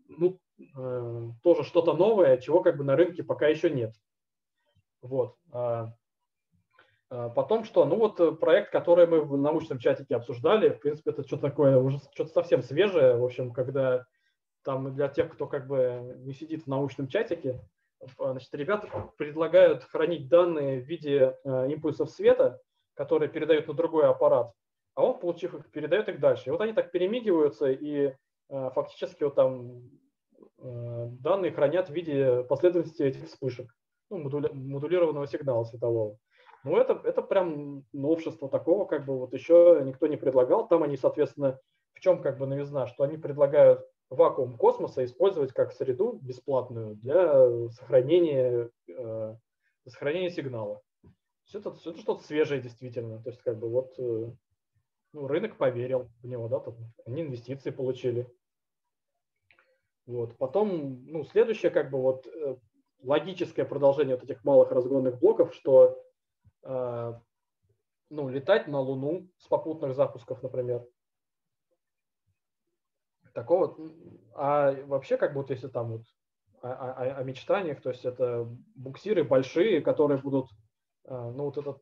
[0.08, 3.94] ну, э, тоже что-то новое, чего как бы на рынке пока еще нет.
[5.04, 5.36] Вот.
[5.52, 5.94] А,
[7.10, 7.86] а потом что?
[7.86, 11.78] Ну вот э, проект, который мы в научном чатике обсуждали, в принципе, это что-то такое,
[11.78, 14.06] уже что-то совсем свежее, в общем, когда
[14.64, 17.60] там для тех, кто как бы не сидит в научном чатике,
[18.18, 18.88] значит, ребята
[19.18, 22.62] предлагают хранить данные в виде э, импульсов света,
[22.94, 24.54] которые передают на другой аппарат,
[24.96, 26.44] а он, получив их, передает их дальше.
[26.48, 28.14] И вот они так перемигиваются, и
[28.50, 29.82] э, фактически вот там
[30.60, 33.68] данные хранят в виде последовательности этих вспышек
[34.14, 36.18] ну, модули, модулированного сигнала светового.
[36.64, 40.68] Ну, это, это прям новшество такого, как бы вот еще никто не предлагал.
[40.68, 41.60] Там они, соответственно,
[41.94, 47.70] в чем как бы новизна, что они предлагают вакуум космоса использовать как среду бесплатную для
[47.72, 49.36] сохранения, э,
[49.88, 50.82] сохранения сигнала.
[51.54, 53.22] Это, это что-то свежее действительно.
[53.22, 54.32] То есть как бы вот э,
[55.14, 58.32] ну, рынок поверил в него, да, там, они инвестиции получили.
[60.06, 60.38] Вот.
[60.38, 62.58] Потом, ну, следующее, как бы вот э,
[63.04, 66.02] логическое продолжение вот этих малых разгонных блоков, что
[66.64, 67.14] э,
[68.10, 70.86] ну, летать на Луну с попутных запусков, например.
[73.34, 73.76] Такого,
[74.36, 76.04] а вообще, как вот если там вот
[76.62, 80.50] о, о, о мечтаниях, то есть это буксиры большие, которые будут,
[81.06, 81.82] ну вот этот,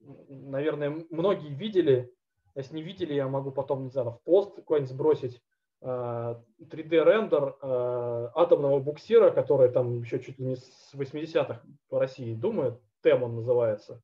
[0.00, 2.12] наверное, многие видели,
[2.56, 5.40] если не видели, я могу потом, не знаю, в пост какой-нибудь сбросить
[5.82, 7.56] 3D-рендер
[8.34, 13.34] атомного буксира, который там еще чуть ли не с 80-х по России думает, ТЭМ он
[13.36, 14.00] называется.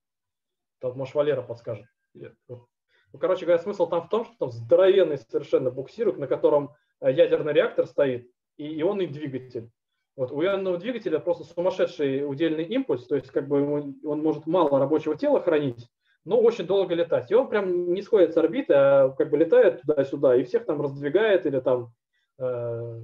[0.81, 1.87] Там, может, Валера подскажет.
[2.15, 7.13] Ну, короче говоря, смысл там в том, что там здоровенный совершенно буксирок, на котором э,
[7.13, 9.71] ядерный реактор стоит, и ионный двигатель.
[10.17, 10.31] Вот.
[10.33, 13.63] У ионного двигателя просто сумасшедший удельный импульс, то есть как бы
[14.05, 15.89] он может мало рабочего тела хранить,
[16.29, 17.31] но очень долго летать.
[17.31, 20.81] И он прям не сходит с орбиты, а как бы летает туда-сюда и всех там
[20.81, 21.93] раздвигает или там...
[22.39, 23.01] Э,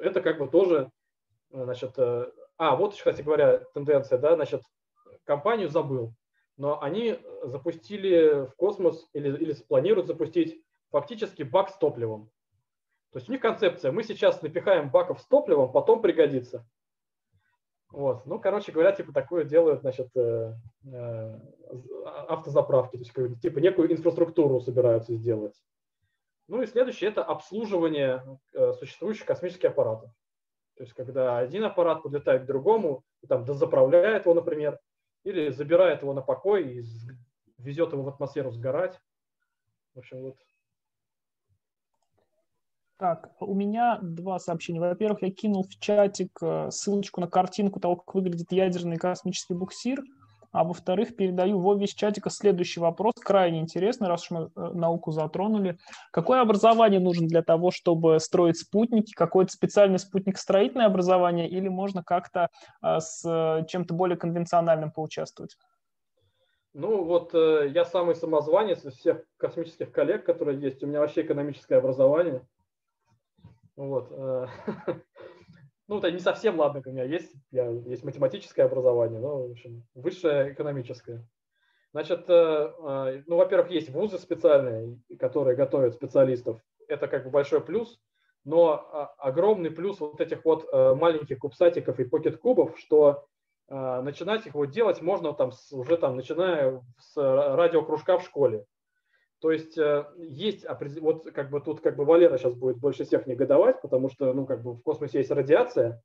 [0.00, 0.90] это как бы тоже,
[1.52, 1.92] э, значит...
[1.96, 4.62] Э, а, вот, кстати говоря, тенденция, да, значит,
[5.24, 6.12] компанию забыл
[6.58, 12.30] но они запустили в космос или, или планируют запустить фактически бак с топливом.
[13.12, 16.68] То есть у них концепция, мы сейчас напихаем баков с топливом, потом пригодится.
[17.90, 18.26] Вот.
[18.26, 20.52] Ну, короче говоря, типа такое делают, значит, э,
[20.84, 21.38] э,
[22.28, 25.54] автозаправки, то есть типа некую инфраструктуру собираются сделать.
[26.48, 28.22] Ну и следующее– это обслуживание
[28.54, 30.10] э, существующих космических аппаратов.
[30.76, 34.78] То есть когда один аппарат подлетает к другому, и там дозаправляет его, например,
[35.24, 36.84] или забирает его на покой и
[37.58, 38.98] везет его в атмосферу сгорать.
[39.94, 40.36] В общем, вот.
[42.98, 44.80] Так, у меня два сообщения.
[44.80, 50.02] Во-первых, я кинул в чатик э, ссылочку на картинку того, как выглядит ядерный космический буксир.
[50.50, 55.12] А во-вторых, передаю Вове из чатика следующий вопрос, крайне интересный, раз уж мы э, науку
[55.12, 55.78] затронули.
[56.10, 59.12] Какое образование нужно для того, чтобы строить спутники?
[59.14, 62.48] Какое-то специальное спутник-строительное образование или можно как-то
[62.82, 65.56] э, с чем-то более конвенциональным поучаствовать?
[66.74, 70.82] Ну вот я самый самозванец из всех космических коллег, которые есть.
[70.82, 72.42] У меня вообще экономическое образование.
[73.78, 74.10] Вот.
[75.88, 79.84] ну, это не совсем, ладно, у меня есть, я, есть математическое образование, но, в общем,
[79.94, 81.24] высшее экономическое.
[81.92, 86.60] Значит, э, э, ну, во-первых, есть вузы специальные, которые готовят специалистов.
[86.86, 87.98] Это как бы большой плюс,
[88.44, 93.26] но а, огромный плюс вот этих вот э, маленьких кубсатиков и покет-кубов, что
[93.70, 98.64] начинать их вот делать можно там уже там, начиная с радиокружка в школе.
[99.40, 100.66] То есть э, есть,
[101.00, 104.46] вот как бы тут как бы Валера сейчас будет больше всех негодовать, потому что ну
[104.46, 106.02] как бы в космосе есть радиация,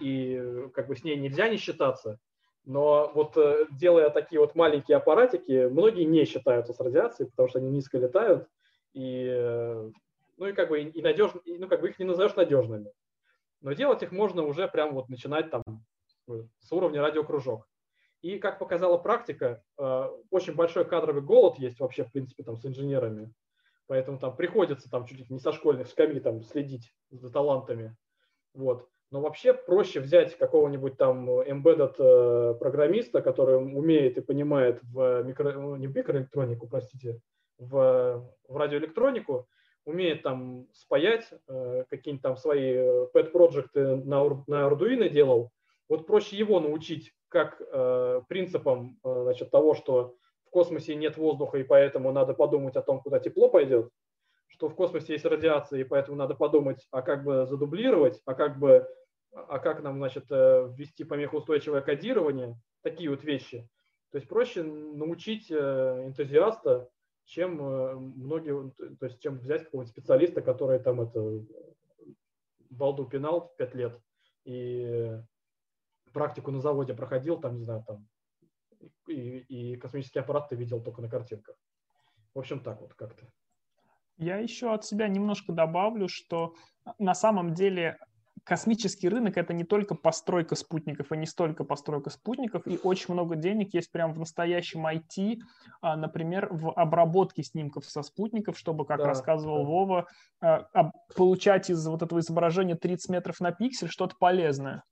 [0.00, 2.18] и э, как бы с ней нельзя не считаться.
[2.64, 7.58] Но вот э, делая такие вот маленькие аппаратики, многие не считаются с радиацией, потому что
[7.58, 8.48] они низко летают,
[8.94, 9.26] и
[10.36, 12.92] ну и как бы и надежно, ну как бы их не назовешь надежными.
[13.62, 15.62] Но делать их можно уже прям вот начинать там
[16.28, 17.66] с уровня радиокружок.
[18.22, 22.64] И, как показала практика, э, очень большой кадровый голод есть вообще, в принципе, там с
[22.64, 23.32] инженерами.
[23.86, 27.96] Поэтому там приходится там чуть ли не со школьных скамей там следить за талантами.
[28.54, 28.88] Вот.
[29.12, 35.52] Но вообще проще взять какого-нибудь там embedded э, программиста, который умеет и понимает в микро,
[35.52, 37.20] ну, не микроэлектронику, простите,
[37.58, 39.46] в, в радиоэлектронику,
[39.84, 42.74] умеет там спаять э, какие-нибудь там свои
[43.14, 45.52] pet проекты на, на Arduino делал,
[45.88, 50.16] вот проще его научить как э, принципам э, значит, того, что
[50.46, 53.90] в космосе нет воздуха, и поэтому надо подумать о том, куда тепло пойдет,
[54.46, 58.58] что в космосе есть радиация, и поэтому надо подумать, а как бы задублировать, а как
[58.58, 58.86] бы
[59.36, 63.68] а как нам, значит, э, ввести помехоустойчивое кодирование, такие вот вещи.
[64.10, 66.88] То есть проще научить э, энтузиаста,
[67.24, 71.44] чем э, многие, то есть чем взять какого-нибудь специалиста, который там это
[72.70, 73.98] балду пинал пять лет
[74.44, 75.18] и
[76.16, 78.06] практику на заводе проходил, там, не знаю, там,
[79.06, 81.56] и, и космический аппарат ты видел только на картинках.
[82.34, 83.26] В общем, так вот как-то.
[84.16, 86.54] Я еще от себя немножко добавлю, что
[86.98, 87.98] на самом деле
[88.44, 93.36] космический рынок это не только постройка спутников, и не столько постройка спутников, и очень много
[93.36, 95.40] денег есть прямо в настоящем IT,
[95.82, 99.68] а, например, в обработке снимков со спутников, чтобы, как да, рассказывал да.
[99.68, 100.06] Вова,
[100.40, 104.82] а, получать из вот этого изображения 30 метров на пиксель что-то полезное.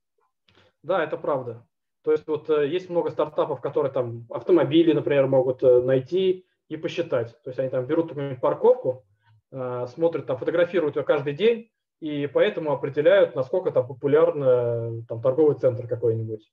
[0.85, 1.65] Да, это правда.
[2.03, 6.77] То есть вот э, есть много стартапов, которые там автомобили, например, могут э, найти и
[6.77, 7.35] посчитать.
[7.41, 9.03] То есть они там берут парковку,
[9.51, 11.71] э, смотрят, там фотографируют ее каждый день,
[12.01, 16.51] и поэтому определяют, насколько там популярен там, торговый центр какой-нибудь.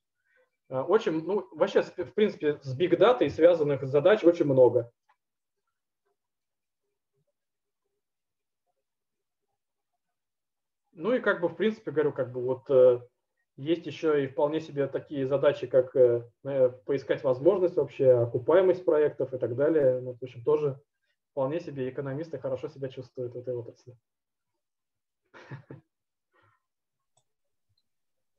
[0.70, 4.90] Очень, ну, вообще, в принципе, с биг датой связанных задач очень много.
[10.92, 13.10] Ну и как бы, в принципе, говорю, как бы вот
[13.56, 16.28] есть еще и вполне себе такие задачи, как э,
[16.86, 20.00] поискать возможность вообще, окупаемость проектов и так далее.
[20.00, 20.80] Ну, в общем, тоже
[21.32, 23.96] вполне себе экономисты хорошо себя чувствуют в этой отрасли.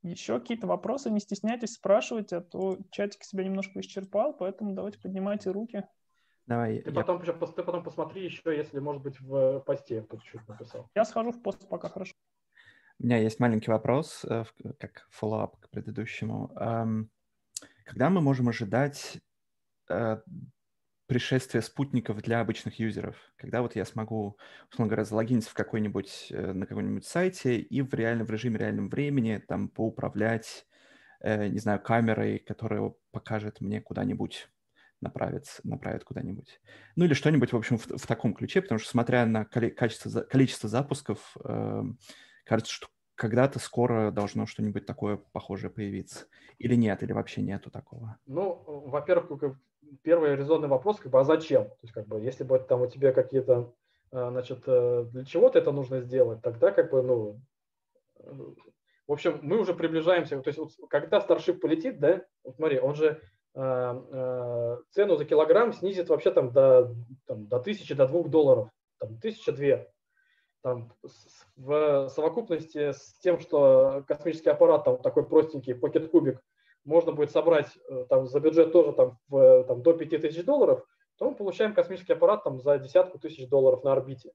[0.01, 5.49] Еще какие-то вопросы, не стесняйтесь, спрашивать, а то чатик себя немножко исчерпал, поэтому давайте поднимайте
[5.51, 5.87] руки.
[6.45, 6.79] Давай.
[6.81, 6.95] Ты, я...
[6.95, 10.89] потом, ты потом посмотри еще, если, может быть, в посте чуть написал.
[10.93, 12.13] Я схожу в пост пока, хорошо.
[12.99, 14.45] У меня есть маленький вопрос, э,
[14.79, 16.51] как follow-up к предыдущему.
[17.85, 19.17] Когда мы можем ожидать
[19.89, 20.17] э,
[21.05, 23.17] пришествия спутников для обычных юзеров?
[23.35, 24.37] Когда вот я смогу,
[24.71, 28.89] условно говоря, залогиниться в какой-нибудь, э, на каком-нибудь сайте и в, реальном, в режиме реальном
[28.89, 30.65] времени там поуправлять,
[31.25, 34.49] не знаю, камерой, которая покажет мне куда-нибудь
[35.03, 36.59] направит, направит куда-нибудь.
[36.95, 40.69] Ну или что-нибудь, в общем, в, в таком ключе, потому что, смотря на количество, количество
[40.69, 41.83] запусков, э,
[42.43, 46.25] кажется, что когда-то скоро должно что-нибудь такое похожее появиться.
[46.57, 48.17] Или нет, или вообще нету такого?
[48.25, 49.57] Ну, во-первых,
[50.01, 51.65] первый резонный вопрос, как бы, а зачем?
[51.65, 53.73] То есть, как бы, если бы там у тебя какие-то,
[54.11, 57.41] э, значит, э, для чего-то это нужно сделать, тогда, как бы, ну,
[59.07, 62.95] в общем, мы уже приближаемся, то есть, вот, когда Starship полетит, да, вот смотри, он
[62.95, 63.21] же
[63.55, 66.95] э, цену за килограмм снизит вообще там до,
[67.25, 69.92] там, до тысячи, до двух долларов, там, тысяча две
[70.63, 70.91] там,
[71.57, 76.41] в совокупности с тем, что космический аппарат, там такой простенький, Pocket Кубик,
[76.85, 80.83] можно будет собрать э, там, за бюджет тоже там, в, там, до 5000 долларов,
[81.17, 84.31] то мы получаем космический аппарат там, за десятку тысяч долларов на орбите.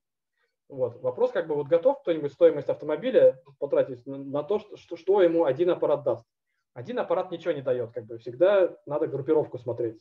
[0.69, 1.01] Вот.
[1.01, 5.71] Вопрос, как бы вот готов кто-нибудь стоимость автомобиля потратить на то, что, что ему один
[5.71, 6.27] аппарат даст.
[6.75, 10.01] Один аппарат ничего не дает, как бы всегда надо группировку смотреть.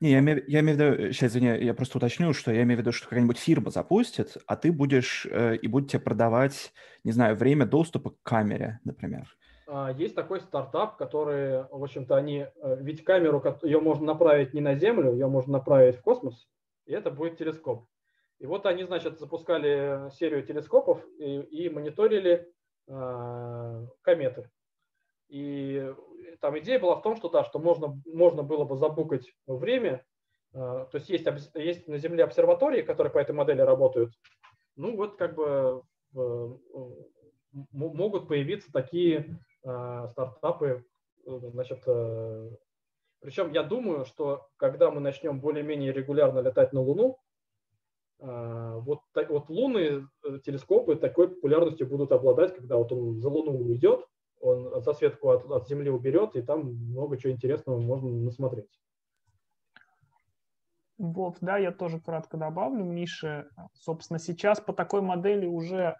[0.00, 2.78] Не, я имею, я имею в виду, сейчас, извини, я просто уточню, что я имею
[2.78, 6.72] в виду, что какая-нибудь фирма запустит, а ты будешь э, и будет тебе продавать,
[7.04, 9.36] не знаю, время доступа к камере, например.
[9.66, 14.60] А, есть такой стартап, который, в общем-то, они, э, ведь камеру, ее можно направить не
[14.60, 16.48] на Землю, ее можно направить в космос,
[16.86, 17.86] и это будет телескоп.
[18.40, 22.48] И вот они, значит, запускали серию телескопов и, и мониторили
[22.88, 24.50] э, кометы.
[25.28, 25.94] И
[26.40, 30.04] там идея была в том, что да, что можно, можно было бы забукать время.
[30.52, 34.12] Э, то есть есть, есть на Земле обсерватории, которые по этой модели работают.
[34.76, 35.82] Ну вот как бы
[37.72, 40.84] могут появиться такие э, стартапы.
[41.24, 42.50] Значит, э,
[43.20, 47.18] причем я думаю, что когда мы начнем более-менее регулярно летать на Луну,
[48.22, 50.06] вот, вот лунные
[50.44, 54.06] телескопы такой популярностью будут обладать, когда вот он за Луну уйдет,
[54.40, 58.80] он засветку от, от Земли уберет, и там много чего интересного можно насмотреть.
[60.98, 63.48] Вов, да, я тоже кратко добавлю, Миша.
[63.72, 65.96] Собственно, сейчас по такой модели уже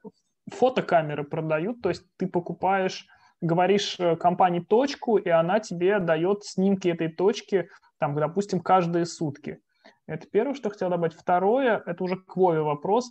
[0.50, 3.06] фотокамеры продают, то есть ты покупаешь,
[3.40, 7.68] говоришь э, компании точку, и она тебе дает снимки этой точки,
[7.98, 9.60] там, допустим, каждые сутки.
[10.06, 11.14] Это первое, что хотел добавить.
[11.14, 13.10] Второе, это уже к Вове вопрос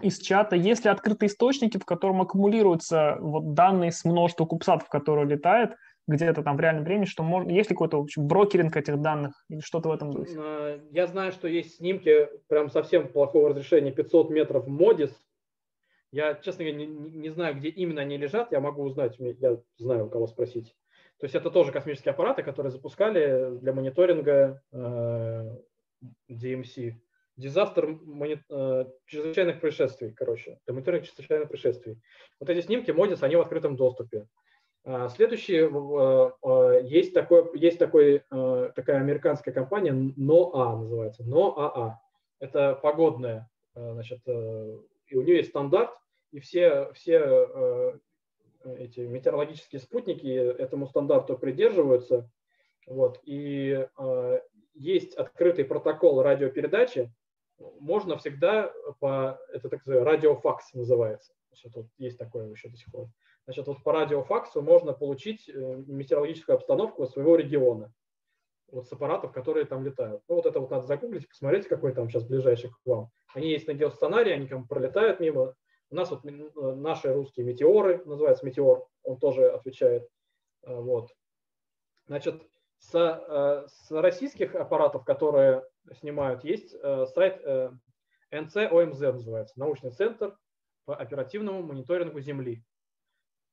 [0.00, 5.26] из чата, есть ли открытые источники, в котором аккумулируются вот данные с множества кубсатов, которые
[5.26, 5.74] летает,
[6.08, 9.90] где-то там в реальном времени, что можно, есть ли какой-то брокеринг этих данных или что-то
[9.90, 10.34] в этом духе?
[10.38, 15.14] Э, я знаю, что есть снимки прям совсем плохого разрешения 500 метров Модис.
[16.10, 20.06] Я, честно говоря, не, не знаю, где именно они лежат, я могу узнать, я знаю,
[20.06, 20.74] у кого спросить.
[21.18, 25.56] То есть это тоже космические аппараты, которые запускали для мониторинга э,
[26.30, 26.94] DMC
[27.38, 27.98] дизастер
[28.50, 31.98] э, чрезвычайных происшествий, короче, мониторинг чрезвычайных происшествий.
[32.40, 34.26] Вот эти снимки Модис, они в открытом доступе.
[34.84, 41.92] А, следующий, э, есть, такой, есть такой, э, такая американская компания, NOAA называется, NOAA.
[42.40, 45.90] Это погодная, значит, и у нее есть стандарт,
[46.30, 47.98] и все, все
[48.64, 52.30] эти метеорологические спутники этому стандарту придерживаются.
[52.86, 53.88] Вот, и
[54.74, 57.12] есть открытый протокол радиопередачи,
[57.58, 61.32] можно всегда по, это так называемый радиофакс называется.
[61.48, 63.08] Значит, вот есть такое еще до сих пор.
[63.44, 67.92] Значит, вот по радиофаксу можно получить э, метеорологическую обстановку своего региона,
[68.70, 70.22] вот с аппаратов, которые там летают.
[70.28, 73.10] Ну, вот это вот надо загуглить, посмотреть, какой там сейчас ближайший к вам.
[73.34, 75.54] Они есть на геосценарии, они там пролетают мимо.
[75.90, 76.30] У нас вот э,
[76.74, 80.06] наши русские метеоры, называется метеор, он тоже отвечает.
[80.64, 81.10] Э, вот.
[82.06, 82.42] Значит,
[82.78, 85.64] с, с российских аппаратов, которые
[85.94, 87.70] снимают, есть э, сайт э,
[88.30, 90.36] НЦОМЗ называется, научный центр
[90.84, 92.64] по оперативному мониторингу Земли.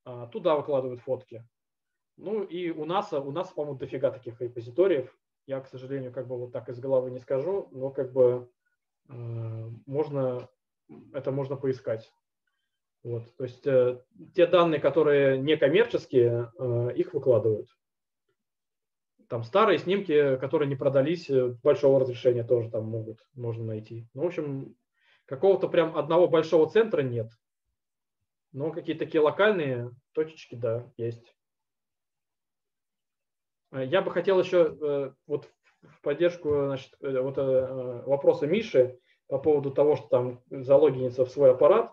[0.03, 1.47] А, туда выкладывают фотки.
[2.17, 5.13] Ну и у нас, у нас, по-моему, дофига таких репозиториев.
[5.47, 8.49] Я, к сожалению, как бы вот так из головы не скажу, но как бы
[9.09, 9.13] э,
[9.85, 10.49] можно,
[11.13, 12.11] это можно поискать.
[13.03, 13.61] Вот, то есть
[14.33, 16.51] те данные, которые некоммерческие,
[16.95, 17.69] их выкладывают.
[19.27, 24.07] Там старые снимки, которые не продались, э, большого разрешения тоже там могут, можно найти.
[24.13, 24.75] Ну, в общем,
[25.25, 27.31] какого-то прям одного большого центра нет.
[28.51, 31.35] Но какие-то такие локальные точечки, да, есть.
[33.71, 35.49] Я бы хотел еще вот
[35.81, 38.97] в поддержку значит, вот, вопроса Миши
[39.27, 41.91] по поводу того, что там залогинится в свой аппарат.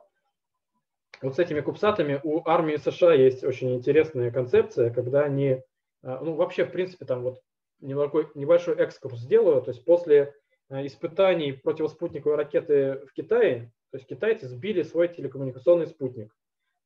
[1.21, 5.63] Вот с этими кубсатами у армии США есть очень интересная концепция, когда они,
[6.03, 7.41] ну вообще в принципе там вот
[7.81, 10.35] небольшой, небольшой экскурс сделаю, то есть после
[10.70, 16.35] испытаний противоспутниковой ракеты в Китае, то есть китайцы сбили свой телекоммуникационный спутник.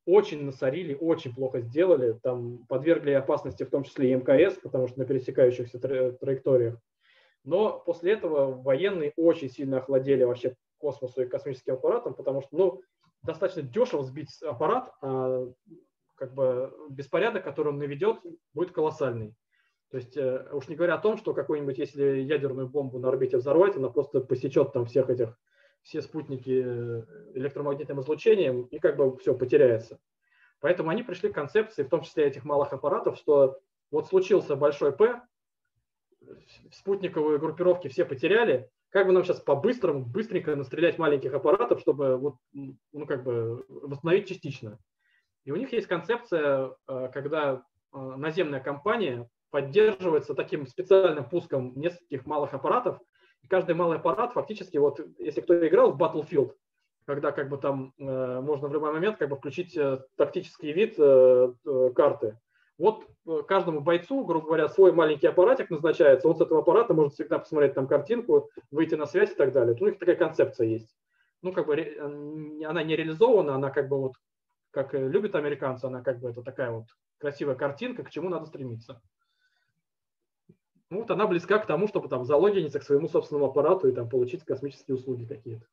[0.07, 4.99] Очень насорили, очень плохо сделали, там подвергли опасности в том числе и МКС, потому что
[4.99, 6.81] на пересекающихся траекториях.
[7.45, 12.83] Но после этого военные очень сильно охладели вообще космосу и космическим аппаратам, потому что ну,
[13.23, 15.47] достаточно дешево сбить аппарат, а
[16.17, 18.19] как бы беспорядок, который он наведет,
[18.53, 19.35] будет колоссальный.
[19.91, 23.37] То есть э, уж не говоря о том, что какую-нибудь, если ядерную бомбу на орбите
[23.37, 25.39] взорвать, она просто посечет там всех этих
[25.83, 27.03] все спутники э,
[27.35, 30.01] электромагнитным излучением, и как бы все потеряется.
[30.61, 33.61] Поэтому они пришли к концепции, в том числе этих малых аппаратов, что
[33.93, 35.23] вот случился большой П,
[36.73, 42.37] спутниковые группировки все потеряли, как бы нам сейчас по-быстрому, быстренько настрелять маленьких аппаратов, чтобы вот,
[42.53, 44.79] ну, как бы восстановить частично.
[45.47, 47.63] И у них есть концепция, э, когда
[47.95, 52.99] э, наземная компания поддерживается таким специальным пуском нескольких малых аппаратов,
[53.49, 56.53] каждый малый аппарат фактически, вот если кто играл в Battlefield,
[57.07, 60.97] когда как бы там э, можно в любой момент как бы включить э, тактический вид
[60.99, 62.37] э, э, карты.
[62.77, 67.15] Вот э, каждому бойцу, грубо говоря, свой маленький аппаратик назначается, он с этого аппарата может
[67.15, 69.77] всегда посмотреть там картинку, выйти на связь и так далее.
[69.81, 70.93] У них такая концепция есть.
[71.43, 71.77] Ну, как бы
[72.67, 74.15] она не реализована, она как бы вот,
[74.77, 76.85] как любят американцы, она как бы это такая вот
[77.17, 79.01] красивая картинка, к чему надо стремиться.
[80.91, 84.07] Ну, вот она близка к тому, чтобы там залогиниться к своему собственному аппарату и там
[84.07, 85.67] получить космические услуги какие-то.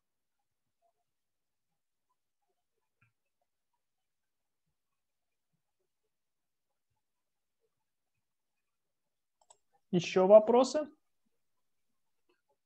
[9.90, 10.88] Еще вопросы?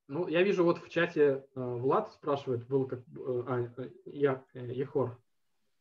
[0.07, 3.01] Ну, я вижу вот в чате э, Влад спрашивает, был как...
[3.01, 4.73] Э, а, э, я, э,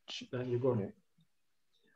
[0.09, 0.27] Егор.
[0.31, 0.93] Да, Егор.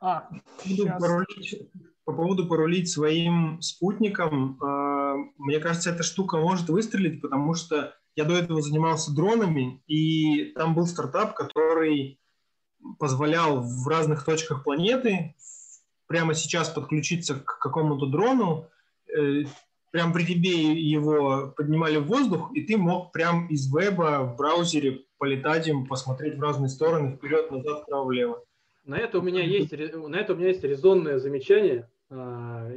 [0.00, 0.28] А,
[0.64, 1.00] сейчас.
[1.00, 1.70] Порулить,
[2.04, 8.24] по поводу порулить своим спутником, э, мне кажется, эта штука может выстрелить, потому что я
[8.24, 12.20] до этого занимался дронами, и там был стартап, который
[12.98, 15.36] позволял в разных точках планеты
[16.06, 18.68] прямо сейчас подключиться к какому-то дрону,
[19.16, 19.44] э,
[19.92, 25.04] прям при тебе его поднимали в воздух, и ты мог прям из веба в браузере
[25.18, 28.42] полетать им, посмотреть в разные стороны, вперед, назад, вправо, влево.
[28.84, 31.88] На это у меня есть, на это у меня есть резонное замечание.
[32.10, 32.72] А,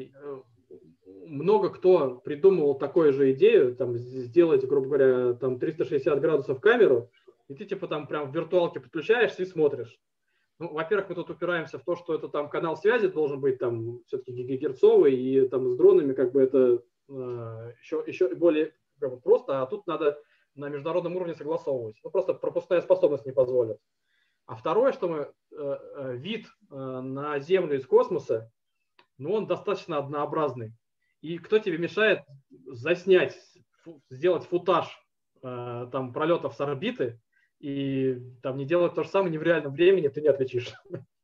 [1.25, 7.09] много кто придумывал такую же идею, там, сделать, грубо говоря, там 360 градусов камеру,
[7.47, 9.97] и ты типа там прям в виртуалке подключаешься и смотришь.
[10.59, 14.01] Ну, во-первых, мы тут упираемся в то, что это там канал связи должен быть там
[14.05, 19.61] все-таки гигагерцовый, и там с дронами как бы это еще, еще более как бы, просто,
[19.61, 20.18] а тут надо
[20.56, 21.98] на международном уровне согласовывать.
[22.03, 23.77] Ну, просто пропускная способность не позволит.
[24.45, 28.52] А второе, что мы, э, э, вид э, на Землю из космоса,
[29.18, 30.73] ну, он достаточно однообразный.
[31.22, 32.23] И кто тебе мешает
[32.68, 33.38] заснять,
[34.10, 35.02] сделать футаж
[35.41, 37.19] там пролетов с орбиты
[37.60, 40.73] и там не делать то же самое не в реальном времени, ты не отличишь.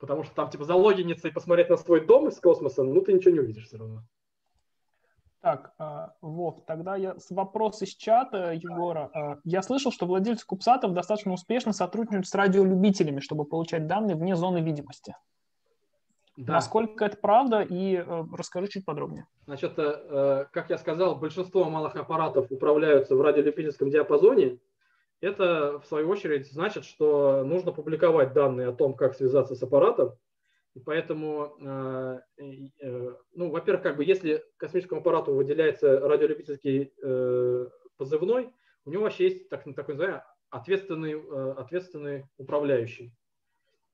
[0.00, 3.34] Потому что там типа залогиниться и посмотреть на свой дом из космоса, ну ты ничего
[3.34, 4.02] не увидишь все равно.
[5.40, 9.10] Так, а, Вов, тогда я с вопрос из чата Егора.
[9.14, 14.36] А, я слышал, что владельцы Кубсатов достаточно успешно сотрудничают с радиолюбителями, чтобы получать данные вне
[14.36, 15.14] зоны видимости.
[16.36, 16.54] Да.
[16.54, 19.26] Насколько это правда, и э, расскажи чуть подробнее.
[19.46, 24.58] Значит, э, э, как я сказал, большинство малых аппаратов управляются в радиолюбительском диапазоне.
[25.20, 30.16] Это, в свою очередь, значит, что нужно публиковать данные о том, как связаться с аппаратом,
[30.74, 37.66] и поэтому, э, э, ну, во-первых, как бы, если космическому аппарату выделяется радиолюбительский э,
[37.96, 38.50] позывной,
[38.84, 43.12] у него вообще есть так, такой называемый ответственный, ответственный управляющий.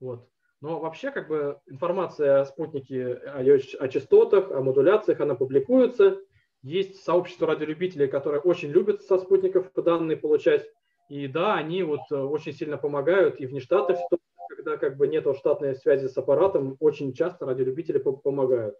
[0.00, 0.28] Вот.
[0.60, 6.18] Но вообще, как бы, информация о спутнике, о, о частотах, о модуляциях, она публикуется.
[6.62, 10.66] Есть сообщество радиолюбителей, которые очень любят со спутников данные получать.
[11.08, 15.76] И да, они вот очень сильно помогают и внештатных ситуациях, когда как бы нет штатной
[15.76, 18.76] связи с аппаратом, очень часто радиолюбители помогают.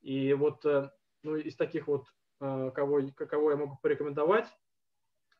[0.00, 0.90] И вот э,
[1.22, 2.06] ну, из таких вот,
[2.40, 4.46] э, кого, кого я могу порекомендовать,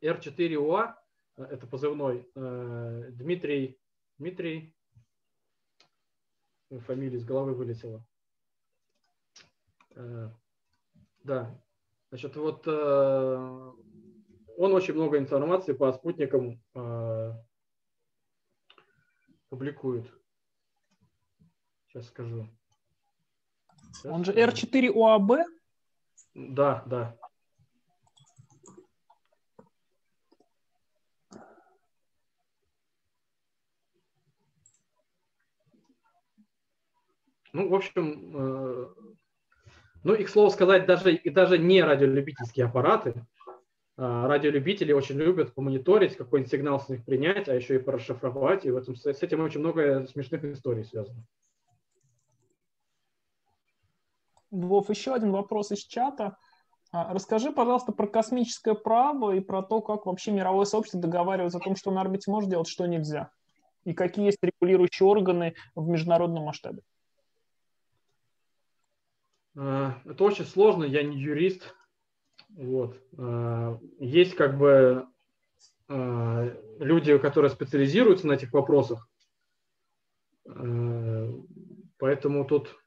[0.03, 0.95] R4UA,
[1.39, 3.81] э, это позывной, Дмитрий,
[4.19, 4.77] Дмитрий,
[6.87, 8.05] фамилия из головы вылетела.
[11.25, 11.61] Да,
[12.11, 12.65] значит, вот
[14.61, 16.63] он очень много информации по спутникам
[19.49, 20.13] публикуют.
[21.89, 22.47] Сейчас скажу.
[24.05, 25.47] Он же R4 ОАБ?
[26.35, 27.17] Да, да.
[37.53, 38.95] Ну, в общем, э,
[40.05, 43.40] ну и, к слову сказать, даже, и даже не радиолюбительские аппараты, а
[44.01, 48.77] радиолюбители очень любят помониторить, какой-нибудь сигнал с них принять, а еще и порасшифровать, и в
[48.77, 51.23] этом, с этим очень много смешных историй связано.
[54.51, 56.39] Вов, еще один вопрос из чата.
[56.93, 61.63] А, расскажи, пожалуйста, про космическое право и про то, как вообще мировое сообщество договаривается о
[61.63, 63.31] том, что на орбите может делать, что нельзя.
[63.85, 66.81] И какие есть регулирующие органы в международном масштабе.
[69.57, 71.75] А, это очень сложно, я не юрист.
[72.57, 73.01] Вот.
[73.19, 75.07] А, есть как бы
[75.89, 79.09] люди, которые специализируются на этих вопросах.
[81.99, 82.81] Поэтому тут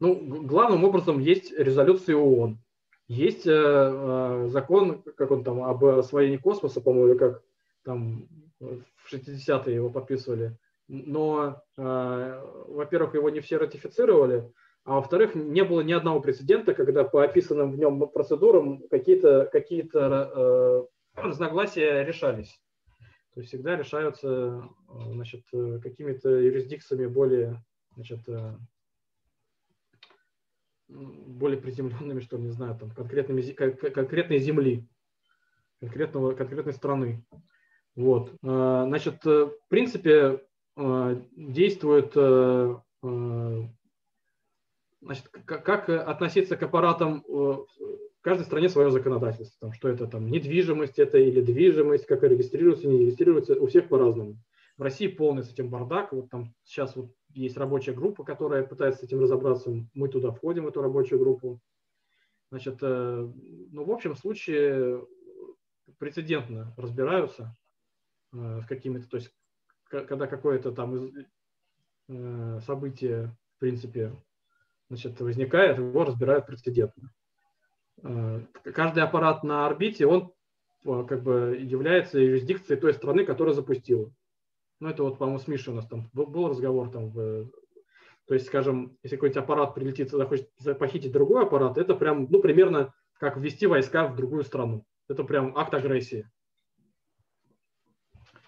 [0.00, 0.14] ну,
[0.44, 2.58] главным образом есть резолюции ООН.
[3.06, 7.42] Есть э, закон, как он там, об освоении космоса, по-моему, как
[7.84, 8.26] там
[8.60, 10.56] в 60-е его подписывали.
[10.88, 14.50] Но, э, во-первых, его не все ратифицировали,
[14.84, 19.88] а во-вторых, не было ни одного прецедента, когда по описанным в нем процедурам какие-то какие
[19.92, 20.84] э,
[21.14, 22.60] разногласия решались.
[23.34, 24.28] То есть всегда решаются
[24.88, 27.62] э, значит, э, какими-то юрисдикциями более
[27.94, 28.20] значит,
[30.88, 34.88] более приземленными, что не знаю, там, конкретными, конкретной земли,
[35.80, 37.24] конкретного, конкретной страны.
[37.96, 38.32] Вот.
[38.42, 40.40] Значит, э, в принципе,
[40.76, 43.62] действует, э, э,
[45.00, 49.58] значит, как относиться к аппаратам в каждой стране свое законодательство.
[49.60, 54.36] Там, что это там недвижимость это или движимость, как регистрируется, не регистрируется, у всех по-разному.
[54.76, 56.12] В России полный с этим бардак.
[56.12, 59.70] Вот там сейчас вот есть рабочая группа, которая пытается с этим разобраться.
[59.94, 61.60] Мы туда входим, в эту рабочую группу.
[62.50, 63.32] Значит, э,
[63.72, 65.06] ну, в общем случае
[65.98, 67.54] прецедентно разбираются
[68.32, 69.32] э, с какими-то, то есть
[69.84, 71.12] когда какое-то там
[72.08, 74.12] э, событие, в принципе,
[74.90, 77.10] значит, возникает, его разбирают прецедентно.
[78.74, 80.32] Каждый аппарат на орбите, он
[80.84, 84.12] как бы является юрисдикцией той страны, которая запустила.
[84.80, 87.10] Ну, это вот, по-моему, с Мишей у нас там был, разговор там.
[87.10, 87.50] В,
[88.26, 92.92] то есть, скажем, если какой-то аппарат прилетит, захочет похитить другой аппарат, это прям, ну, примерно
[93.18, 94.84] как ввести войска в другую страну.
[95.08, 96.28] Это прям акт агрессии.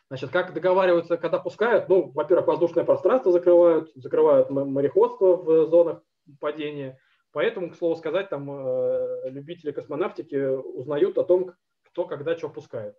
[0.08, 1.88] Значит, как договариваются, когда пускают?
[1.88, 6.02] Ну, во-первых, воздушное пространство закрывают, закрывают мореходство в зонах
[6.40, 6.98] падения.
[7.32, 12.96] Поэтому, к слову сказать, там э, любители космонавтики узнают о том, кто когда что пускает.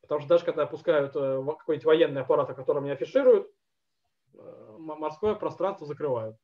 [0.00, 3.50] Потому что даже когда опускают э, какой-нибудь военный аппарат, о котором не афишируют,
[4.34, 6.36] э, морское пространство закрывают.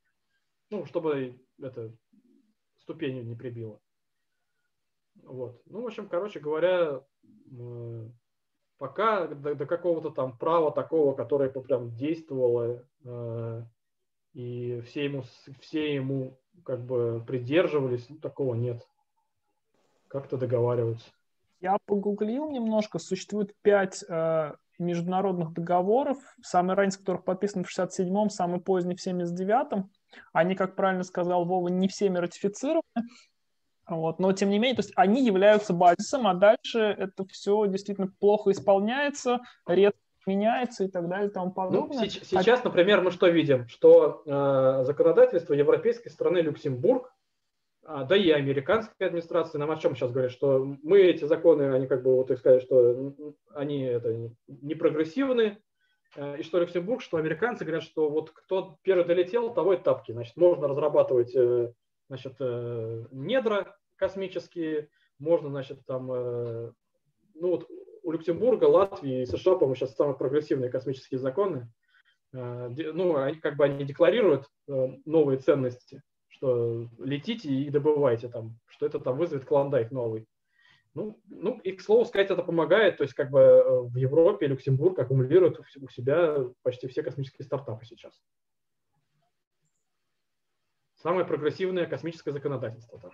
[0.70, 1.92] Ну, чтобы это
[2.78, 3.80] ступени не прибило.
[5.22, 5.62] Вот.
[5.66, 7.02] Ну, в общем, короче говоря,
[7.50, 8.08] э,
[8.76, 12.86] пока до, до какого-то там права такого, которое прям действовало,
[14.36, 15.24] и все ему,
[15.60, 18.86] все ему как бы придерживались, ну, такого нет.
[20.08, 21.10] Как-то договариваются.
[21.60, 28.28] Я погуглил немножко, существует пять э, международных договоров, самый ранний из которых подписан в 67-м,
[28.28, 29.90] самый поздний в 79-м.
[30.34, 32.82] Они, как правильно сказал Вова, не всеми ратифицированы.
[33.88, 34.18] Вот.
[34.18, 38.50] Но, тем не менее, то есть они являются базисом, а дальше это все действительно плохо
[38.50, 42.00] исполняется, редко меняется и так далее и тому ну, подобное.
[42.00, 43.68] Ну, сейчас, например, мы что видим?
[43.68, 47.12] Что э, законодательство европейской страны Люксембург
[47.88, 51.86] а, да и американская администрация нам о чем сейчас говорят, что мы эти законы, они
[51.86, 53.14] как бы вот их сказали, что
[53.54, 55.62] они это не прогрессивны,
[56.16, 60.10] э, и что Люксембург, что американцы говорят, что вот кто первый долетел, того и тапки.
[60.10, 61.72] Значит, можно разрабатывать э,
[62.08, 64.88] значит, э, недра космические,
[65.20, 66.74] можно, значит, там, ну
[67.34, 67.66] вот
[68.06, 71.68] у Люксембурга, Латвии и США, по-моему, сейчас самые прогрессивные космические законы.
[72.32, 79.00] Ну, они как бы они декларируют новые ценности, что летите и добывайте там, что это
[79.00, 80.28] там вызовет клондайк новый.
[80.94, 82.96] Ну, ну, и, к слову сказать, это помогает.
[82.96, 87.84] То есть, как бы э, в Европе Люксембург аккумулирует у себя почти все космические стартапы
[87.84, 88.18] сейчас.
[90.94, 92.98] Самое прогрессивное космическое законодательство.
[92.98, 93.10] Там.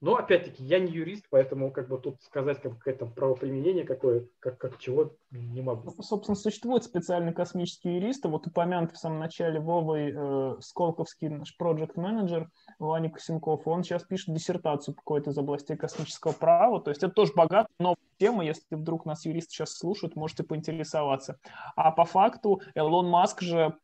[0.00, 4.58] Но опять-таки я не юрист, поэтому как бы тут сказать как какое-то правоприменение какое, как,
[4.58, 5.90] как чего не могу.
[5.96, 8.28] Ну, собственно, существуют специальные космические юристы.
[8.28, 14.04] Вот упомянутый в самом начале Вовой э, Сколковский наш проект менеджер Ваня Косенков, он сейчас
[14.04, 16.80] пишет диссертацию какой-то из областей космического права.
[16.80, 21.38] То есть это тоже богатый, но тема, если вдруг нас юристы сейчас слушают, можете поинтересоваться.
[21.74, 23.76] А по факту Элон Маск же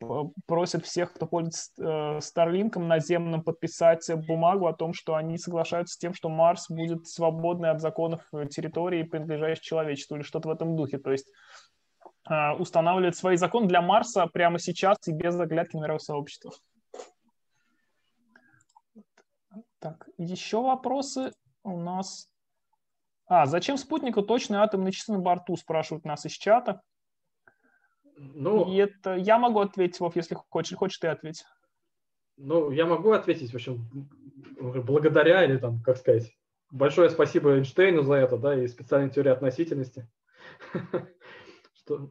[0.46, 6.14] просит всех, кто пользуется Старлинком наземным, подписать бумагу о том, что они соглашаются с тем,
[6.14, 10.98] что Марс будет свободный от законов территории, принадлежащей человечеству, или что-то в этом духе.
[10.98, 11.28] То есть
[12.58, 16.52] устанавливает свои законы для Марса прямо сейчас и без оглядки на мировое сообщество.
[19.80, 21.32] Так, еще вопросы
[21.64, 22.28] у нас.
[23.26, 26.82] А, зачем спутнику точные атомные часы на борту, спрашивают нас из чата.
[28.16, 30.76] Ну, и это я могу ответить, Вов, если хочешь.
[30.76, 31.44] Хочешь ты ответить?
[32.36, 33.84] Ну, я могу ответить, в общем,
[34.60, 36.32] благодаря или там, как сказать,
[36.70, 40.08] большое спасибо Эйнштейну за это, да, и специальной теории относительности.
[41.74, 42.10] Что,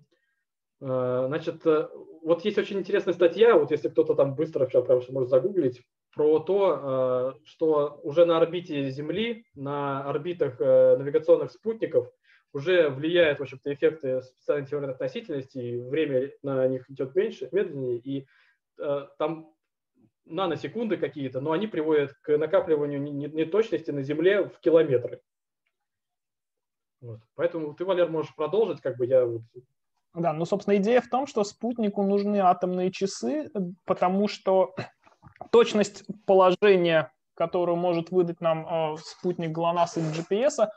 [0.82, 1.90] э, значит, э,
[2.24, 5.82] вот есть очень интересная статья, вот если кто-то там быстро сейчас прям может загуглить,
[6.14, 12.12] про то, э, что уже на орбите Земли, на орбитах навигационных спутников
[12.54, 17.98] уже влияют, в общем-то, эффекты специальной теории относительности, и время на них идет меньше, медленнее,
[17.98, 18.28] и
[19.18, 19.54] там
[20.26, 25.22] наносекунды какие-то, но они приводят к накапливанию неточности на Земле в километры.
[27.02, 27.20] Вот.
[27.36, 29.28] Поэтому ты, Валер, можешь продолжить, как бы я...
[30.14, 33.50] Да, ну, собственно, идея в том, что спутнику нужны атомные часы,
[33.86, 34.76] потому что
[35.52, 40.68] точность положения, которую может выдать нам э, спутник ГЛОНАСС или GPS,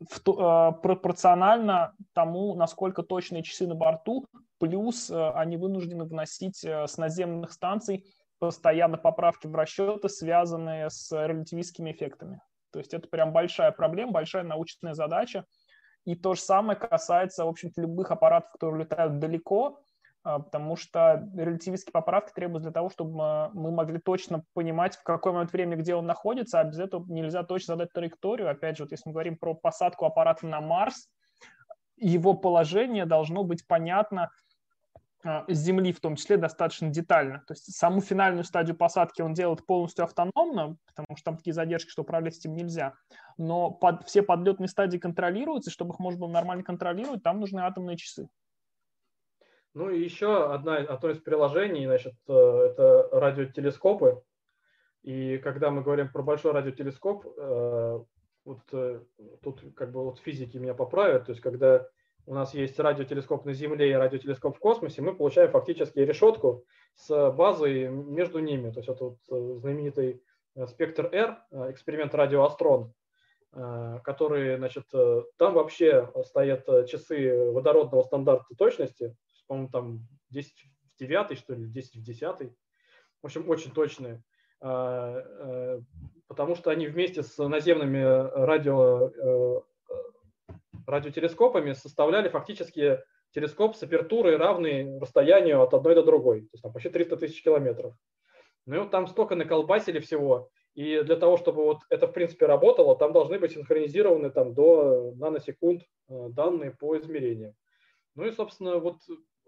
[0.00, 4.26] в, э, пропорционально тому, насколько точные часы на борту,
[4.58, 8.06] плюс э, они вынуждены вносить э, с наземных станций
[8.38, 12.40] постоянно поправки в расчеты, связанные с релятивистскими эффектами.
[12.72, 15.44] То есть это прям большая проблема, большая научная задача.
[16.06, 19.80] И то же самое касается, в общем-то, любых аппаратов, которые летают далеко,
[20.22, 25.52] потому что релятивистские поправки требуются для того, чтобы мы могли точно понимать, в какой момент
[25.52, 28.50] времени, где он находится, а без этого нельзя точно задать траекторию.
[28.50, 31.08] Опять же, вот если мы говорим про посадку аппарата на Марс,
[31.96, 34.30] его положение должно быть понятно
[35.22, 37.40] а, с Земли в том числе достаточно детально.
[37.46, 41.90] То есть саму финальную стадию посадки он делает полностью автономно, потому что там такие задержки,
[41.90, 42.94] что управлять этим нельзя.
[43.36, 47.98] Но под, все подлетные стадии контролируются, чтобы их можно было нормально контролировать, там нужны атомные
[47.98, 48.28] часы.
[49.74, 54.20] Ну и еще одна, одно из приложений, значит, э, это радиотелескопы.
[55.02, 58.00] И когда мы говорим про большой радиотелескоп, э,
[58.44, 59.00] вот э,
[59.42, 61.86] тут как бы вот физики меня поправят, то есть когда
[62.26, 66.64] у нас есть радиотелескоп на Земле и радиотелескоп в космосе, мы получаем фактически решетку
[66.96, 68.70] с базой между ними.
[68.70, 69.18] То есть это вот
[69.60, 70.22] знаменитый
[70.66, 71.38] спектр R,
[71.70, 72.92] эксперимент радиоастрон,
[74.04, 74.84] который, значит,
[75.38, 79.16] там вообще стоят часы водородного стандарта точности,
[79.50, 80.52] по-моему, там 10
[80.94, 82.22] в 9, что ли, 10 в 10.
[83.22, 84.22] В общем, очень точные
[84.60, 88.02] потому что они вместе с наземными
[88.44, 89.64] радио
[90.86, 93.00] радиотелескопами составляли фактически
[93.32, 97.42] телескоп с апертурой, равный расстоянию от одной до другой, то есть там почти 300 тысяч
[97.42, 97.94] километров.
[98.66, 102.46] Ну и вот там столько наколбасили всего, и для того, чтобы вот это в принципе
[102.46, 107.54] работало, там должны быть синхронизированы там до наносекунд э, данные по измерениям.
[108.16, 108.96] Ну и, собственно, вот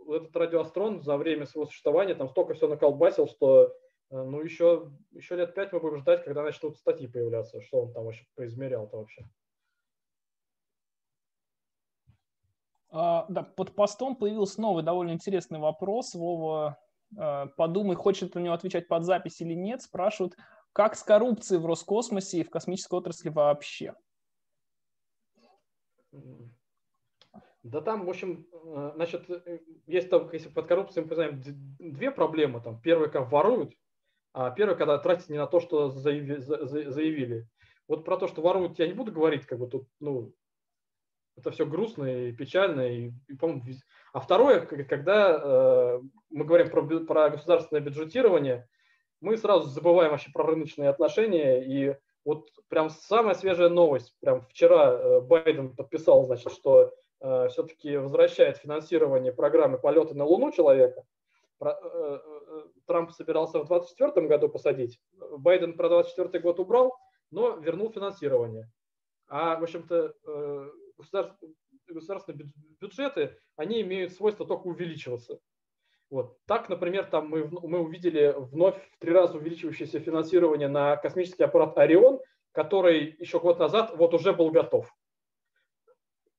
[0.09, 3.74] этот радиоастрон за время своего существования там столько все наколбасил, что
[4.11, 7.93] э, ну еще, еще лет пять мы будем ждать, когда начнут статьи появляться, что он
[7.93, 9.24] там вообще поизмерял-то вообще.
[12.91, 16.15] А, да, под постом появился новый довольно интересный вопрос.
[16.15, 16.79] Вова,
[17.16, 19.81] а, подумай, хочет на него отвечать под запись или нет.
[19.81, 20.37] Спрашивают,
[20.73, 23.95] как с коррупцией в Роскосмосе и в космической отрасли вообще?
[27.62, 31.43] Да там, в общем, э, значит, э, есть там, если под коррупцией мы знаем,
[31.78, 32.60] две проблемы.
[32.60, 33.74] Там, первая, как воруют,
[34.32, 37.47] а первая, когда тратят не на то, что заявили.
[37.86, 40.34] Вот про то, что воруют, я не буду говорить, как бы тут, ну,
[41.36, 42.89] это все грустно и печально.
[42.89, 43.39] И, и,
[44.12, 48.68] а второе, когда э, мы говорим про, про государственное бюджетирование,
[49.20, 51.64] мы сразу забываем вообще про рыночные отношения.
[51.64, 56.93] И вот прям самая свежая новость, прям вчера э, Байден подписал, значит, что
[57.51, 61.05] все-таки возвращает финансирование программы полета на Луну человека.
[61.62, 65.01] Э, э, э Трамп собирался в 2024 году посадить.
[65.39, 66.99] Байден про 2024 год убрал,
[67.31, 68.69] но вернул финансирование.
[69.28, 70.70] А, в общем-то, э,
[71.89, 75.39] государственные бюджеты, они имеют свойство только увеличиваться.
[76.11, 76.36] Вот.
[76.47, 81.78] Так, например, там мы, мы увидели вновь в три раза увеличивающееся финансирование на космический аппарат
[81.78, 82.20] «Орион»,
[82.51, 84.93] который еще год назад вот уже был готов.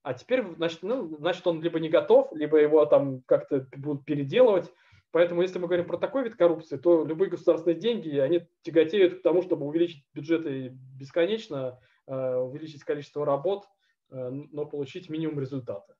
[0.03, 4.71] А теперь, значит, ну, значит, он либо не готов, либо его там как-то будут переделывать.
[5.11, 9.21] Поэтому, если мы говорим про такой вид коррупции, то любые государственные деньги, они тяготеют к
[9.21, 10.69] тому, чтобы увеличить бюджеты
[10.99, 13.65] бесконечно, э, увеличить количество работ–
[14.13, 15.95] но получить минимум результата.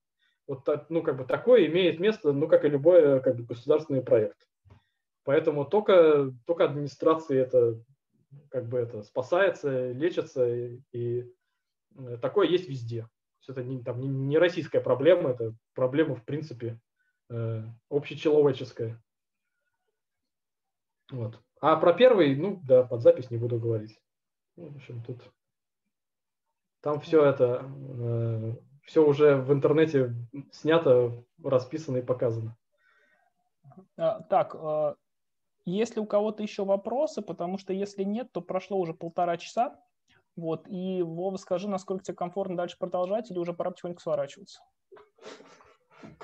[0.46, 4.48] Вот ну, как бы такое имеет место, ну, как и любой как бы, государственный проект.
[5.24, 7.82] Поэтому только, только администрации это
[8.50, 10.48] как бы это спасается, лечится,
[10.92, 11.32] и
[12.22, 13.08] такое есть везде.
[13.48, 16.80] Это не, там, не, не российская проблема, это проблема, в принципе,
[17.30, 19.02] э, общечеловеческая.
[21.12, 21.40] Вот.
[21.62, 24.00] А про первый, ну да, под запись не буду говорить.
[24.56, 25.22] Ну, в общем, тут
[26.82, 28.54] там все это, э,
[28.84, 30.14] все уже в интернете
[30.52, 32.58] снято, расписано и показано.
[33.98, 34.96] А, так, э,
[35.66, 37.22] есть ли у кого-то еще вопросы?
[37.22, 39.80] Потому что если нет, то прошло уже полтора часа.
[40.36, 44.62] Вот, и Вова, скажи, насколько тебе комфортно дальше продолжать или уже пора потихоньку сворачиваться?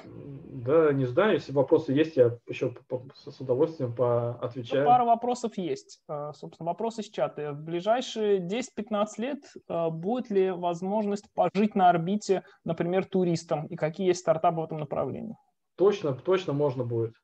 [0.03, 2.75] Да, не знаю, если вопросы есть, я еще
[3.13, 4.83] с удовольствием поотвечаю.
[4.83, 6.01] Ну, пара вопросов есть.
[6.07, 7.53] А, собственно, вопрос из чата.
[7.53, 13.67] В ближайшие 10-15 лет а, будет ли возможность пожить на орбите, например, туристам?
[13.67, 15.37] И какие есть стартапы в этом направлении?
[15.75, 17.15] Точно, точно можно будет.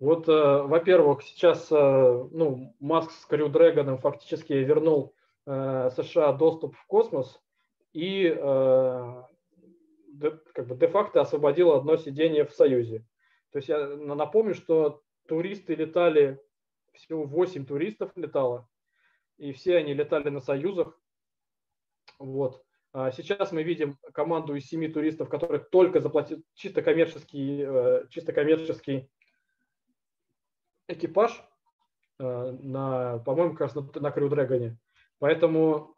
[0.00, 5.14] Вот, э, во-первых, сейчас э, ну, Маск с Crew Dragon фактически вернул
[5.50, 7.40] США доступ в космос
[7.92, 8.30] и
[10.54, 13.06] как бы де-факто освободил одно сиденье в Союзе.
[13.50, 16.40] То есть я напомню, что туристы летали,
[16.92, 18.68] всего 8 туристов летало,
[19.38, 20.98] и все они летали на Союзах.
[22.18, 22.62] Вот.
[22.92, 29.08] А сейчас мы видим команду из 7 туристов, которые только заплатили чисто коммерческий, чисто коммерческий
[30.88, 31.42] экипаж
[32.18, 34.76] э, на, по-моему, как раз на, на Crew Dragon.
[35.20, 35.94] Поэтому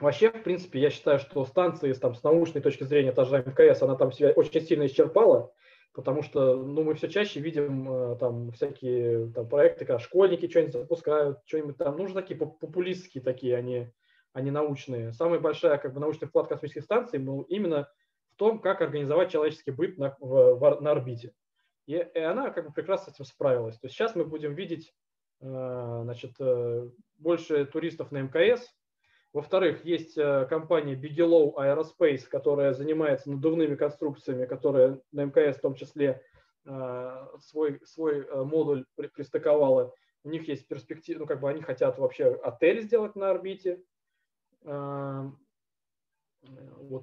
[0.00, 3.82] вообще, в принципе, я считаю, что станции там, с научной точки зрения, та же МКС,
[3.82, 5.52] она там себя очень сильно исчерпала,
[5.94, 10.72] потому что ну, мы все чаще видим э, там всякие там, проекты, когда школьники что-нибудь
[10.72, 13.92] запускают, что-нибудь там, ну, уже такие популистские такие, они,
[14.32, 15.12] они научные.
[15.12, 17.88] Самая большая как бы, научный вклад космических станций был именно
[18.32, 21.32] в том, как организовать человеческий быт на, в, на орбите.
[21.86, 23.78] И, и она как бы прекрасно с этим справилась.
[23.78, 24.92] То есть сейчас мы будем видеть
[25.40, 26.88] э, значит, э,
[27.20, 28.66] больше туристов на МКС.
[29.32, 35.74] Во-вторых, есть э, компания Bigelow Aerospace, которая занимается надувными конструкциями, которая на МКС в том
[35.74, 36.22] числе
[37.38, 38.84] свой, свой модуль
[39.14, 39.94] пристыковала.
[40.24, 43.82] У них есть перспектива, ну как бы они хотят вообще отель сделать на орбите.
[44.62, 45.38] Вот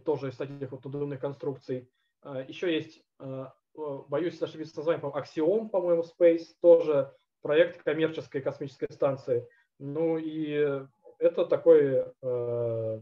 [0.03, 1.89] тоже из таких вот надувных конструкций.
[2.23, 3.03] Еще есть
[3.77, 9.48] Э, боюсь ошибиться с названием, Axiom, по-моему, Space, тоже проект коммерческой космической станции.
[9.80, 10.82] Ну и
[11.20, 13.02] это такой э,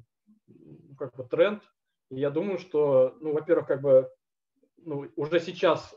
[0.98, 1.64] как бы тренд.
[2.10, 4.10] Я думаю, что, ну, во-первых, как бы
[4.78, 5.96] ну, уже сейчас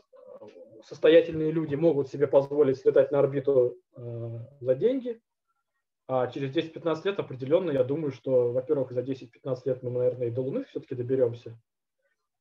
[0.83, 5.21] состоятельные люди могут себе позволить слетать на орбиту э, за деньги,
[6.07, 10.31] а через 10-15 лет определенно, я думаю, что, во-первых, за 10-15 лет мы, наверное, и
[10.31, 11.59] до Луны все-таки доберемся.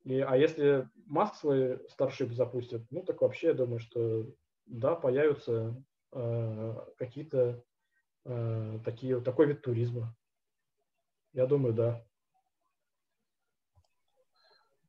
[0.04, 4.26] И, а если Маск свой старшип запустит, ну так вообще я думаю, что
[4.66, 5.82] да, появятся
[6.12, 7.62] э, какие-то
[8.24, 10.14] э, такие, такой вид туризма.
[11.32, 12.04] Я думаю, да.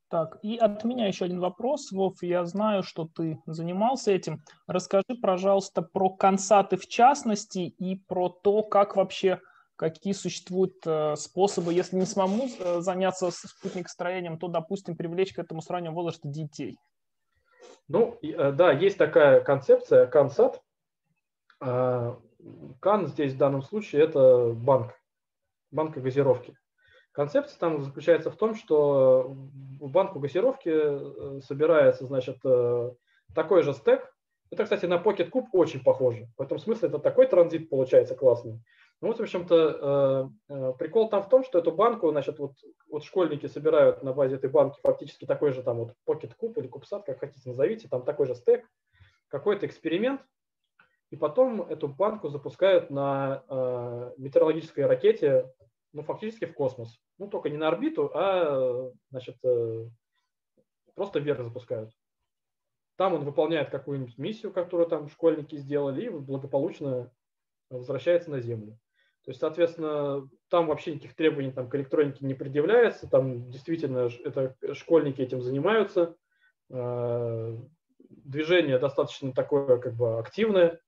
[0.08, 2.20] Так, и от меня еще один вопрос, Вов.
[2.22, 4.42] Я знаю, что ты занимался этим.
[4.66, 9.40] Расскажи, пожалуйста, про консаты в частности и про то, как вообще
[9.76, 15.62] какие существуют э, способы, если не самому э, заняться спутникостроением, то, допустим, привлечь к этому
[15.62, 16.76] с раннего возраста детей?
[17.88, 20.60] Ну, э, да, есть такая концепция, Кансат.
[22.80, 24.94] Кан здесь в данном случае это банк,
[25.70, 26.56] банк газировки.
[27.12, 29.24] Концепция там заключается в том, что
[29.80, 32.38] в банку газировки собирается, значит,
[33.34, 34.14] такой же стек.
[34.50, 36.28] Это, кстати, на Pocket Cube очень похоже.
[36.36, 38.60] В этом смысле это такой транзит получается классный.
[39.00, 42.52] Ну вот, в общем-то, э, э, прикол там в том, что эту банку, значит, вот,
[42.90, 46.68] вот школьники собирают на базе этой банки фактически такой же там вот Pocket Cube или
[46.68, 48.66] CubeSat, как хотите назовите, там такой же стек,
[49.28, 50.20] какой-то эксперимент,
[51.10, 55.52] и потом эту банку запускают на э, метеорологической ракете,
[55.92, 57.00] ну, фактически в космос.
[57.18, 59.88] Ну, только не на орбиту, а, значит, э,
[60.94, 61.90] просто вверх запускают.
[62.96, 67.10] Там он выполняет какую-нибудь миссию, которую там школьники сделали, и благополучно
[67.70, 68.78] возвращается на Землю.
[69.24, 74.56] То есть, соответственно, там вообще никаких требований там, к электронике не предъявляется, там действительно это
[74.74, 76.16] школьники этим занимаются,
[76.70, 77.56] э,
[78.08, 80.80] движение достаточно такое как бы активное.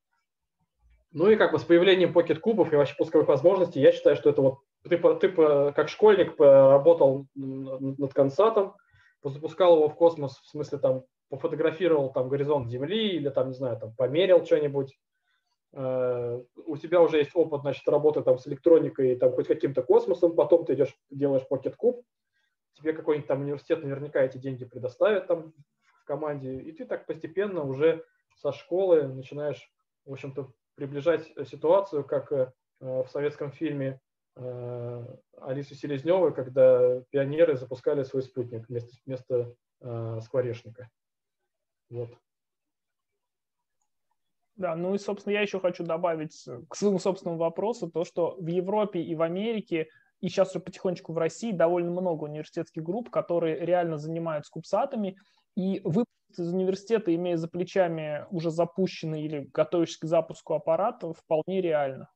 [1.13, 4.43] Ну и как бы с появлением покет-кубов и вообще пусковых возможностей, я считаю, что это
[4.43, 4.59] вот
[4.89, 5.29] ты, ты
[5.73, 8.75] как школьник поработал над консатом,
[9.23, 13.79] запускал его в космос, в смысле там пофотографировал там горизонт Земли или там, не знаю,
[13.79, 14.97] там померил что-нибудь,
[15.75, 20.35] Э, у тебя уже есть опыт, значит, работы там с электроникой, там хоть каким-то космосом,
[20.35, 22.03] потом ты идешь, делаешь Cube,
[22.75, 27.65] тебе какой-нибудь там университет наверняка эти деньги предоставит там в команде, и ты так постепенно
[27.65, 28.05] уже
[28.37, 29.73] со школы начинаешь,
[30.05, 34.01] в общем-то, приближать ситуацию, как э, в советском фильме
[34.37, 35.07] э,
[35.41, 40.89] Алисы Селезневой, когда пионеры запускали свой спутник вместо, вместо э, скворечника.
[41.91, 42.11] Вот.
[44.57, 48.47] Да, ну и, собственно, я еще хочу добавить к своему собственному вопросу то, что в
[48.47, 49.89] Европе и в Америке,
[50.21, 55.17] и сейчас уже потихонечку в России довольно много университетских групп, которые реально занимаются кубсатами,
[55.57, 61.61] и выпуск из университета, имея за плечами уже запущенный или готовящийся к запуску аппарат, вполне
[61.61, 62.11] реально.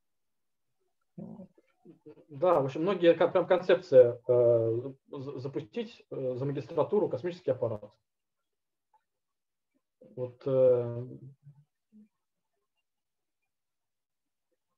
[2.28, 4.92] Да, в общем, многие прям концепция э,
[5.36, 7.90] запустить э, за магистратуру космический аппарат.
[10.16, 11.06] Вот э,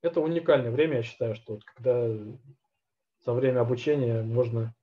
[0.02, 2.08] это уникальное время, я считаю, что вот когда
[3.24, 4.74] за время обучения можно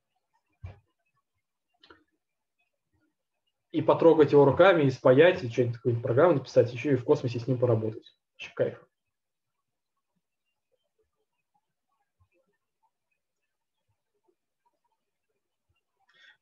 [3.76, 7.38] и потрогать его руками, и спаять, и что-нибудь такую программу написать, еще и в космосе
[7.38, 8.16] с ним поработать.
[8.38, 8.82] Очень кайф.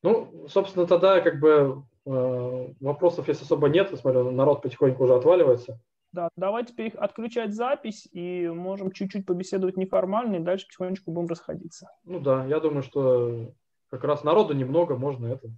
[0.01, 5.15] Ну, собственно, тогда как бы э, вопросов, если особо нет, я смотрю, народ потихоньку уже
[5.15, 5.77] отваливается.
[6.13, 11.89] Да, давайте теперь отключать запись и можем чуть-чуть побеседовать неформально, и дальше потихонечку будем расходиться.
[12.05, 13.53] Ну да, я думаю, что
[13.89, 15.49] как раз народу немного, можно это.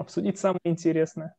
[0.00, 1.34] Обсудить самое интересное.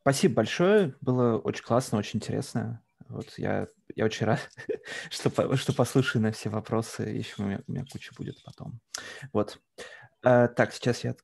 [0.00, 2.82] Спасибо большое, было очень классно, очень интересно.
[3.08, 4.40] Вот я, я очень рад,
[5.08, 7.04] что, что послушаю на все вопросы.
[7.04, 8.80] Еще у меня, у меня куча будет потом.
[9.32, 9.60] Вот.
[10.24, 11.14] А, так, сейчас я